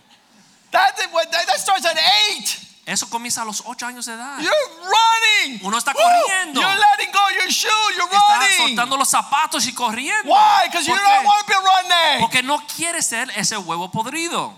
That, 0.72 0.96
that 0.98 1.60
starts 1.60 1.86
at 1.86 1.98
eight. 2.32 2.58
Eso 2.86 3.10
comienza 3.10 3.42
a 3.44 3.46
los 3.46 3.64
ocho 3.66 3.86
años 3.86 4.06
de 4.06 4.14
edad. 4.14 4.40
You're 4.40 4.54
running. 4.82 5.60
Uno 5.64 5.78
está 5.78 5.94
corriendo. 5.94 6.60
You're 6.62 6.76
letting 6.76 7.12
go 7.14 7.20
your 7.40 7.50
shoe. 7.50 7.70
You're 7.96 8.14
Está 8.14 8.40
running. 8.40 8.58
soltando 8.58 8.98
los 8.98 9.10
zapatos 9.10 9.66
y 9.68 9.74
corriendo. 9.74 10.30
Why? 10.30 10.68
Because 10.68 10.86
you 10.86 10.94
¿Por 10.94 11.02
don't 11.04 11.26
want 11.26 11.48
to 11.48 11.54
be 11.88 11.94
egg. 12.16 12.20
Porque 12.20 12.44
no 12.44 12.62
quiere 12.76 13.02
ser 13.02 13.32
ese 13.36 13.58
huevo 13.58 13.90
podrido. 13.90 14.54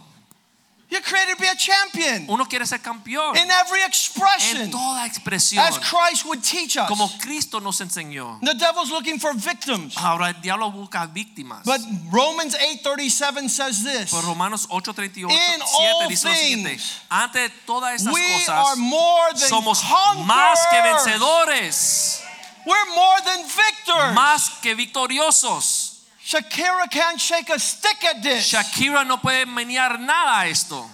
You're 0.96 1.04
created 1.04 1.36
to 1.36 1.42
be 1.42 1.48
a 1.50 1.56
champion 1.56 2.26
Uno 2.30 2.46
quiere 2.46 2.66
ser 2.66 2.80
campeón 2.80 3.36
in 3.36 3.52
every 3.52 3.82
en 3.82 3.88
expression, 3.88 4.72
toda 4.72 5.06
expresión, 5.06 5.60
as 5.60 5.78
Christ 5.78 6.26
would 6.26 6.42
teach 6.42 6.78
us. 6.78 6.88
como 6.88 7.10
Cristo 7.20 7.60
nos 7.60 7.82
enseñó. 7.82 8.40
The 8.42 8.54
devil's 8.54 8.90
looking 8.92 9.20
for 9.20 9.34
victims. 9.34 9.96
Ahora 9.98 10.30
el 10.30 10.42
diablo 10.42 10.72
busca 10.72 11.06
víctimas. 11.08 11.66
But 11.66 11.82
Romans 12.12 12.56
8:37 12.56 13.50
says 13.50 13.84
this. 13.84 14.10
Por 14.10 14.24
Romanos 14.24 14.68
8:38, 14.70 15.30
In 15.30 15.60
7 15.60 15.64
all 15.80 16.08
dice 16.08 16.24
lo 16.30 16.34
siguiente: 16.34 16.70
things, 16.70 17.00
Ante 17.10 17.50
todas 17.66 17.96
estas 18.02 18.14
We 18.14 18.46
are 18.48 18.76
more 18.78 19.34
than 19.34 19.50
somos 19.50 19.82
conquerors. 19.82 20.26
más 20.26 20.60
que 20.72 20.82
vencedores, 20.82 22.22
We're 22.66 22.96
more 22.96 23.22
than 23.26 23.44
victors. 23.44 24.14
más 24.14 24.50
que 24.62 24.76
victoriosos. 24.76 25.85
Shakira 26.26 26.90
can't 26.90 27.22
shake 27.22 27.50
a 27.52 27.60
stick 27.60 28.04
at 28.04 28.24
this. 28.24 28.52
Shakira 28.52 29.06
no 29.06 29.18
puede 29.18 29.46
menear 29.46 30.00
nada 30.00 30.40
a 30.42 30.48
esto, 30.48 30.90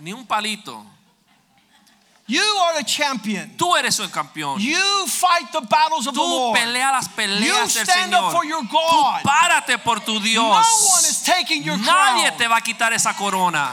ni 0.00 0.12
un 0.12 0.26
palito. 0.26 0.84
You 2.28 2.42
are 2.42 2.78
the 2.78 2.84
champion. 2.84 3.50
Tú 3.56 3.76
eres 3.76 4.00
el 4.00 4.08
campeón. 4.08 4.58
You 4.58 5.06
fight 5.06 5.52
the 5.52 5.60
battles 5.60 6.08
of 6.08 6.14
the 6.14 6.20
Tú 6.20 6.26
Lord. 6.26 6.58
pelea 6.58 6.90
las 6.90 7.06
You 7.06 7.14
peleas 7.14 7.74
del 7.74 7.86
stand 7.86 8.12
up 8.14 8.32
for 8.32 8.44
your 8.44 8.62
God. 8.64 9.22
Tú 9.22 9.28
párate 9.28 9.78
por 9.78 10.00
tu 10.00 10.18
Dios. 10.18 10.34
No 10.42 10.88
one 10.88 11.04
is 11.04 11.22
taking 11.22 11.62
your 11.62 11.76
Nadie 11.78 12.24
crown. 12.26 12.36
te 12.38 12.48
va 12.48 12.56
a 12.56 12.60
quitar 12.62 12.92
esa 12.92 13.14
corona. 13.14 13.70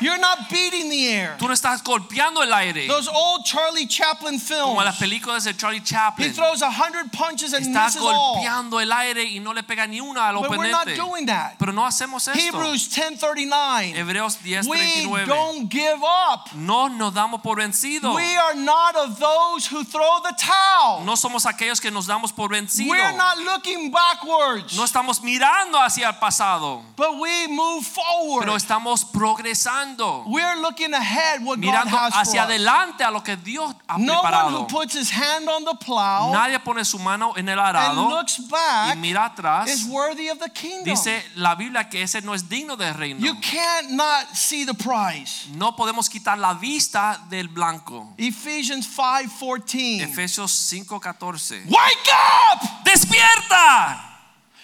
You're 0.00 0.18
not 0.18 0.48
beating 0.50 0.88
the 0.90 1.08
air. 1.08 1.36
Tú 1.38 1.46
no 1.46 1.54
estás 1.54 1.82
golpeando 1.82 2.42
el 2.42 2.52
aire. 2.52 2.86
Those 2.86 3.08
old 3.08 3.44
Charlie 3.44 3.86
Chaplin 3.86 4.38
films. 4.38 4.64
Como 4.64 4.82
las 4.82 4.96
películas 4.98 5.44
de 5.44 5.54
Charlie 5.54 5.80
Chaplin. 5.80 6.30
He 6.30 6.32
throws 6.32 6.62
a 6.62 6.70
hundred 6.70 7.12
punches 7.12 7.52
and 7.52 7.66
Está 7.66 7.84
misses 7.86 8.02
all. 8.02 8.36
golpeando 8.36 8.80
el 8.80 8.90
aire 8.92 9.24
y 9.24 9.38
no 9.40 9.52
le 9.52 9.62
pega 9.62 9.86
ni 9.86 10.00
una 10.00 10.28
al 10.28 10.36
But 10.40 10.50
we're 10.50 10.70
not 10.70 10.86
doing 10.86 11.26
that. 11.26 11.58
Pero 11.58 11.72
no 11.72 11.84
hacemos 11.84 12.26
esto. 12.28 12.38
Hebrews 12.38 12.88
10:39. 12.88 13.94
Hebreos 13.94 14.38
We 14.66 15.24
don't 15.26 15.68
give 15.70 16.02
up. 16.02 16.52
No 16.54 16.88
nos 16.88 17.12
damos 17.12 17.42
por 17.42 17.56
vencidos. 17.56 18.14
We 18.14 18.36
are 18.36 18.54
not 18.54 18.96
of 18.96 19.18
those 19.18 19.66
who 19.66 19.84
throw 19.84 20.20
the 20.22 20.34
towel. 20.38 21.04
No 21.04 21.16
somos 21.16 21.46
aquellos 21.46 21.80
que 21.80 21.90
nos 21.90 22.06
damos 22.06 22.32
por 22.32 22.48
vencidos. 22.50 22.88
We're 22.88 23.16
not 23.16 23.38
looking 23.38 23.90
backwards, 23.90 24.76
No 24.76 24.84
estamos 24.84 25.22
mirando 25.22 25.78
hacia 25.78 26.08
el 26.08 26.18
pasado, 26.18 26.82
but 26.96 27.18
we 27.18 27.48
move 27.48 27.84
forward. 27.84 28.40
pero 28.40 28.56
estamos 28.56 29.04
progresando. 29.04 29.89
Mirando, 29.96 30.24
We're 30.26 30.60
looking 30.60 30.92
ahead 30.94 31.44
what 31.44 31.60
God 31.60 31.64
mirando 31.64 31.88
has 31.90 32.12
for 32.12 32.20
hacia 32.20 32.42
us. 32.42 32.50
adelante 32.50 33.02
a 33.04 33.10
lo 33.10 33.20
que 33.22 33.36
Dios 33.36 33.74
ha 33.88 33.98
No 33.98 34.22
one 34.22 34.52
who 34.54 34.66
puts 34.66 34.94
his 34.94 35.10
hand 35.10 35.48
on 35.48 35.64
the 35.64 35.74
plow 35.84 36.32
Nadie 36.32 36.58
pone 36.60 36.84
su 36.84 36.98
mano 36.98 37.34
en 37.36 37.48
el 37.48 37.58
arado 37.58 38.00
and 38.00 38.10
looks 38.10 38.38
y 38.38 38.48
back 38.48 38.96
mira 38.98 39.26
atrás. 39.34 39.68
is 39.68 39.84
worthy 39.86 40.28
of 40.28 40.38
the 40.38 40.48
kingdom. 40.50 40.84
Dice 40.84 41.22
la 41.36 41.54
Biblia 41.54 41.88
que 41.88 42.02
ese 42.02 42.20
no 42.22 42.32
es 42.34 42.48
digno 42.48 42.76
del 42.76 42.94
reino. 42.94 43.20
You 43.20 43.34
can't 43.40 43.90
not 43.90 44.28
see 44.34 44.64
the 44.64 44.74
prize. 44.74 45.46
No 45.54 45.72
podemos 45.76 46.08
quitar 46.08 46.38
la 46.38 46.54
vista 46.54 47.20
del 47.28 47.48
blanco. 47.48 48.14
Ephesians 48.18 48.86
5:14. 48.86 50.00
Efesios 50.02 50.50
5:14. 50.52 51.64
Wake 51.66 52.10
up, 52.52 52.84
¡Despierta! 52.84 54.06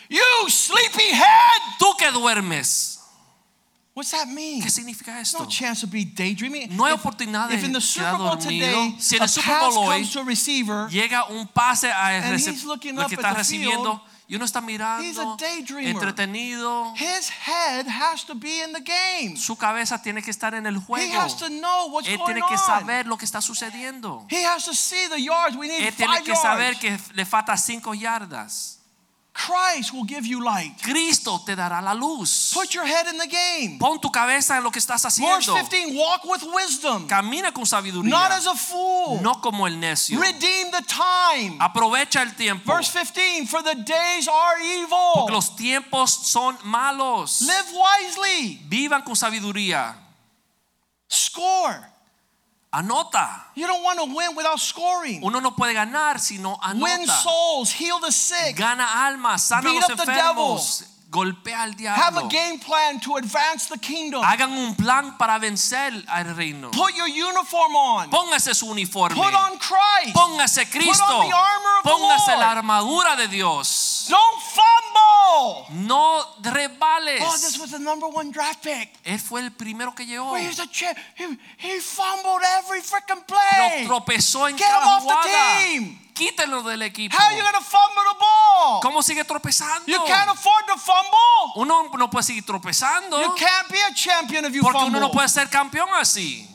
you 0.09 0.23
sleepyhead. 0.49 1.61
Tú 1.79 1.95
que 1.99 2.11
duermes. 2.13 2.96
What's 3.97 4.11
that 4.11 4.27
mean? 4.27 4.61
¿Qué 4.63 4.69
significa 4.69 5.19
esto? 5.19 5.39
no 5.39 5.47
chance 5.49 5.81
to 5.81 5.87
be 5.87 6.05
daydreaming. 6.05 6.77
No 6.77 6.85
hay 6.85 6.93
oportunidad 6.93 7.49
de 7.49 7.55
If 7.57 7.65
in 7.65 7.73
the 7.73 7.81
Super 7.81 8.19
Bowl 8.19 8.37
today, 8.39 8.95
Si 8.99 9.17
en 9.17 9.23
el 9.23 9.29
Super 9.31 9.59
Bowl 9.59 9.79
hoy 9.89 10.01
comes 10.03 10.13
to 10.13 10.21
a 10.21 10.25
receiver, 10.25 10.87
llega 10.91 11.25
un 11.31 11.49
pase 11.49 11.91
al 11.91 12.23
And 12.23 12.35
he's 12.39 12.65
looking 12.65 12.99
el 12.99 13.05
up 13.05 13.09
que 13.09 13.15
está 13.15 13.33
recibiendo 13.33 14.05
y 14.29 14.35
uno 14.35 14.45
está 14.45 14.61
mirando 14.61 15.37
entretenido. 15.81 16.93
his 16.95 17.31
head 17.31 17.87
has 17.87 18.25
to 18.27 18.35
be 18.35 18.63
in 18.63 18.73
the 18.75 18.81
game. 18.83 19.35
Su 19.37 19.57
cabeza 19.57 20.03
tiene 20.03 20.21
que 20.23 20.31
estar 20.31 20.53
en 20.55 20.67
el 20.67 20.77
juego 20.77 21.03
He 21.03 21.17
has 21.17 21.35
to 21.39 21.49
know 21.49 21.89
what's 21.91 22.07
Él 22.07 22.19
going 22.19 22.35
tiene 22.35 22.47
que 22.49 22.55
on. 22.55 22.67
saber 22.67 23.07
lo 23.07 23.17
que 23.17 23.25
está 23.25 23.41
sucediendo. 23.41 24.27
He 24.29 24.45
has 24.45 24.65
to 24.67 24.75
see 24.75 25.09
the 25.09 25.23
yards. 25.23 25.57
We 25.57 25.69
need 25.69 25.81
Él 25.87 25.95
tiene 25.95 26.23
que 26.23 26.37
saber 26.37 26.79
que 26.79 26.99
le 27.15 27.25
falta 27.25 27.57
cinco 27.57 27.95
yardas. 27.95 28.76
Christ 29.37 29.93
will 29.93 30.05
give 30.07 30.27
you 30.27 30.43
light. 30.43 30.73
Cristo 30.83 31.39
te 31.45 31.55
dará 31.55 31.83
la 31.83 31.93
luz. 31.93 32.53
Put 32.55 32.73
your 32.73 32.87
head 32.87 33.07
in 33.07 33.19
the 33.19 33.27
game. 33.27 33.79
Pon 33.79 34.01
tu 34.01 34.11
cabeza 34.11 34.57
en 34.57 34.65
lo 34.65 34.71
que 34.71 34.79
estás 34.81 35.05
haciendo. 35.05 35.53
Verse 35.55 35.69
15, 35.69 35.95
walk 35.95 36.25
with 36.25 36.43
wisdom, 36.55 37.07
Camina 37.07 37.53
con 37.53 37.67
sabiduría. 37.67 38.09
not 38.11 38.31
as 38.33 38.47
a 38.47 38.55
fool. 38.55 39.21
No 39.21 39.35
como 39.43 39.67
el 39.67 39.79
necio. 39.79 40.19
Redeem 40.19 40.71
the 40.71 40.83
time. 40.89 41.59
Aprovecha 41.61 42.23
el 42.23 42.35
tiempo. 42.35 42.73
Verse 42.73 42.91
15, 42.91 43.47
for 43.47 43.63
the 43.63 43.75
days 43.75 44.27
are 44.27 44.57
Porque 44.57 45.29
evil. 45.29 45.33
los 45.35 45.55
tiempos 45.55 46.11
son 46.31 46.57
malos. 46.65 47.43
Live 47.43 47.73
wisely. 47.77 48.61
Vivan 48.69 49.03
con 49.03 49.15
sabiduría. 49.15 49.97
Score. 51.11 51.85
Anota. 52.77 53.27
You 53.55 53.67
don't 53.67 53.83
want 53.83 53.99
to 53.99 54.05
win 54.05 54.37
without 54.37 54.61
scoring. 54.61 55.23
Uno 55.25 55.41
no 55.41 55.53
puede 55.53 55.73
ganar 55.73 56.19
si 56.21 56.37
no 56.37 56.59
Win 56.75 57.07
souls, 57.07 57.73
heal 57.73 57.99
the 58.01 58.13
sick. 58.13 58.55
Gana 58.55 58.87
almas, 59.09 59.45
sana 59.45 59.63
Beat 59.63 59.81
los 59.81 59.91
up 59.91 59.97
the 59.97 60.13
enfermos. 60.13 60.96
Golpea 61.17 61.63
al 61.63 61.71
Have 61.71 61.73
a 61.73 61.77
diablo. 61.77 62.29
game 62.29 62.59
plan 62.61 63.01
to 63.01 63.17
advance 63.17 63.69
the 63.69 63.79
kingdom. 63.79 64.23
Hagan 64.23 64.53
un 64.53 64.75
plan 64.75 65.17
para 65.17 65.39
vencer 65.39 65.93
al 66.09 66.37
reino. 66.37 66.71
Put 66.73 66.95
your 66.95 67.09
uniform 67.09 67.75
on. 67.75 68.11
Póngase 68.11 68.55
su 68.55 68.67
uniforme. 68.67 69.15
Put 69.17 69.33
on 69.35 69.59
Christ. 69.59 70.15
Póngase 70.15 70.71
Cristo. 70.71 71.05
Put 71.07 71.15
on 71.15 71.29
the 71.31 71.35
armor 71.35 71.79
of 71.79 71.85
the 71.85 71.91
Póngase 71.91 72.29
Lord. 72.29 72.39
la 72.41 72.51
armadura 72.53 73.17
de 73.17 73.29
Dios. 73.29 74.07
Don't 74.11 74.43
fumble. 74.43 75.87
No 75.87 76.23
rebales. 76.43 77.21
Oh, 77.23 77.33
this 77.41 77.59
was 77.59 77.71
the 77.71 77.79
number 77.79 78.07
one 78.09 78.31
draft 78.31 78.63
pick. 78.63 78.89
Él 79.05 79.19
fue 79.19 79.41
el 79.41 79.51
primero 79.53 79.95
que 79.95 80.05
llegó. 80.05 80.33
Well, 80.33 80.43
a. 80.45 80.95
He, 81.17 81.39
he 81.57 81.81
fumbled 81.81 82.43
every 82.59 82.81
freaking 82.83 83.25
Pero 83.27 83.69
play. 83.71 83.87
tropezó 83.87 84.49
en 84.49 84.57
Get 84.59 84.67
him 84.67 84.73
cada 84.75 84.97
off 84.97 85.03
the 85.03 85.09
jugada. 85.09 85.59
team. 85.65 85.99
Quítelo 86.17 86.63
del 86.63 86.81
equipo. 86.81 87.15
How 87.15 87.27
are 87.27 87.37
you 87.37 87.43
to 87.43 87.61
fumble 87.61 88.03
the 88.03 88.19
ball? 88.19 88.81
¿Cómo 88.81 89.03
sigue 89.03 89.23
tropezando? 89.25 89.87
You 89.87 89.99
can't 90.07 90.31
afford 90.31 90.67
to 90.67 90.79
fumble. 90.79 91.53
Uno 91.57 91.91
no 91.97 92.09
puede 92.09 92.25
seguir 92.25 92.45
tropezando 92.45 93.21
You 93.21 93.35
can't 93.37 93.71
be 93.71 93.79
a 93.83 93.93
champion 93.95 94.47
if 94.47 94.55
you 94.55 94.63
porque 94.63 94.79
uno 94.79 94.87
fumble. 94.87 95.01
no 95.01 95.11
puede 95.11 95.29
ser 95.29 95.51
campeón 95.51 95.89
así. 95.93 96.49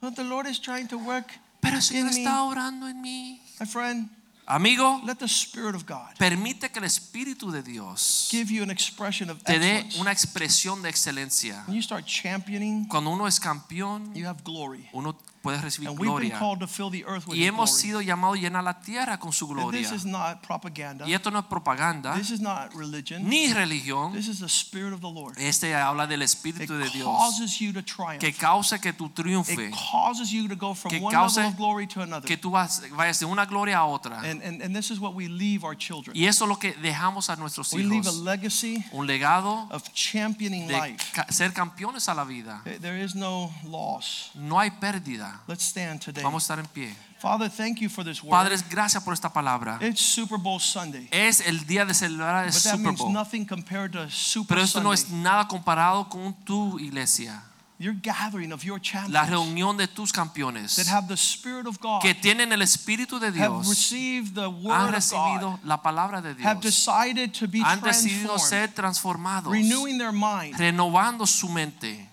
But 0.00 0.14
the 0.14 0.22
Lord 0.22 0.46
is 0.46 0.60
trying 0.60 0.86
to 0.88 0.98
work. 0.98 1.26
Pero 1.60 1.76
el 1.76 1.82
Señor 1.82 2.10
está 2.10 2.44
orando 2.44 2.86
en 2.86 3.00
mí. 3.02 3.40
My 3.58 3.66
friend, 3.66 4.08
Amigo, 4.48 5.00
let 5.04 5.16
the 5.18 5.26
Spirit 5.26 5.74
of 5.74 5.84
God 5.86 6.14
permite 6.18 6.70
que 6.70 6.78
el 6.78 6.84
Espíritu 6.84 7.50
de 7.50 7.62
Dios 7.62 8.28
give 8.30 8.48
you 8.52 8.62
an 8.62 8.70
expression 8.70 9.28
of 9.28 9.42
te 9.42 9.58
dé 9.58 9.78
excellence. 9.78 10.00
una 10.00 10.12
expresión 10.12 10.82
de 10.82 10.88
excelencia. 10.88 11.64
When 11.66 11.74
you 11.74 11.82
start 11.82 12.06
championing, 12.06 12.86
Cuando 12.86 13.10
uno 13.10 13.26
es 13.26 13.40
campeón, 13.40 14.14
you 14.14 14.26
have 14.28 14.44
glory. 14.44 14.88
uno 14.92 15.16
puede 15.42 15.60
recibir 15.60 15.88
And 15.90 15.98
we've 15.98 16.10
been 16.10 16.28
gloria. 16.30 16.38
called 16.40 16.58
to 16.60 16.66
fill 16.66 16.90
the 16.90 17.04
earth 17.06 17.26
with 17.28 17.36
Y 17.36 17.42
His 17.42 17.48
hemos 17.48 17.70
glory. 17.70 17.82
sido 17.82 18.00
llamados 18.02 18.36
a 18.36 18.40
llenar 18.40 18.64
la 18.64 18.80
tierra 18.80 19.18
con 19.20 19.32
su 19.32 19.46
And 19.46 19.54
gloria. 19.54 19.80
This 19.80 19.92
is 19.92 20.04
not 20.04 20.42
propaganda. 20.44 21.06
Y 21.06 21.12
esto 21.14 21.30
no 21.30 21.38
es 21.40 21.44
propaganda 21.46 22.14
This 22.16 22.30
is 22.32 22.40
not 22.40 22.72
religion. 22.74 23.28
ni 23.28 23.52
religión. 23.52 24.12
This 24.12 24.26
is 24.26 24.40
the 24.40 24.48
Spirit 24.48 24.92
of 24.92 25.00
the 25.00 25.08
Lord. 25.10 25.36
Este 25.38 25.72
habla 25.74 26.06
del 26.08 26.22
It 26.22 26.26
Espíritu 26.30 26.74
de 26.78 26.88
Dios 26.90 27.04
causes 27.06 27.58
you 27.60 27.72
to 27.72 27.82
triumph. 27.84 28.18
que 28.20 28.32
causa 28.32 28.80
que 28.80 28.92
tú 28.92 29.06
It 29.06 29.14
triunfe, 29.14 29.70
causes 29.70 30.30
you 30.32 30.48
to 30.48 30.56
go 30.56 30.74
from 30.74 30.90
Que 30.90 30.98
one 31.00 31.14
cause 31.14 31.36
level 31.36 31.52
of 31.52 31.56
glory 31.56 31.86
to 31.88 32.02
another. 32.02 32.26
que 32.26 32.36
tú 32.36 32.50
vas- 32.50 32.82
vayas 32.90 33.20
de 33.20 33.26
una 33.26 33.44
gloria 33.46 33.78
a 33.78 33.84
otra. 33.86 34.20
And, 34.36 34.42
and, 34.42 34.62
and 34.62 34.74
this 34.76 34.90
is 34.90 34.98
what 35.00 35.14
we 35.14 35.28
leave 35.28 35.64
our 35.64 35.76
children. 35.76 36.16
Y 36.16 36.26
eso 36.26 36.44
es 36.44 36.48
lo 36.48 36.58
que 36.58 36.72
dejamos 36.74 37.28
a 37.30 37.36
nuestros 37.36 37.72
We 37.72 37.82
leave 37.82 38.06
a 38.06 38.10
hijos. 38.12 38.16
legacy 38.24 38.84
Un 38.92 39.06
legado 39.06 39.68
of 39.70 39.82
championing 39.92 40.66
de 40.68 40.74
life. 40.78 41.04
ca- 41.14 41.26
ser 41.30 41.52
campeones 41.52 42.08
a 42.08 42.14
la 42.14 42.24
vida. 42.24 42.62
There- 42.64 43.02
is 43.02 43.14
no 43.14 43.52
loss. 43.64 44.30
No 44.34 44.58
hay 44.58 44.70
pérdida. 44.70 45.40
Let's 45.46 45.64
stand 45.64 46.00
today. 46.00 46.22
Vamos 46.22 46.42
a 46.42 46.54
estar 46.54 46.58
en 46.58 46.66
pie. 46.66 46.94
Father, 47.18 47.48
thank 47.50 47.78
you 47.80 47.88
for 47.88 48.04
this 48.04 48.22
word. 48.22 48.30
Padres, 48.30 48.62
gracias 48.68 49.02
por 49.02 49.14
esta 49.14 49.32
palabra. 49.32 49.78
It's 49.80 50.00
Super 50.00 50.38
Bowl 50.38 50.60
Sunday. 50.60 51.08
Es 51.10 51.40
el 51.40 51.64
día 51.66 51.84
de 51.86 51.94
celebrar 51.94 52.44
el 52.44 52.52
But 52.52 52.62
that 52.62 52.72
Super 52.72 52.78
means 52.78 52.98
Bowl. 53.00 53.12
nothing 53.12 53.46
compared 53.46 53.92
to 53.92 54.08
Super 54.10 54.56
Pero 54.56 54.64
esto 54.64 54.82
no 54.82 54.92
es 54.92 55.00
Sunday. 55.00 55.22
nada 55.22 55.48
comparado 55.48 56.08
con 56.10 56.34
tu 56.44 56.78
iglesia. 56.78 57.42
Your 57.78 57.94
gathering 57.94 58.52
of 58.52 58.64
your 58.64 58.78
La 58.78 58.82
champions 58.82 59.28
reunión 59.28 59.76
de 59.76 59.86
tus 59.86 60.10
campeones 60.10 60.76
that 60.76 60.86
have 60.86 61.08
the 61.08 61.16
Spirit 61.16 61.66
of 61.66 61.78
God, 61.78 62.00
que 62.00 62.14
tienen 62.14 62.50
el 62.52 62.62
Espíritu 62.62 63.18
de 63.20 63.26
have 63.38 63.58
received 63.68 64.34
the 64.34 64.48
han 64.48 64.64
Word 64.64 64.94
of 64.94 65.10
God, 65.10 65.58
la 65.62 65.82
palabra 65.82 66.22
de 66.22 66.34
have 66.42 66.62
decided 66.62 67.34
to 67.34 67.46
be 67.46 67.60
han 67.60 67.82
decidido 67.82 68.28
transformed, 68.28 68.40
ser 68.40 68.74
transformados, 68.74 69.52
renewing 69.52 69.98
their 69.98 70.12
mind, 70.12 70.58
renovando 70.58 71.26
su 71.26 71.50
mente, 71.50 72.08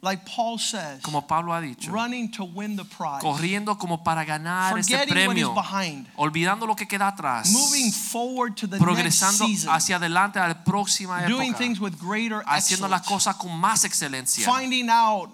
like 0.00 0.24
Paul 0.24 0.58
says, 0.58 1.00
como 1.02 1.26
Pablo 1.26 1.52
ha 1.52 1.60
dicho, 1.60 1.90
running 1.90 2.30
to 2.30 2.44
win 2.44 2.76
the 2.76 2.84
prize, 2.84 3.20
corriendo 3.20 3.76
como 3.76 4.02
para 4.02 4.24
ganar 4.24 4.78
ese 4.78 4.88
forgetting 4.88 5.26
what 5.26 5.36
is 5.36 5.44
premio, 5.44 5.54
behind, 5.54 6.06
olvidando 6.16 6.66
lo 6.66 6.76
que 6.76 6.86
queda 6.86 7.08
atrás, 7.08 7.50
moving 7.52 7.90
forward 7.90 8.54
to 8.54 8.68
the 8.68 8.78
next 8.78 9.18
season, 9.38 9.70
hacia 9.70 9.96
adelante 9.96 10.38
a 10.38 10.48
la 10.48 10.64
próxima 10.64 11.26
doing 11.26 11.50
época, 11.50 11.58
things 11.58 11.80
with 11.80 11.94
greater 12.00 12.42
haciendo 12.46 12.88
las 12.88 13.02
cosas 13.02 13.36
con 13.36 13.50
más 13.58 13.84
excelencia, 13.84 14.44
finding 14.46 14.88
out 14.88 15.30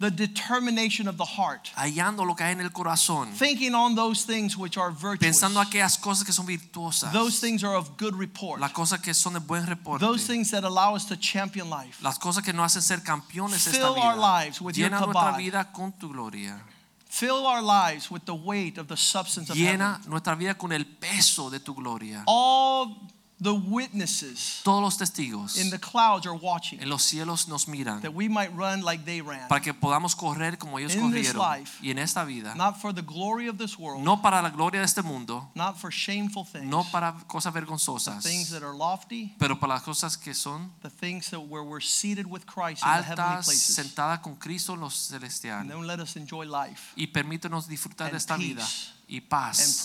the 0.00 0.10
determination 0.10 1.06
of 1.06 1.16
the 1.16 1.24
heart, 1.24 1.70
hallando 1.76 2.24
lo 2.26 2.34
que 2.34 2.44
hay 2.44 2.52
en 2.52 2.60
el 2.60 2.70
corazón, 2.70 3.32
thinking 3.32 3.74
on 3.74 3.94
those 3.94 4.24
things 4.24 4.56
which 4.56 4.76
are 4.76 4.90
virtuous, 4.90 5.20
pensando 5.20 5.60
aquellas 5.60 5.96
cosas 5.98 6.24
que 6.24 6.32
son 6.32 6.46
virtuosas, 6.46 7.12
those 7.12 7.40
things 7.40 7.62
are 7.62 7.76
of 7.76 7.96
good 7.96 8.14
report, 8.16 8.60
las 8.60 8.72
cosas 8.72 9.00
que 9.00 9.14
son 9.14 9.34
de 9.34 9.40
buen 9.40 9.66
reporte, 9.66 10.00
those 10.00 10.26
things 10.26 10.50
that 10.50 10.64
allow 10.64 10.94
us 10.94 11.04
to 11.04 11.16
champion 11.16 11.70
life. 11.70 12.02
las 12.02 12.18
cosas 12.18 12.42
que 12.42 12.52
nos 12.52 12.74
hacen 12.74 12.82
ser 12.82 13.04
campeones 13.04 13.64
de 13.64 13.70
esta 13.70 13.86
Fill 13.86 13.98
our 13.98 14.16
lives 14.16 14.60
with 14.60 14.76
your 14.76 14.90
Llena 14.90 15.00
nuestra 15.00 15.36
vida 15.36 15.72
con 15.72 15.92
tu 15.92 16.12
gloria. 16.12 16.60
Fill 17.08 17.46
our 17.46 17.62
lives 17.62 18.10
with 18.10 18.24
the 18.24 18.34
weight 18.34 18.76
of 18.76 18.88
the 18.88 18.96
substance 18.96 19.48
of 19.48 19.56
Llena 19.56 19.98
heaven. 19.98 20.10
nuestra 20.10 20.34
vida 20.34 20.54
con 20.54 20.72
el 20.72 20.84
peso 20.84 21.48
de 21.48 21.60
tu 21.60 21.72
gloria. 21.72 22.24
All 22.26 22.96
the 23.42 23.52
witnesses 23.52 24.60
Todos 24.64 24.82
los 24.82 24.96
testigos 24.96 25.58
in 25.58 25.70
the 25.70 25.78
clouds 25.78 26.26
are 26.26 26.36
watching 26.36 26.80
en 26.80 26.88
los 26.88 27.02
cielos 27.02 27.48
nos 27.48 27.66
miran 27.66 28.00
that 28.02 28.14
we 28.14 28.28
might 28.28 28.50
run 28.56 28.82
like 28.82 29.04
they 29.04 29.20
ran, 29.20 29.48
para 29.48 29.60
que 29.60 29.72
podamos 29.74 30.14
correr 30.14 30.56
como 30.58 30.78
ellos 30.78 30.94
In 30.94 31.10
this 31.10 31.32
corrieron. 31.32 31.58
life, 31.58 31.78
Y 31.82 31.90
en 31.90 31.98
esta 31.98 32.24
vida, 32.24 32.54
not 32.54 32.80
for 32.80 32.92
the 32.92 33.02
glory 33.02 33.48
of 33.48 33.58
this 33.58 33.78
world, 33.78 34.02
no 34.04 34.20
para 34.22 34.40
la 34.40 34.50
gloria 34.50 34.80
de 34.80 34.86
este 34.86 35.02
mundo, 35.02 35.50
not 35.54 35.76
for 35.76 35.90
shameful 35.90 36.44
things, 36.44 36.66
no 36.66 36.84
para 36.90 37.14
cosas 37.26 37.52
vergonzosas, 37.52 38.22
things 38.22 38.50
that 38.50 38.62
are 38.62 38.74
lofty, 38.76 39.34
pero 39.38 39.58
para 39.58 39.74
las 39.74 39.82
cosas 39.82 40.16
que 40.16 40.34
son 40.34 40.70
the 40.82 40.90
things 40.90 41.30
that 41.30 41.40
where 41.40 41.62
we're 41.64 41.80
seated 41.80 42.26
with 42.26 42.46
Christ 42.46 42.82
in 42.84 42.88
the 42.90 43.02
heavenly 43.02 43.42
places. 43.42 43.74
sentadas 43.74 44.20
con 44.20 44.36
Cristo 44.36 44.74
en 44.74 44.80
los 44.80 45.12
And 45.12 45.70
then 45.70 45.86
let 45.86 46.00
us 46.00 46.16
enjoy 46.16 46.44
life 46.46 46.92
Y 46.96 47.06
permítenos 47.08 47.68
disfrutar 47.68 48.10
de 48.10 48.18
esta 48.18 48.36
vida 48.36 48.62
peace 48.62 48.93
y 49.06 49.20
paz 49.20 49.84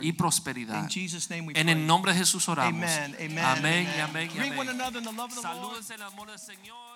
y 0.00 0.12
prosperidad. 0.12 0.88
En 1.54 1.68
el 1.68 1.86
nombre 1.86 2.12
de 2.12 2.18
Jesús 2.18 2.48
oramos. 2.48 2.90
Amén, 2.90 3.40
amén, 3.42 3.88
amén. 4.00 4.30
Salúdense 5.42 5.94
el 5.94 6.02
amor 6.02 6.30
del 6.30 6.38
Señor. 6.38 6.89